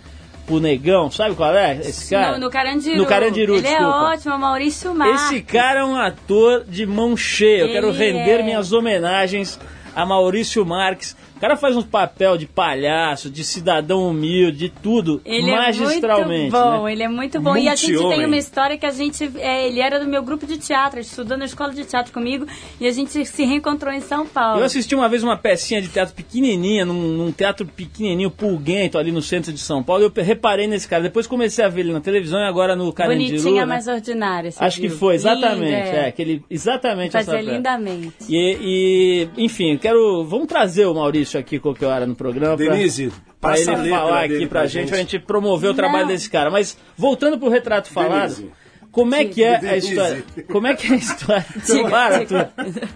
pro 0.51 0.59
negão, 0.59 1.09
sabe 1.09 1.36
qual 1.36 1.55
é 1.55 1.76
esse 1.76 2.11
cara? 2.11 2.32
No, 2.32 2.46
no 2.46 2.51
Carandiru. 2.51 2.96
No 2.96 3.07
Carandiru, 3.07 3.55
Ele 3.55 3.62
desculpa. 3.62 3.84
é 3.84 4.14
ótimo, 4.14 4.36
Maurício 4.36 4.92
Marques. 4.92 5.22
Esse 5.26 5.42
cara 5.42 5.80
é 5.80 5.84
um 5.84 5.94
ator 5.94 6.64
de 6.66 6.84
mão 6.84 7.16
cheia. 7.16 7.62
Eu 7.62 7.68
quero 7.68 7.92
render 7.92 8.40
é. 8.40 8.42
minhas 8.42 8.72
homenagens 8.72 9.61
a 9.94 10.05
Maurício 10.05 10.66
Marques. 10.66 11.16
O 11.41 11.47
cara 11.49 11.57
faz 11.57 11.74
um 11.74 11.80
papel 11.82 12.36
de 12.36 12.45
palhaço, 12.45 13.30
de 13.30 13.43
cidadão 13.43 14.07
humilde, 14.07 14.59
de 14.59 14.68
tudo, 14.68 15.22
Ele 15.24 15.51
magistralmente. 15.51 16.20
é 16.20 16.26
muito 16.26 16.53
bom, 16.53 16.84
né? 16.84 16.93
ele 16.93 17.03
é 17.03 17.09
muito 17.09 17.41
bom. 17.41 17.57
E 17.57 17.66
a 17.66 17.74
gente 17.74 17.97
tem 17.97 18.26
uma 18.26 18.36
história 18.36 18.76
que 18.76 18.84
a 18.84 18.91
gente. 18.91 19.24
é, 19.38 19.66
ele 19.66 19.80
era 19.80 19.99
do 19.99 20.07
meu 20.07 20.22
grupo 20.22 20.47
de 20.47 20.59
teatro, 20.59 21.01
estudou 21.01 21.38
na 21.38 21.47
escola 21.47 21.72
de 21.72 21.86
teatro 21.86 22.12
comigo 22.12 22.47
e 22.78 22.86
a 22.86 22.93
gente 22.93 23.24
se 23.24 23.43
reencontrou 23.43 23.91
em 23.91 24.03
São 24.03 24.26
Paulo. 24.26 24.61
Eu 24.61 24.66
assisti 24.66 24.95
uma 24.95 25.09
vez 25.09 25.22
uma 25.22 25.34
pecinha 25.34 25.80
de 25.80 25.88
teatro 25.88 26.14
pequenininha, 26.14 26.84
num, 26.84 26.93
num 26.93 27.32
teatro 27.32 27.64
pequenininho, 27.64 28.30
pulguento, 28.30 28.99
ali 28.99 29.11
no 29.11 29.22
centro 29.22 29.51
de 29.51 29.61
São 29.61 29.82
Paulo. 29.82 30.05
Eu 30.05 30.22
reparei 30.22 30.66
nesse 30.66 30.86
cara. 30.86 31.05
Depois 31.05 31.26
comecei 31.26 31.64
a 31.64 31.68
ver 31.70 31.80
ele 31.80 31.93
na 31.95 32.03
televisão 32.03 32.38
e 32.38 32.45
agora 32.45 32.76
no 32.76 32.93
Carandiru. 32.93 33.30
Bonitinha, 33.30 33.62
né? 33.62 33.66
mais 33.66 33.88
ordinária. 33.88 34.53
Acho 34.59 34.78
que 34.78 34.88
viu? 34.88 34.99
foi, 34.99 35.14
exatamente. 35.14 35.62
Lindo, 35.62 35.97
é. 35.97 36.09
aquele, 36.09 36.45
exatamente 36.51 37.16
essa 37.16 37.32
Fazia 37.32 37.41
peça. 37.43 37.57
lindamente. 37.57 38.12
E, 38.28 38.59
e, 38.61 39.43
enfim, 39.43 39.78
quero. 39.78 40.22
Vamos 40.26 40.47
trazer 40.47 40.84
o 40.84 40.93
Maurício 40.93 41.30
aqui 41.39 41.59
qualquer 41.59 41.87
hora 41.87 42.07
no 42.07 42.14
programa. 42.14 42.57
Denise, 42.57 43.12
Pra 43.41 43.53
a 43.55 43.59
ele 43.59 43.89
falar 43.91 44.24
aqui 44.24 44.39
pra 44.41 44.49
pra 44.49 44.66
gente, 44.66 44.72
gente. 44.83 44.89
pra 44.89 44.99
gente 44.99 45.18
promover 45.18 45.70
o 45.70 45.74
trabalho 45.74 46.07
Não. 46.07 46.12
desse 46.12 46.28
cara. 46.31 46.51
Mas 46.51 46.76
voltando 46.97 47.39
pro 47.39 47.49
retrato 47.49 47.89
falado, 47.91 48.35
Denise. 48.35 48.51
como 48.93 49.14
é 49.14 49.24
que 49.24 49.43
é 49.43 49.57
a 49.57 49.76
história? 49.76 50.24
Como 50.51 50.66
é 50.66 50.74
que 50.74 50.87
é 50.87 50.91
a 50.91 50.97
história? 50.97 51.47
Para, 51.91 52.24
tu. 52.26 52.35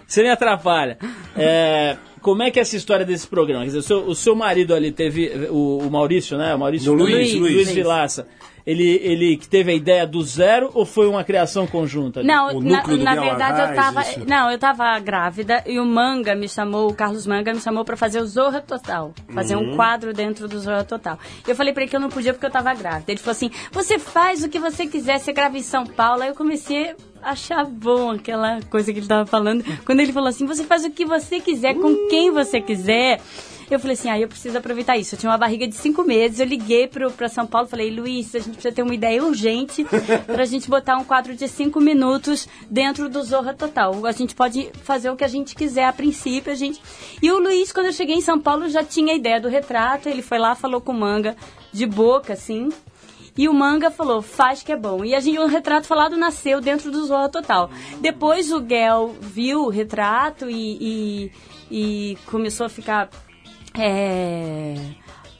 Você 0.06 0.22
me 0.22 0.28
atrapalha. 0.30 0.98
É, 1.36 1.96
como 2.20 2.42
é 2.42 2.50
que 2.50 2.58
é 2.58 2.62
essa 2.62 2.76
história 2.76 3.04
desse 3.06 3.26
programa? 3.26 3.60
Quer 3.62 3.66
dizer, 3.68 3.78
o 3.78 3.82
seu, 3.82 3.98
o 4.08 4.14
seu 4.14 4.34
marido 4.34 4.74
ali 4.74 4.90
teve. 4.92 5.30
O, 5.50 5.78
o 5.78 5.90
Maurício, 5.90 6.36
né? 6.38 6.54
O 6.54 6.58
Maurício 6.58 6.92
Luiz, 6.92 7.10
Luiz, 7.14 7.34
Luiz. 7.34 7.54
Luiz 7.54 7.70
Vilaça. 7.70 8.26
Ele, 8.66 8.98
ele 9.02 9.36
que 9.36 9.46
teve 9.46 9.72
a 9.72 9.74
ideia 9.74 10.06
do 10.06 10.22
zero 10.22 10.70
ou 10.72 10.86
foi 10.86 11.06
uma 11.06 11.22
criação 11.22 11.66
conjunta? 11.66 12.22
Não, 12.22 12.60
na, 12.60 12.82
na 12.86 13.14
verdade 13.14 13.60
eu 13.60 13.74
tava. 13.74 14.00
isso. 14.02 14.24
Não, 14.26 14.50
eu 14.50 14.58
tava 14.58 14.98
grávida 15.00 15.62
e 15.66 15.78
o 15.78 15.84
Manga 15.84 16.34
me 16.34 16.48
chamou, 16.48 16.88
o 16.90 16.94
Carlos 16.94 17.26
Manga 17.26 17.52
me 17.52 17.60
chamou 17.60 17.84
pra 17.84 17.96
fazer 17.96 18.20
o 18.20 18.26
Zorra 18.26 18.60
Total. 18.60 19.12
Fazer 19.34 19.56
Uhum. 19.56 19.72
um 19.72 19.76
quadro 19.76 20.12
dentro 20.14 20.48
do 20.48 20.58
Zorra 20.58 20.82
Total. 20.84 21.18
Eu 21.46 21.54
falei 21.54 21.72
pra 21.74 21.82
ele 21.82 21.90
que 21.90 21.96
eu 21.96 22.00
não 22.00 22.08
podia 22.08 22.32
porque 22.32 22.46
eu 22.46 22.50
tava 22.50 22.72
grávida. 22.74 23.12
Ele 23.12 23.20
falou 23.20 23.32
assim: 23.32 23.50
você 23.70 23.98
faz 23.98 24.42
o 24.42 24.48
que 24.48 24.58
você 24.58 24.86
quiser, 24.86 25.18
você 25.18 25.32
grava 25.32 25.58
em 25.58 25.62
São 25.62 25.84
Paulo. 25.84 26.22
Aí 26.22 26.28
eu 26.30 26.34
comecei 26.34 26.94
a 27.22 27.30
achar 27.32 27.64
bom 27.66 28.12
aquela 28.12 28.60
coisa 28.70 28.92
que 28.92 28.98
ele 28.98 29.06
tava 29.06 29.26
falando. 29.26 29.62
Quando 29.84 30.00
ele 30.00 30.12
falou 30.12 30.28
assim: 30.30 30.46
você 30.46 30.64
faz 30.64 30.84
o 30.84 30.90
que 30.90 31.04
você 31.04 31.38
quiser, 31.40 31.74
com 31.74 32.08
quem 32.08 32.30
você 32.30 32.60
quiser. 32.62 33.20
Eu 33.70 33.78
falei 33.78 33.94
assim, 33.94 34.10
ah, 34.10 34.18
eu 34.18 34.28
preciso 34.28 34.58
aproveitar 34.58 34.96
isso. 34.96 35.14
Eu 35.14 35.18
tinha 35.18 35.30
uma 35.30 35.38
barriga 35.38 35.66
de 35.66 35.74
cinco 35.74 36.02
meses, 36.02 36.40
eu 36.40 36.46
liguei 36.46 36.86
pro, 36.86 37.10
pra 37.10 37.28
São 37.28 37.46
Paulo, 37.46 37.66
falei, 37.66 37.90
Luiz, 37.90 38.34
a 38.34 38.38
gente 38.38 38.54
precisa 38.54 38.74
ter 38.74 38.82
uma 38.82 38.94
ideia 38.94 39.24
urgente 39.24 39.84
pra 40.26 40.44
gente 40.44 40.68
botar 40.68 40.96
um 40.96 41.04
quadro 41.04 41.34
de 41.34 41.48
cinco 41.48 41.80
minutos 41.80 42.48
dentro 42.70 43.08
do 43.08 43.22
Zorra 43.22 43.54
Total. 43.54 44.06
A 44.06 44.12
gente 44.12 44.34
pode 44.34 44.70
fazer 44.82 45.10
o 45.10 45.16
que 45.16 45.24
a 45.24 45.28
gente 45.28 45.54
quiser 45.54 45.86
a 45.86 45.92
princípio, 45.92 46.52
a 46.52 46.56
gente... 46.56 46.80
E 47.22 47.30
o 47.30 47.38
Luiz, 47.38 47.72
quando 47.72 47.86
eu 47.86 47.92
cheguei 47.92 48.16
em 48.16 48.20
São 48.20 48.38
Paulo, 48.38 48.68
já 48.68 48.84
tinha 48.84 49.12
a 49.12 49.16
ideia 49.16 49.40
do 49.40 49.48
retrato, 49.48 50.08
ele 50.08 50.22
foi 50.22 50.38
lá, 50.38 50.54
falou 50.54 50.80
com 50.80 50.92
o 50.92 50.98
Manga, 50.98 51.36
de 51.72 51.86
boca, 51.86 52.32
assim... 52.32 52.70
E 53.36 53.48
o 53.48 53.54
Manga 53.54 53.90
falou, 53.90 54.22
faz 54.22 54.62
que 54.62 54.70
é 54.70 54.76
bom. 54.76 55.04
E 55.04 55.12
a 55.12 55.18
gente, 55.18 55.38
o 55.38 55.46
retrato 55.46 55.88
falado 55.88 56.16
nasceu 56.16 56.60
dentro 56.60 56.90
do 56.90 57.04
Zorra 57.04 57.28
Total. 57.28 57.68
Depois 58.00 58.52
o 58.52 58.64
Gel 58.64 59.12
viu 59.20 59.64
o 59.64 59.68
retrato 59.68 60.48
e, 60.48 60.78
e, 60.80 61.32
e 61.68 62.18
começou 62.26 62.66
a 62.66 62.68
ficar 62.68 63.10
é, 63.78 64.74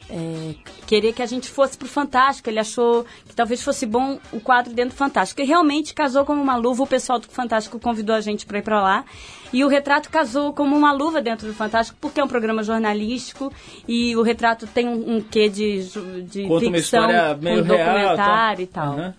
é, 0.09 0.55
querer 0.85 1.13
que 1.13 1.21
a 1.21 1.25
gente 1.25 1.49
fosse 1.49 1.77
pro 1.77 1.87
Fantástico. 1.87 2.49
Ele 2.49 2.59
achou 2.59 3.05
que 3.27 3.35
talvez 3.35 3.63
fosse 3.63 3.85
bom 3.85 4.19
o 4.31 4.39
quadro 4.39 4.73
dentro 4.73 4.95
do 4.95 4.97
Fantástico. 4.97 5.41
E 5.41 5.45
realmente 5.45 5.93
casou 5.93 6.25
como 6.25 6.41
uma 6.41 6.55
luva. 6.55 6.83
O 6.83 6.87
pessoal 6.87 7.19
do 7.19 7.27
Fantástico 7.27 7.79
convidou 7.79 8.15
a 8.15 8.21
gente 8.21 8.45
para 8.45 8.59
ir 8.59 8.61
para 8.61 8.81
lá. 8.81 9.05
E 9.53 9.63
o 9.63 9.67
retrato 9.67 10.09
casou 10.09 10.51
como 10.53 10.75
uma 10.75 10.91
luva 10.91 11.21
dentro 11.21 11.47
do 11.47 11.53
Fantástico, 11.53 11.97
porque 12.01 12.19
é 12.19 12.23
um 12.23 12.27
programa 12.27 12.61
jornalístico 12.61 13.51
e 13.87 14.15
o 14.15 14.21
retrato 14.21 14.67
tem 14.67 14.87
um, 14.87 15.15
um 15.15 15.21
quê 15.21 15.47
de, 15.47 15.81
de 16.23 16.47
Conta 16.47 16.65
ficção, 16.65 16.75
história 16.75 17.37
meio 17.41 17.61
um 17.61 17.63
real. 17.63 17.77
documentário 17.77 18.63
e 18.63 18.67
tal. 18.67 18.93
Aham. 18.93 19.13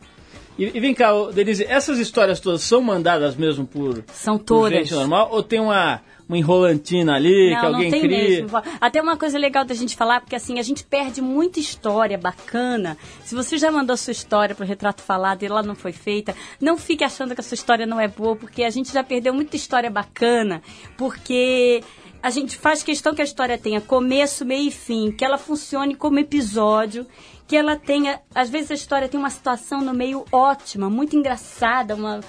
E, 0.59 0.64
e 0.75 0.81
vem 0.81 0.95
cá, 0.95 1.11
Denise, 1.35 1.64
essas 1.69 1.99
histórias 1.99 2.41
todas 2.41 2.62
são 2.62 2.81
mandadas 2.81 3.37
mesmo 3.37 3.67
por, 3.67 4.03
São 4.12 4.39
por 4.39 4.45
todas. 4.45 4.73
gente 4.79 4.95
normal 4.95 5.29
ou 5.31 5.43
tem 5.43 5.61
uma, 5.61 6.01
uma 6.29 6.37
enrolantina 6.37 7.14
ali 7.14 7.51
que 7.51 7.55
Não, 7.55 7.66
alguém 7.66 7.85
não 7.85 7.91
tem 7.91 8.01
cria? 8.01 8.18
mesmo. 8.18 8.62
Até 8.81 9.01
uma 9.01 9.16
coisa 9.16 9.39
legal 9.39 9.64
da 9.64 9.74
gente 9.74 9.97
falar, 9.97 10.20
porque 10.20 10.35
assim, 10.35 10.59
a 10.59 10.62
gente 10.62 10.85
perde 10.85 11.20
muita 11.20 11.61
história 11.61 12.18
bacana. 12.18 12.97
Se 13.24 13.35
você 13.35 13.57
já 13.57 13.70
mandou 13.70 13.97
sua 13.97 14.11
história 14.11 14.55
pro 14.55 14.66
Retrato 14.66 15.03
Falado 15.03 15.43
e 15.43 15.47
ela 15.47 15.62
não 15.62 15.74
foi 15.74 15.93
feita, 15.93 16.35
não 16.61 16.77
fique 16.77 17.05
achando 17.05 17.35
que 17.35 17.41
a 17.41 17.45
sua 17.45 17.55
história 17.55 17.87
não 17.87 18.01
é 18.01 18.09
boa, 18.09 18.35
porque 18.35 18.64
a 18.64 18.70
gente 18.70 18.93
já 18.93 19.05
perdeu 19.05 19.33
muita 19.33 19.57
história 19.57 19.91
bacana, 19.91 20.62
porque 20.97 21.83
a 22.22 22.31
gente 22.31 22.57
faz 22.57 22.83
questão 22.83 23.14
que 23.14 23.22
a 23.22 23.24
história 23.24 23.57
tenha 23.57 23.81
começo, 23.81 24.45
meio 24.45 24.68
e 24.68 24.70
fim, 24.72 25.12
que 25.12 25.24
ela 25.24 25.39
funcione 25.39 25.95
como 25.95 26.18
episódio, 26.18 27.07
que 27.47 27.55
ela 27.57 27.77
tenha, 27.77 28.20
às 28.35 28.51
vezes 28.51 28.72
a 28.72 28.74
história 28.74 29.09
tem 29.09 29.20
uma 29.20 29.31
situação 29.31 29.81
no 29.81 29.95
meio 29.95 30.24
ótima, 30.33 30.91
muito 30.91 31.14
engraçada, 31.16 31.95
uma 31.95 32.20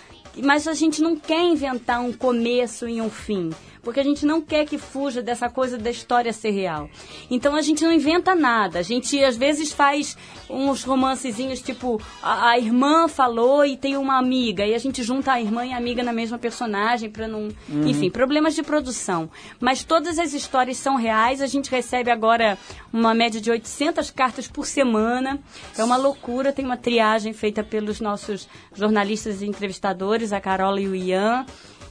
mas 0.43 0.67
a 0.67 0.73
gente 0.73 1.01
não 1.01 1.15
quer 1.15 1.41
inventar 1.43 1.99
um 1.99 2.13
começo 2.13 2.87
e 2.87 3.01
um 3.01 3.09
fim, 3.09 3.49
porque 3.87 4.01
a 4.01 4.03
gente 4.03 4.25
não 4.25 4.41
quer 4.41 4.65
que 4.65 4.77
fuja 4.77 5.21
dessa 5.21 5.49
coisa 5.49 5.77
da 5.77 5.89
história 5.89 6.33
ser 6.33 6.51
real. 6.51 6.89
Então 7.31 7.55
a 7.55 7.61
gente 7.61 7.85
não 7.85 7.93
inventa 7.93 8.35
nada. 8.35 8.79
A 8.79 8.81
gente 8.81 9.23
às 9.23 9.37
vezes 9.37 9.71
faz 9.71 10.17
uns 10.49 10.83
romancezinhos 10.83 11.61
tipo 11.61 11.97
a, 12.21 12.49
a 12.49 12.59
irmã 12.59 13.07
falou 13.07 13.63
e 13.63 13.77
tem 13.77 13.95
uma 13.95 14.17
amiga 14.17 14.65
e 14.65 14.75
a 14.75 14.77
gente 14.77 15.01
junta 15.03 15.31
a 15.31 15.39
irmã 15.39 15.65
e 15.65 15.71
a 15.71 15.77
amiga 15.77 16.03
na 16.03 16.11
mesma 16.11 16.37
personagem 16.37 17.09
para 17.09 17.29
não, 17.29 17.47
enfim, 17.85 18.09
problemas 18.09 18.55
de 18.55 18.61
produção. 18.61 19.29
Mas 19.57 19.85
todas 19.85 20.19
as 20.19 20.33
histórias 20.33 20.75
são 20.75 20.97
reais. 20.97 21.41
A 21.41 21.47
gente 21.47 21.71
recebe 21.71 22.11
agora 22.11 22.57
uma 22.91 23.13
média 23.13 23.39
de 23.39 23.49
800 23.49 24.11
cartas 24.11 24.49
por 24.49 24.65
semana. 24.65 25.39
É 25.77 25.81
uma 25.81 25.95
loucura. 25.95 26.51
Tem 26.51 26.65
uma 26.65 26.75
triagem 26.75 27.31
feita 27.31 27.63
pelos 27.63 28.01
nossos 28.01 28.49
jornalistas 28.73 29.41
e 29.41 29.45
entrevistadores, 29.45 30.33
a 30.33 30.41
Carola 30.41 30.81
e 30.81 30.89
o 30.89 30.93
Ian. 30.93 31.45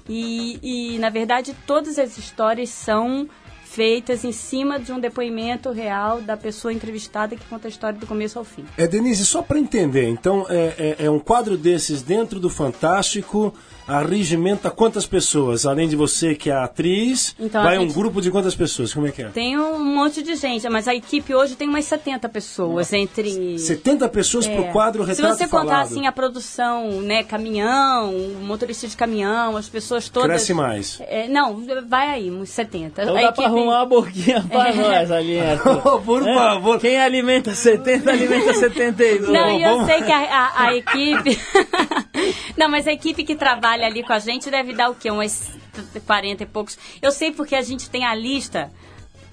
E, 0.08 0.58
e, 0.94 0.98
na 0.98 1.10
verdade, 1.10 1.54
todas 1.66 1.98
as 1.98 2.16
histórias 2.16 2.68
são 2.70 3.28
feitas 3.64 4.24
em 4.24 4.32
cima 4.32 4.78
de 4.78 4.92
um 4.92 4.98
depoimento 5.00 5.70
real 5.70 6.20
da 6.22 6.36
pessoa 6.36 6.72
entrevistada 6.72 7.36
que 7.36 7.44
conta 7.46 7.68
a 7.68 7.70
história 7.70 7.98
do 7.98 8.06
começo 8.06 8.38
ao 8.38 8.44
fim. 8.44 8.64
É, 8.78 8.86
Denise, 8.86 9.26
só 9.26 9.42
para 9.42 9.58
entender, 9.58 10.08
então 10.08 10.46
é, 10.48 10.96
é- 11.00 11.04
é 11.06 11.10
um 11.10 11.18
quadro 11.18 11.56
desses 11.58 12.00
dentro 12.00 12.38
do 12.40 12.48
Fantástico, 12.48 13.52
arregimenta 13.86 14.70
quantas 14.70 15.06
pessoas? 15.06 15.66
Além 15.66 15.88
de 15.88 15.96
você, 15.96 16.34
que 16.34 16.50
é 16.50 16.54
a 16.54 16.64
atriz, 16.64 17.34
Então, 17.38 17.62
vai 17.62 17.76
a 17.76 17.80
um 17.80 17.84
gente- 17.84 17.94
grupo 17.94 18.20
de 18.20 18.30
quantas 18.30 18.54
pessoas? 18.54 18.92
Como 18.92 19.06
é 19.06 19.10
que 19.12 19.22
é? 19.22 19.28
Tem 19.28 19.58
um 19.58 19.78
monte 19.84 20.22
de 20.22 20.34
gente, 20.36 20.68
mas 20.68 20.88
a 20.88 20.94
equipe 20.94 21.34
hoje 21.34 21.54
tem 21.56 21.68
umas 21.68 21.84
70 21.84 22.28
pessoas 22.28 22.92
entre. 22.92 23.58
70 23.58 24.08
pessoas 24.08 24.46
É. 24.46 24.54
pro 24.54 24.64
quadro 24.72 25.02
Se 25.04 25.10
Retrato 25.10 25.36
você 25.38 25.48
contar 25.48 25.66
Falado. 25.66 25.84
assim 25.86 26.06
a 26.06 26.12
produção, 26.12 27.00
né, 27.02 27.22
caminhão, 27.22 28.12
motorista 28.42 28.86
de 28.88 28.96
caminhão, 28.96 29.56
as 29.56 29.68
pessoas 29.68 30.08
todas. 30.08 30.28
Cresce 30.28 30.54
mais. 30.54 31.00
É, 31.06 31.28
não, 31.28 31.62
vai 31.88 32.08
aí, 32.08 32.30
uns 32.30 32.50
70. 32.50 33.02
Então 33.02 33.16
A 33.16 33.20
dá 33.20 33.32
pra 33.32 33.44
equipe- 33.44 33.44
arrumar 33.58 33.78
uma 33.80 33.86
boquinha 33.86 34.44
pra 34.48 34.72
nós 34.74 35.10
ali, 35.10 35.38
Arthur. 35.40 36.00
Por 36.06 36.26
É? 36.26 36.34
favor. 36.34 36.78
Quem 36.80 36.98
alimenta 37.00 37.54
70, 37.54 38.10
alimenta 38.10 38.52
72. 38.54 39.28
Não, 39.32 39.58
e 39.58 39.62
eu 39.62 39.70
vamos- 39.70 39.86
sei 39.86 40.02
que 40.02 40.12
a, 40.12 40.18
a- 40.18 40.64
a 40.66 40.74
equipe. 40.76 41.38
não, 42.56 42.68
mas 42.68 42.86
a 42.86 42.92
equipe 42.92 43.24
que 43.24 43.34
trabalha 43.34 43.86
ali 43.86 44.02
com 44.02 44.12
a 44.12 44.18
gente 44.18 44.50
deve 44.50 44.72
dar 44.72 44.90
o 44.90 44.94
quê? 44.94 45.10
Umas 45.10 45.50
40 46.06 46.42
e 46.42 46.46
poucos. 46.46 46.78
Eu 47.00 47.10
sei 47.10 47.32
porque 47.32 47.54
a 47.54 47.62
gente 47.62 47.88
tem 47.90 48.04
a 48.04 48.14
lista 48.14 48.70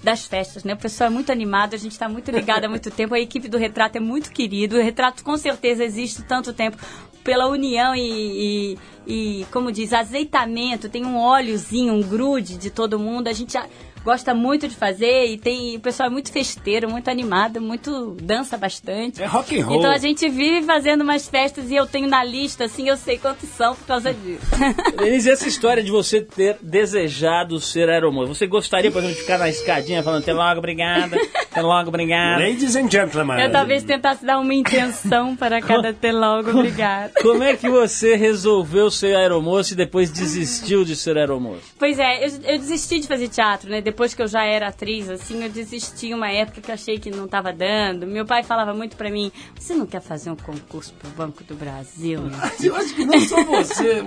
das 0.04 0.26
festas, 0.26 0.64
né? 0.64 0.74
O 0.74 0.78
pessoal 0.78 1.10
é 1.10 1.14
muito 1.14 1.32
animado, 1.32 1.74
a 1.74 1.78
gente 1.78 1.94
está 1.94 2.10
muito 2.10 2.30
ligado 2.30 2.66
há 2.66 2.70
muito 2.70 2.92
tempo. 2.92 3.16
A 3.16 3.20
equipe 3.20 3.48
do 3.48 3.58
Retrato 3.58 3.98
é 3.98 4.02
muito 4.02 4.32
querido. 4.32 4.78
O 4.78 4.82
Retrato 4.82 5.24
com 5.24 5.38
certeza 5.38 5.84
existe 5.84 6.24
tanto 6.24 6.52
tempo 6.52 6.78
pela 7.24 7.48
união 7.48 7.96
e, 7.96 8.78
e, 9.08 9.42
e, 9.42 9.46
como 9.46 9.72
diz, 9.72 9.94
azeitamento. 9.94 10.90
Tem 10.90 11.06
um 11.06 11.18
óleozinho, 11.18 11.94
um 11.94 12.02
grude 12.02 12.58
de 12.58 12.70
todo 12.70 13.00
mundo. 13.00 13.30
A 13.30 13.34
gente 13.34 13.54
já 13.54 13.66
gosta 14.04 14.34
muito 14.34 14.68
de 14.68 14.76
fazer 14.76 15.28
e 15.28 15.38
tem 15.38 15.76
o 15.76 15.80
pessoal 15.80 16.08
é 16.08 16.12
muito 16.12 16.32
festeiro, 16.32 16.90
muito 16.90 17.10
animado, 17.10 17.62
muito 17.62 18.18
dança 18.22 18.58
bastante. 18.58 19.22
É 19.22 19.26
rock 19.26 19.60
and 19.60 19.66
roll. 19.66 19.80
Então 19.80 19.92
a 19.92 19.98
gente 19.98 20.28
vive 20.30 20.66
fazendo 20.66 21.02
umas 21.02 21.28
festas 21.28 21.72
e 21.72 21.76
eu 21.76 21.86
tenho 21.86 22.08
na 22.08 22.24
lista, 22.24 22.66
assim, 22.66 22.90
eu 22.90 22.98
sei 22.98 23.18
quantos 23.18 23.50
são 23.50 23.76
por 23.76 23.86
causa 23.86 24.14
disso. 24.14 24.46
Denise, 24.98 25.30
essa 25.30 25.48
história 25.48 25.82
de 25.82 25.92
você 25.92 26.22
ter 26.22 26.58
desejado 26.62 27.60
ser 27.60 27.90
aeromoça, 27.90 28.34
você 28.34 28.48
gostaria, 28.48 28.92
por 28.92 29.00
exemplo, 29.00 29.16
de 29.16 29.22
ficar 29.22 29.38
na 29.38 29.50
escadinha 29.50 30.04
falando 30.04 30.22
até 30.22 30.34
logo, 30.34 30.60
obrigada, 30.60 31.18
até 31.52 31.62
logo, 31.62 31.90
obrigada. 31.90 32.44
Ladies 32.44 32.76
and 32.76 32.90
gentlemen. 32.90 33.42
Eu 33.42 33.52
talvez 33.52 33.84
tentasse 33.84 34.26
dar 34.26 34.40
uma 34.40 34.54
intenção 34.54 35.36
para 35.36 35.62
cada 35.62 35.94
ter 35.94 36.12
logo, 36.12 36.50
obrigada. 36.50 37.14
Como 37.22 37.44
é 37.44 37.56
que 37.56 37.70
você 37.70 38.16
resolveu 38.16 38.92
ser 38.92 39.16
aeromoça 39.16 39.74
e 39.74 39.78
depois 39.78 40.12
desistiu 40.12 40.84
de 40.84 40.96
ser 40.96 41.18
aeromoça? 41.18 41.64
Pois 41.80 41.98
é, 42.00 42.26
eu, 42.26 42.32
eu 42.46 42.60
desisti 42.60 43.00
de 43.00 43.08
fazer 43.08 43.28
teatro, 43.30 43.70
né? 43.70 43.82
Depois 43.94 44.16
que 44.16 44.24
eu 44.24 44.28
já 44.28 44.44
era 44.44 44.70
atriz, 44.70 45.08
assim, 45.08 45.44
eu 45.44 45.50
desisti 45.52 46.16
uma 46.16 46.28
época 46.28 46.60
que 46.60 46.72
achei 46.72 46.98
que 46.98 47.12
não 47.12 47.26
estava 47.26 47.54
dando. 47.54 48.08
Meu 48.08 48.26
pai 48.26 48.42
falava 48.42 48.74
muito 48.74 48.98
pra 48.98 49.12
mim, 49.12 49.32
você 49.56 49.76
não 49.76 49.86
quer 49.86 50.02
fazer 50.02 50.32
um 50.32 50.36
concurso 50.36 50.96
pro 50.96 51.12
Banco 51.12 51.44
do 51.44 51.54
Brasil? 51.54 52.20
né?" 52.24 52.36
Eu 52.60 52.76
acho 52.76 52.96
que 52.96 53.06
não 53.06 53.20
só 53.20 53.44
você. 53.44 54.04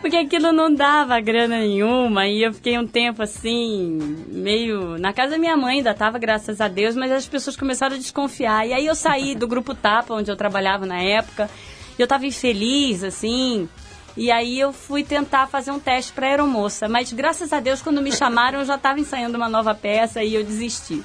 Porque 0.00 0.16
aquilo 0.16 0.52
não 0.52 0.72
dava 0.72 1.18
grana 1.18 1.58
nenhuma 1.58 2.28
e 2.28 2.40
eu 2.40 2.52
fiquei 2.52 2.78
um 2.78 2.86
tempo 2.86 3.20
assim, 3.20 3.98
meio. 4.28 4.96
Na 4.96 5.12
casa 5.12 5.32
da 5.32 5.38
minha 5.38 5.56
mãe 5.56 5.78
ainda 5.78 5.92
tava, 5.92 6.16
graças 6.16 6.60
a 6.60 6.68
Deus, 6.68 6.94
mas 6.94 7.10
as 7.10 7.26
pessoas 7.26 7.56
começaram 7.56 7.96
a 7.96 7.98
desconfiar. 7.98 8.64
E 8.64 8.72
aí 8.72 8.86
eu 8.86 8.94
saí 8.94 9.34
do 9.34 9.48
grupo 9.48 9.74
Tapa, 9.74 10.14
onde 10.14 10.30
eu 10.30 10.36
trabalhava 10.36 10.86
na 10.86 11.02
época, 11.02 11.50
e 11.98 12.00
eu 12.00 12.06
tava 12.06 12.26
infeliz, 12.26 13.02
assim. 13.02 13.68
E 14.16 14.30
aí 14.30 14.58
eu 14.58 14.72
fui 14.72 15.02
tentar 15.04 15.46
fazer 15.46 15.70
um 15.70 15.78
teste 15.78 16.12
para 16.12 16.26
aeromoça, 16.26 16.88
mas 16.88 17.12
graças 17.12 17.52
a 17.52 17.60
Deus 17.60 17.80
quando 17.80 18.02
me 18.02 18.12
chamaram 18.12 18.58
eu 18.60 18.64
já 18.64 18.74
estava 18.74 18.98
ensaiando 19.00 19.36
uma 19.36 19.48
nova 19.48 19.74
peça 19.74 20.22
e 20.22 20.34
eu 20.34 20.44
desisti. 20.44 21.02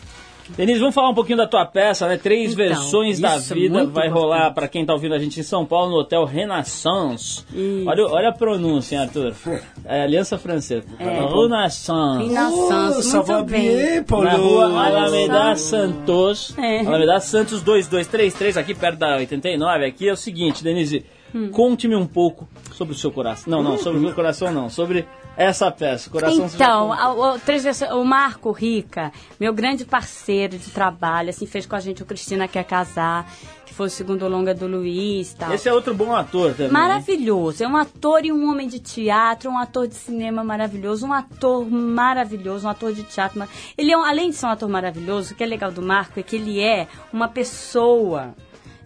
Denise, 0.50 0.80
vamos 0.80 0.94
falar 0.94 1.10
um 1.10 1.14
pouquinho 1.16 1.40
da 1.40 1.48
tua 1.48 1.66
peça, 1.66 2.08
né? 2.08 2.18
Três 2.18 2.54
Então, 2.54 2.68
versões 2.68 3.20
da 3.20 3.36
isso, 3.38 3.56
vida. 3.56 3.80
muito 3.80 3.92
Vai 3.94 4.10
rolar 4.10 4.52
pra 4.54 4.68
quem 4.68 4.86
tá 4.86 4.94
ouvindo 4.94 5.16
a 5.16 5.18
gente 5.18 5.40
em 5.40 5.44
São 5.44 5.66
Paulo, 5.66 5.90
no 5.90 5.98
Hotel 5.98 6.24
Renaissance. 6.24 7.44
Isso. 7.52 7.84
Olha, 7.90 8.06
olha 8.06 8.30
a 8.30 8.32
pronúncia, 8.32 8.96
hein, 8.96 9.02
Arthur. 9.02 9.34
É 9.86 10.04
Aliança 10.04 10.38
Francesa. 10.38 10.86
Renaissance. 11.00 12.28
Renaissance, 12.28 13.04
ça 13.10 13.24
muito 13.24 13.44
bem. 13.46 14.04
Paulo. 14.04 14.26
Na 14.26 14.34
rua 14.34 14.66
Alameda. 14.86 15.56
Santos. 15.56 16.54
É. 16.58 16.82
Alameda 16.82 17.20
Santos 17.20 17.62
2233, 17.64 18.58
aqui 18.58 18.76
perto 18.76 19.00
da 19.00 19.16
89. 19.18 19.86
Aqui 19.86 20.08
é 20.10 20.14
o 20.14 20.18
seguinte, 20.18 20.64
Denise. 20.64 21.04
Conte-me 21.52 21.96
um 21.96 22.08
pouco 22.08 22.48
sobre 22.74 22.94
o 22.94 22.98
seu 22.98 23.12
coração. 23.12 23.52
Não, 23.52 23.62
não, 23.64 23.78
sobre 23.78 24.00
o 24.00 24.02
meu 24.02 24.14
coração 24.14 24.52
não, 24.52 24.70
sobre 24.70 25.08
essa 25.38 25.70
peça. 25.70 26.10
Coração 26.10 26.46
Então, 26.54 26.90
contou. 26.90 27.24
a- 27.24 27.96
o, 27.96 28.04
Marco 28.06 28.52
Rica, 28.52 29.12
meu 29.40 29.54
grande 29.54 29.84
parceiro 29.86 30.58
de 30.58 30.70
trabalho, 30.72 31.30
assim, 31.30 31.46
fez 31.46 31.66
com 31.66 31.76
a 31.76 31.80
gente 31.80 32.02
o 32.02 32.06
Cristina 32.06 32.48
Quer 32.48 32.64
Casar, 32.64 33.30
que 33.66 33.74
foi 33.74 33.88
o 33.88 33.90
segundo 33.90 34.26
longa 34.30 34.54
do 34.54 34.66
Luiz 34.68 35.34
tal. 35.34 35.54
Esse 35.54 35.68
é 35.68 35.74
outro 35.74 35.94
bom 35.94 36.16
ator 36.16 36.54
também. 36.54 36.72
Maravilhoso. 36.72 37.62
É 37.64 37.68
um 37.68 37.76
ator 37.76 38.24
e 38.26 38.32
um 38.32 38.50
homem 38.50 38.68
de 38.70 38.80
teatro, 38.80 39.50
um 39.52 39.58
ator 39.58 39.88
de 39.90 39.96
cinema 39.96 40.42
maravilhoso, 40.44 41.06
um 41.06 41.12
ator 41.14 41.70
maravilhoso, 41.70 42.66
um 42.68 42.70
ator 42.70 42.94
de 42.94 43.04
teatro. 43.04 43.44
Ele 43.78 43.92
é, 43.92 43.98
um- 43.98 44.04
além 44.06 44.30
de 44.30 44.38
ser 44.38 44.46
um 44.46 44.50
ator 44.50 44.70
maravilhoso, 44.70 45.34
o 45.34 45.36
que 45.36 45.44
é 45.44 45.48
legal 45.48 45.72
do 45.72 45.82
Marco 45.82 46.18
é 46.20 46.24
que 46.24 46.36
ele 46.38 46.62
é 46.62 46.88
uma 47.12 47.28
pessoa. 47.28 48.34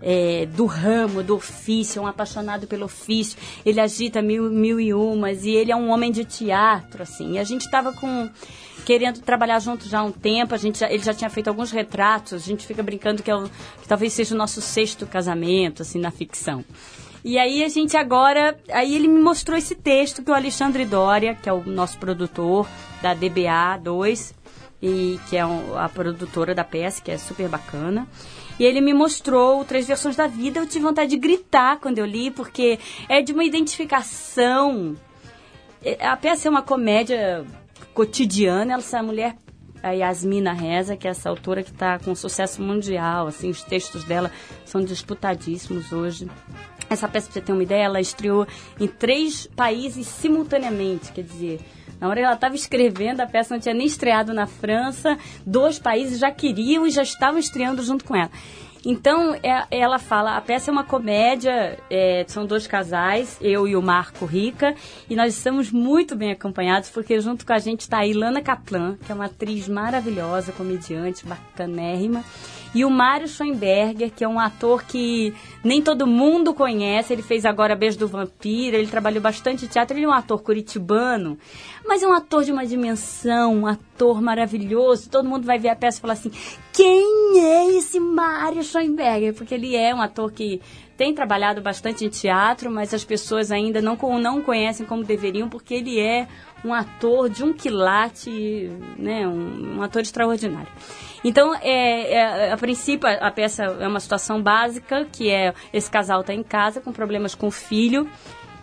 É, 0.02 0.46
do 0.46 0.66
ramo, 0.66 1.22
do 1.24 1.36
ofício, 1.36 2.02
um 2.02 2.08
apaixonado 2.08 2.68
pelo 2.68 2.86
ofício. 2.86 3.38
Ele 3.66 3.80
agita 3.80 4.22
mil, 4.22 4.50
mil 4.50 4.80
e 4.80 4.94
umas 4.94 5.44
e 5.46 5.50
ele 5.52 5.72
é 5.72 5.76
um 5.76 5.90
homem 5.90 6.12
de 6.12 6.26
teatro, 6.26 7.04
assim. 7.04 7.34
E 7.34 7.40
a 7.40 7.44
gente 7.44 7.62
estava 7.62 7.92
com 7.94 8.30
querendo 8.86 9.20
trabalhar 9.20 9.60
junto 9.60 9.88
já 9.88 10.00
há 10.00 10.04
um 10.04 10.12
tempo. 10.12 10.56
A 10.56 10.58
gente 10.58 10.80
já- 10.80 10.90
ele 10.92 11.04
já 11.04 11.14
tinha 11.14 11.30
feito 11.30 11.48
alguns 11.48 11.70
retratos. 11.72 12.34
A 12.34 12.38
gente 12.38 12.66
fica 12.66 12.82
brincando 12.82 13.22
que, 13.22 13.30
é 13.30 13.36
o- 13.36 13.50
que 13.82 13.88
talvez 13.88 14.14
seja 14.14 14.34
o 14.34 14.38
nosso 14.38 14.62
sexto 14.62 15.06
casamento, 15.06 15.82
assim, 15.82 16.00
na 16.00 16.10
ficção. 16.12 16.64
E 17.24 17.38
aí 17.38 17.64
a 17.64 17.68
gente 17.68 17.98
agora, 17.98 18.58
aí 18.72 18.96
ele 18.96 19.08
me 19.08 19.22
mostrou 19.22 19.58
esse 19.58 19.76
texto 19.76 20.24
que 20.24 20.32
o 20.32 20.34
Alexandre 20.34 20.86
Dória, 20.86 21.36
que 21.36 21.50
é 21.50 21.54
o 21.54 21.62
nosso 21.66 21.98
produtor 21.98 22.66
da 23.02 23.14
DBA 23.14 23.78
2 23.78 24.34
e 24.82 25.20
que 25.30 25.38
é 25.38 25.42
a 25.42 25.90
produtora 25.90 26.56
da 26.56 26.64
peça, 26.64 27.02
que 27.02 27.12
é 27.12 27.18
super 27.18 27.50
bacana. 27.50 28.08
E 28.60 28.66
ele 28.66 28.82
me 28.82 28.94
mostrou 28.94 29.64
Três 29.64 29.88
Versões 29.88 30.16
da 30.16 30.28
Vida. 30.28 30.60
Eu 30.60 30.68
tive 30.68 30.84
vontade 30.84 31.12
de 31.12 31.18
gritar 31.18 31.80
quando 31.80 31.98
eu 31.98 32.06
li, 32.06 32.30
porque 32.30 32.78
é 33.08 33.22
de 33.22 33.32
uma 33.32 33.44
identificação 33.44 34.98
é, 35.84 36.06
a 36.06 36.18
peça 36.18 36.48
é 36.48 36.52
uma 36.52 36.62
comédia 36.62 37.46
cotidiana. 37.94 38.76
Essa 38.76 39.02
mulher, 39.02 39.36
a 39.82 39.92
Yasmina 39.92 40.54
Reza, 40.54 40.98
que 40.98 41.08
é 41.08 41.12
essa 41.12 41.30
autora 41.30 41.64
que 41.64 41.72
está 41.72 41.98
com 42.00 42.14
sucesso 42.16 42.62
mundial, 42.62 43.28
assim, 43.28 43.50
os 43.50 43.64
textos 43.64 44.04
dela 44.04 44.32
são 44.66 44.84
disputadíssimos 44.84 45.92
hoje. 45.92 46.30
Essa 46.90 47.08
peça, 47.08 47.28
pra 47.28 47.34
você 47.34 47.42
ter 47.42 47.54
uma 47.54 47.64
ideia, 47.64 47.84
ela 47.84 48.02
estreou 48.02 48.48
em 48.80 48.88
três 48.88 49.48
países 49.48 50.08
simultaneamente, 50.08 51.12
quer 51.12 51.24
dizer... 51.24 51.60
Na 52.00 52.08
hora 52.08 52.20
que 52.20 52.26
ela 52.26 52.36
estava 52.36 52.56
escrevendo, 52.56 53.22
a 53.22 53.28
peça 53.28 53.54
não 53.54 53.60
tinha 53.62 53.74
nem 53.74 53.86
estreado 53.86 54.34
na 54.34 54.48
França, 54.48 55.18
dois 55.46 55.78
países 55.78 56.20
já 56.20 56.32
queriam 56.32 56.86
e 56.86 56.92
já 56.92 57.04
estavam 57.04 57.40
estreando 57.40 57.84
junto 57.84 58.06
com 58.06 58.16
ela. 58.16 58.32
Então, 58.86 59.36
é- 59.44 59.68
ela 59.72 60.00
fala, 60.00 60.38
a 60.38 60.42
peça 60.42 60.72
é 60.72 60.74
uma 60.74 60.86
comédia, 60.86 61.78
é, 61.90 62.24
são 62.28 62.46
dois 62.46 62.66
casais, 62.66 63.38
eu 63.42 63.68
e 63.68 63.76
o 63.76 63.82
Marco 63.82 64.26
Rica, 64.26 64.74
e 65.10 65.16
nós 65.18 65.36
estamos 65.36 65.70
muito 65.70 66.16
bem 66.16 66.32
acompanhados, 66.32 66.90
porque 66.90 67.20
junto 67.20 67.46
com 67.46 67.52
a 67.52 67.60
gente 67.60 67.82
está 67.82 68.00
a 68.00 68.08
Ilana 68.08 68.42
Kaplan, 68.42 68.96
que 69.06 69.12
é 69.12 69.16
uma 69.16 69.26
atriz 69.26 69.68
maravilhosa, 69.68 70.54
comediante, 70.54 71.26
bacanérrima, 71.26 72.24
e 72.74 72.86
o 72.86 72.90
Mário 72.90 73.28
Schoenberger, 73.28 74.12
que 74.12 74.24
é 74.24 74.28
um 74.28 74.40
ator 74.40 74.84
que 74.84 75.34
nem 75.64 75.82
todo 75.82 76.06
mundo 76.06 76.54
conhece, 76.54 77.14
ele 77.14 77.24
fez 77.24 77.46
agora 77.46 77.76
Beijo 77.76 77.98
do 77.98 78.08
Vampiro, 78.08 78.78
ele 78.78 78.88
trabalhou 78.88 79.22
bastante 79.22 79.66
em 79.66 79.68
teatro, 79.68 79.98
ele 79.98 80.06
é 80.06 80.10
um 80.10 80.14
ator 80.14 80.42
curitibano, 80.42 81.38
mas 81.86 82.04
é 82.04 82.08
um 82.08 82.14
ator 82.14 82.44
de 82.44 82.52
uma 82.52 82.66
dimensão, 82.66 83.56
um 83.56 83.68
ator 83.68 84.22
maravilhoso, 84.22 85.10
todo 85.10 85.28
mundo 85.28 85.46
vai 85.46 85.58
ver 85.58 85.70
a 85.70 85.76
peça 85.76 85.98
e 85.98 86.02
falar 86.02 86.14
assim, 86.14 86.32
quem 86.72 87.40
é 87.40 87.78
esse 87.78 88.00
Mário 88.00 88.64
Schoenberger? 88.64 89.34
Porque 89.34 89.56
ele 89.56 89.76
é 89.76 89.94
um 89.94 90.02
ator 90.02 90.32
que 90.32 90.62
tem 90.96 91.14
trabalhado 91.14 91.62
bastante 91.62 92.04
em 92.04 92.10
teatro, 92.10 92.70
mas 92.70 92.94
as 92.94 93.06
pessoas 93.06 93.52
ainda 93.52 93.82
não, 93.82 93.96
não 94.20 94.42
conhecem 94.42 94.86
como 94.86 95.04
deveriam, 95.04 95.48
porque 95.48 95.74
ele 95.74 95.98
é 95.98 96.28
um 96.64 96.74
ator 96.74 97.30
de 97.30 97.44
um 97.44 97.54
quilate, 97.54 98.70
né, 98.98 99.26
um, 99.26 99.78
um 99.78 99.82
ator 99.82 100.02
extraordinário. 100.02 100.68
Então, 101.24 101.54
é, 101.56 102.14
é, 102.14 102.52
a 102.52 102.58
princípio, 102.58 103.08
a, 103.08 103.28
a 103.28 103.32
peça 103.32 103.64
é 103.64 103.88
uma 103.88 104.00
situação 104.00 104.42
básica, 104.42 105.06
que 105.12 105.30
é 105.30 105.54
esse 105.74 105.90
casal 105.90 106.22
está 106.22 106.34
em 106.34 106.44
casa 106.44 106.82
com 106.82 106.92
problemas 106.92 107.36
com 107.36 107.48
o 107.48 107.52
filho, 107.52 108.10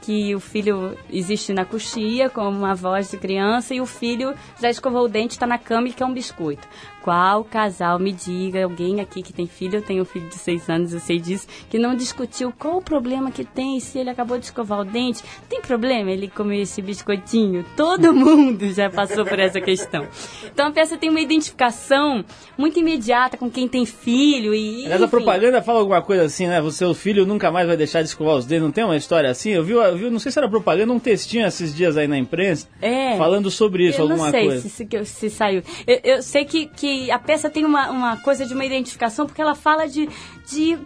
que 0.01 0.35
o 0.37 0.41
filho 0.41 0.97
existe 1.11 1.53
na 1.53 1.65
coxia, 1.65 2.31
com 2.31 2.49
uma 2.49 2.75
voz 2.75 3.11
de 3.11 3.17
criança, 3.17 3.75
e 3.75 3.81
o 3.81 3.87
filho 3.87 4.35
já 4.61 4.71
escovou 4.71 5.05
o 5.05 5.09
dente, 5.09 5.33
está 5.33 5.47
na 5.47 5.59
cama 5.59 5.89
e 5.89 5.93
quer 5.93 6.05
um 6.05 6.15
biscoito. 6.15 6.67
Qual 7.07 7.45
casal, 7.45 8.01
me 8.01 8.11
diga, 8.11 8.65
alguém 8.65 9.01
aqui 9.01 9.23
que 9.23 9.33
tem 9.33 9.47
filho, 9.47 9.77
eu 9.77 9.83
tenho 9.83 10.03
um 10.03 10.05
filho 10.05 10.29
de 10.29 10.35
seis 10.35 10.69
anos, 10.69 10.93
eu 10.93 10.99
sei 10.99 11.21
disso, 11.21 11.47
que 11.71 11.79
não 11.79 11.95
discutiu 11.95 12.53
qual 12.59 12.79
o 12.79 12.83
problema 12.83 13.31
que 13.31 13.45
tem 13.45 13.79
se 13.79 13.97
ele 14.01 14.11
acabou 14.11 14.37
de 14.37 14.47
escovar 14.47 14.81
o 14.81 14.85
dente? 14.85 15.23
Tem 15.49 15.61
problema 15.61 16.11
ele 16.11 16.27
comer 16.27 16.63
esse 16.63 16.83
biscoitinho? 16.83 17.65
Todo 17.77 18.11
mundo 18.13 18.69
já 18.73 18.91
passou 18.91 19.25
por 19.25 19.39
essa 19.39 19.61
questão. 19.61 20.05
Então 20.53 20.67
a 20.67 20.73
peça 20.73 20.97
tem 20.97 21.09
uma 21.09 21.21
identificação 21.21 22.25
muito 22.59 22.81
imediata 22.81 23.37
com 23.37 23.49
quem 23.49 23.69
tem 23.69 23.87
filho 23.87 24.53
e. 24.53 24.87
Aliás, 24.87 25.01
a 25.01 25.07
propaganda 25.07 25.63
fala 25.63 25.79
alguma 25.79 26.03
coisa 26.03 26.25
assim, 26.25 26.49
né? 26.49 26.61
O 26.61 26.73
seu 26.73 26.93
filho 26.93 27.25
nunca 27.25 27.53
mais 27.53 27.69
vai 27.69 27.77
deixar 27.77 28.03
de 28.03 28.09
escovar 28.09 28.35
os 28.35 28.47
dedos. 28.47 28.65
Não 28.65 28.73
tem 28.73 28.83
uma 28.83 28.97
história 28.97 29.31
assim? 29.31 29.51
Eu 29.51 29.63
vi, 29.63 29.75
eu 29.75 29.97
vi 29.97 30.11
não 30.11 30.19
sei 30.19 30.33
se 30.33 30.41
era 30.41 30.49
propaganda, 30.49 30.93
um 30.93 30.99
textinho 30.99 31.47
esses 31.47 31.73
dias 31.73 31.97
aí 31.97 32.09
na 32.09 32.19
imprensa, 32.19 32.67
É. 32.83 33.17
falando 33.17 33.49
sobre 33.49 33.87
isso, 33.87 34.01
eu 34.01 34.11
alguma 34.11 34.25
não 34.25 34.31
sei 34.33 34.45
coisa. 34.45 34.69
Se, 34.69 34.71
se, 34.71 35.05
se 35.05 35.31
saiu. 35.31 35.63
Eu, 35.87 36.01
eu 36.03 36.21
sei 36.21 36.45
que, 36.45 36.67
que 36.67 36.96
a 37.11 37.19
peça 37.19 37.49
tem 37.49 37.65
uma, 37.65 37.91
uma 37.91 38.17
coisa 38.19 38.45
de 38.47 38.55
uma 38.55 38.65
identificação, 38.65 39.27
porque 39.27 39.41
ela 39.41 39.55
fala 39.55 39.87
de, 39.87 40.09
de 40.47 40.79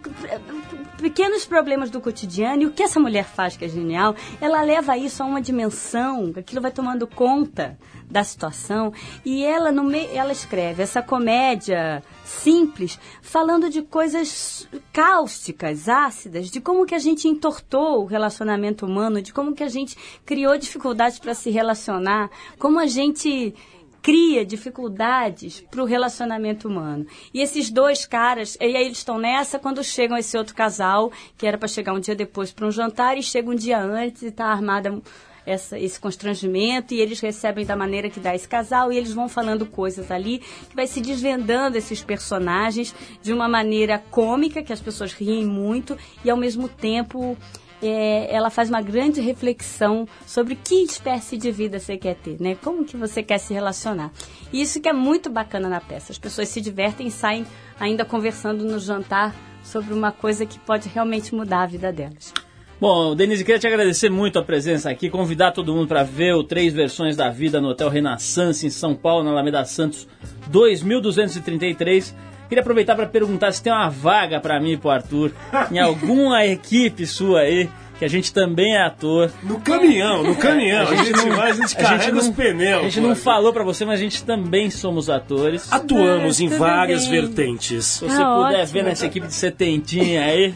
pequenos 0.97 1.45
problemas 1.45 1.89
do 1.89 1.99
cotidiano. 1.99 2.63
E 2.63 2.65
o 2.65 2.71
que 2.71 2.83
essa 2.83 2.99
mulher 2.99 3.25
faz, 3.25 3.57
que 3.57 3.65
é 3.65 3.69
genial, 3.69 4.15
ela 4.39 4.61
leva 4.61 4.97
isso 4.97 5.21
a 5.23 5.25
uma 5.25 5.41
dimensão, 5.41 6.31
aquilo 6.35 6.61
vai 6.61 6.71
tomando 6.71 7.07
conta 7.07 7.77
da 8.09 8.23
situação. 8.23 8.93
E 9.25 9.43
ela, 9.43 9.71
no 9.71 9.83
meio, 9.83 10.09
ela 10.13 10.31
escreve 10.31 10.83
essa 10.83 11.01
comédia 11.01 12.03
simples, 12.23 12.99
falando 13.21 13.69
de 13.69 13.81
coisas 13.81 14.67
cáusticas, 14.91 15.87
ácidas, 15.87 16.49
de 16.49 16.59
como 16.59 16.85
que 16.85 16.95
a 16.95 16.99
gente 16.99 17.27
entortou 17.27 18.03
o 18.03 18.05
relacionamento 18.05 18.85
humano, 18.85 19.21
de 19.21 19.33
como 19.33 19.53
que 19.53 19.63
a 19.63 19.69
gente 19.69 19.97
criou 20.25 20.57
dificuldades 20.57 21.19
para 21.19 21.33
se 21.33 21.49
relacionar, 21.49 22.29
como 22.59 22.79
a 22.79 22.85
gente 22.85 23.53
cria 24.01 24.45
dificuldades 24.45 25.61
para 25.69 25.81
o 25.81 25.85
relacionamento 25.85 26.67
humano. 26.67 27.05
E 27.33 27.41
esses 27.41 27.69
dois 27.69 28.05
caras, 28.05 28.57
e 28.59 28.63
aí 28.63 28.85
eles 28.85 28.97
estão 28.97 29.19
nessa 29.19 29.59
quando 29.59 29.83
chegam 29.83 30.17
esse 30.17 30.37
outro 30.37 30.55
casal, 30.55 31.11
que 31.37 31.45
era 31.45 31.57
para 31.57 31.67
chegar 31.67 31.93
um 31.93 31.99
dia 31.99 32.15
depois 32.15 32.51
para 32.51 32.65
um 32.65 32.71
jantar, 32.71 33.17
e 33.17 33.23
chega 33.23 33.49
um 33.49 33.55
dia 33.55 33.79
antes 33.79 34.23
e 34.23 34.27
está 34.27 34.45
armada 34.45 35.01
essa- 35.45 35.79
esse 35.79 35.99
constrangimento, 35.99 36.93
e 36.93 36.99
eles 36.99 37.19
recebem 37.19 37.65
da 37.65 37.75
maneira 37.75 38.09
que 38.09 38.19
dá 38.19 38.33
esse 38.35 38.47
casal, 38.47 38.91
e 38.91 38.97
eles 38.97 39.11
vão 39.11 39.27
falando 39.27 39.65
coisas 39.65 40.11
ali, 40.11 40.39
que 40.69 40.75
vai 40.75 40.85
se 40.85 41.01
desvendando 41.01 41.77
esses 41.77 42.03
personagens 42.03 42.93
de 43.21 43.33
uma 43.33 43.49
maneira 43.49 43.97
cômica, 44.11 44.61
que 44.61 44.73
as 44.73 44.81
pessoas 44.81 45.13
riem 45.13 45.45
muito, 45.45 45.97
e 46.23 46.29
ao 46.29 46.37
mesmo 46.37 46.67
tempo 46.69 47.35
é, 47.81 48.33
ela 48.33 48.49
faz 48.49 48.69
uma 48.69 48.81
grande 48.81 49.21
reflexão 49.21 50.07
sobre 50.25 50.55
que 50.55 50.83
espécie 50.83 51.37
de 51.37 51.51
vida 51.51 51.79
você 51.79 51.97
quer 51.97 52.15
ter, 52.15 52.37
né? 52.39 52.55
Como 52.55 52.85
que 52.85 52.95
você 52.95 53.23
quer 53.23 53.37
se 53.37 53.53
relacionar. 53.53 54.11
E 54.53 54.61
isso 54.61 54.79
que 54.79 54.89
é 54.89 54.93
muito 54.93 55.29
bacana 55.29 55.67
na 55.67 55.81
peça. 55.81 56.11
As 56.11 56.19
pessoas 56.19 56.49
se 56.49 56.61
divertem 56.61 57.07
e 57.07 57.11
saem 57.11 57.45
ainda 57.79 58.05
conversando 58.05 58.63
no 58.63 58.79
jantar 58.79 59.35
sobre 59.63 59.93
uma 59.93 60.11
coisa 60.11 60.45
que 60.45 60.59
pode 60.59 60.89
realmente 60.89 61.33
mudar 61.33 61.63
a 61.63 61.67
vida 61.67 61.91
delas. 61.91 62.33
Bom, 62.79 63.15
Denise, 63.15 63.43
queria 63.43 63.59
te 63.59 63.67
agradecer 63.67 64.09
muito 64.09 64.39
a 64.39 64.43
presença 64.43 64.89
aqui, 64.89 65.07
convidar 65.07 65.51
todo 65.51 65.71
mundo 65.71 65.87
para 65.87 66.01
ver 66.01 66.33
o 66.33 66.43
Três 66.43 66.73
Versões 66.73 67.15
da 67.15 67.29
Vida 67.29 67.61
no 67.61 67.69
Hotel 67.69 67.89
Renaissance, 67.89 68.65
em 68.65 68.71
São 68.71 68.95
Paulo, 68.95 69.23
na 69.23 69.29
Alameda 69.29 69.63
Santos, 69.65 70.07
2233. 70.47 72.15
Queria 72.51 72.61
aproveitar 72.63 72.97
para 72.97 73.05
perguntar 73.05 73.53
se 73.53 73.63
tem 73.63 73.71
uma 73.71 73.87
vaga 73.87 74.37
para 74.41 74.59
mim 74.59 74.73
e 74.73 74.77
pro 74.77 74.89
Arthur, 74.89 75.31
em 75.71 75.79
alguma 75.79 76.43
equipe 76.45 77.07
sua 77.07 77.39
aí, 77.39 77.69
que 77.97 78.03
a 78.03 78.09
gente 78.09 78.33
também 78.33 78.75
é 78.75 78.81
ator. 78.81 79.31
No 79.41 79.61
caminhão, 79.61 80.21
no 80.21 80.35
caminhão. 80.35 80.85
A 80.85 80.95
gente 80.95 81.29
vai, 81.29 81.51
a 81.51 81.53
gente 81.53 81.73
carrega 81.77 82.17
os 82.17 82.27
pneus. 82.27 82.81
a 82.81 82.83
gente 82.89 82.99
pô. 82.99 83.07
não 83.07 83.15
falou 83.15 83.53
para 83.53 83.63
você, 83.63 83.85
mas 83.85 84.01
a 84.01 84.03
gente 84.03 84.21
também 84.25 84.69
somos 84.69 85.09
atores. 85.09 85.71
Atuamos 85.71 86.41
Ah, 86.41 86.43
em 86.43 86.47
várias 86.49 87.07
bem. 87.07 87.21
vertentes. 87.21 87.85
Se 87.85 88.03
você 88.03 88.21
Ah, 88.21 88.25
puder 88.35 88.59
ótimo. 88.63 88.73
ver 88.73 88.83
nessa 88.83 89.05
equipe 89.05 89.27
de 89.27 89.33
setentinha 89.33 90.21
aí, 90.25 90.53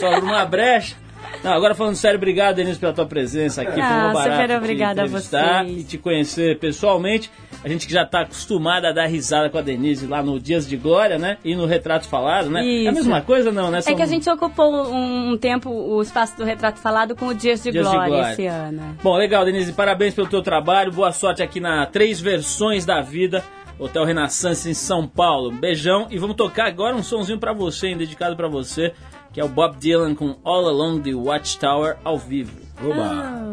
sobra 0.00 0.20
uma 0.20 0.46
brecha. 0.46 0.96
Não, 1.44 1.52
agora 1.52 1.74
falando 1.74 1.94
sério, 1.94 2.16
obrigado, 2.16 2.56
Denise, 2.56 2.78
pela 2.78 2.94
tua 2.94 3.04
presença 3.04 3.60
aqui. 3.60 3.72
Foi 3.72 3.82
Ah, 3.82 4.04
uma 4.06 4.12
barato 4.14 4.32
super 4.32 4.48
te 4.48 4.54
obrigada 4.56 5.02
a 5.02 5.06
vocês. 5.06 5.78
E 5.78 5.84
te 5.84 5.98
conhecer 5.98 6.58
pessoalmente. 6.58 7.30
A 7.64 7.68
gente 7.68 7.86
que 7.86 7.92
já 7.92 8.06
tá 8.06 8.20
acostumado 8.20 8.84
a 8.86 8.92
dar 8.92 9.06
risada 9.06 9.50
com 9.50 9.58
a 9.58 9.60
Denise 9.60 10.06
lá 10.06 10.22
no 10.22 10.38
Dias 10.38 10.66
de 10.68 10.76
Glória, 10.76 11.18
né? 11.18 11.38
E 11.44 11.56
no 11.56 11.66
Retrato 11.66 12.06
Falado, 12.06 12.48
né? 12.48 12.60
É 12.60 12.62
a 12.62 12.82
Isso. 12.84 12.92
mesma 12.94 13.20
coisa, 13.20 13.50
não, 13.50 13.70
né? 13.70 13.78
É 13.78 13.80
São- 13.80 13.96
que 13.96 14.02
a 14.02 14.06
gente 14.06 14.30
ocupou 14.30 14.92
um, 14.94 15.36
tempo 15.36 15.68
o 15.68 16.00
espaço 16.00 16.36
do 16.36 16.44
retrato 16.44 16.78
falado 16.78 17.16
com 17.16 17.26
o 17.26 17.34
Dias 17.34 17.62
de, 17.62 17.72
Dias 17.72 17.84
de 17.84 17.90
Glória, 17.92 18.08
Glória. 18.14 18.32
esse 18.32 18.46
ano. 18.46 18.96
Bom, 19.02 19.16
legal, 19.16 19.44
Denise. 19.44 19.72
Parabéns 19.72 20.14
pelo 20.14 20.28
teu 20.28 20.40
trabalho. 20.40 20.92
Boa 20.92 21.10
sorte 21.12 21.42
aqui 21.42 21.58
na 21.58 21.84
Três 21.86 22.20
Versões 22.20 22.84
da 22.84 23.00
Vida, 23.00 23.42
Hotel 23.78 24.04
Renaissance 24.04 24.70
em 24.70 24.74
São 24.74 25.06
Paulo. 25.08 25.50
Beijão. 25.50 26.06
E 26.10 26.18
vamos 26.18 26.36
tocar 26.36 26.66
agora 26.66 26.94
um 26.94 27.02
sonzinho 27.02 27.38
pra 27.40 27.52
você, 27.52 27.88
hein, 27.88 27.96
dedicado 27.96 28.36
pra 28.36 28.46
você, 28.46 28.92
que 29.32 29.40
é 29.40 29.44
o 29.44 29.48
Bob 29.48 29.76
Dylan 29.78 30.14
com 30.14 30.36
All 30.44 30.68
Along 30.68 31.00
the 31.00 31.12
Watchtower 31.14 31.96
ao 32.04 32.16
vivo. 32.18 32.52
Oba. 32.80 33.04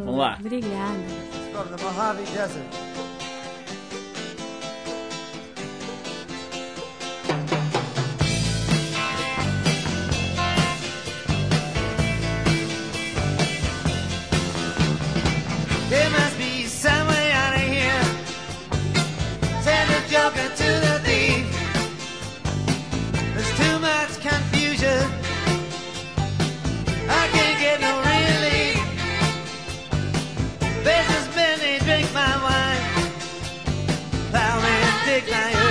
Vamos 0.05 0.17
lá. 0.17 0.37
Obrigada. 0.39 0.93
big 35.21 35.64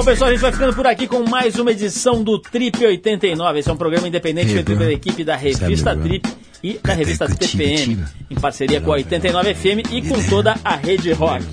Bom, 0.00 0.04
pessoal, 0.06 0.30
a 0.30 0.32
gente 0.32 0.40
vai 0.40 0.50
ficando 0.50 0.74
por 0.74 0.86
aqui 0.86 1.06
com 1.06 1.28
mais 1.28 1.58
uma 1.58 1.72
edição 1.72 2.24
do 2.24 2.38
Trip 2.38 2.86
89. 2.86 3.58
Esse 3.58 3.68
é 3.68 3.72
um 3.74 3.76
programa 3.76 4.08
independente 4.08 4.50
feito 4.50 4.74
pela 4.74 4.90
equipe 4.90 5.22
da 5.22 5.36
revista 5.36 5.94
Trip 5.94 6.26
e 6.64 6.80
da 6.82 6.94
revista 6.94 7.28
TPM, 7.28 8.02
em 8.30 8.34
parceria 8.36 8.80
com 8.80 8.92
a 8.92 8.94
89 8.94 9.54
FM 9.54 9.92
e 9.92 10.00
com 10.00 10.18
toda 10.30 10.54
a 10.64 10.74
Rede 10.74 11.12
Rock. 11.12 11.44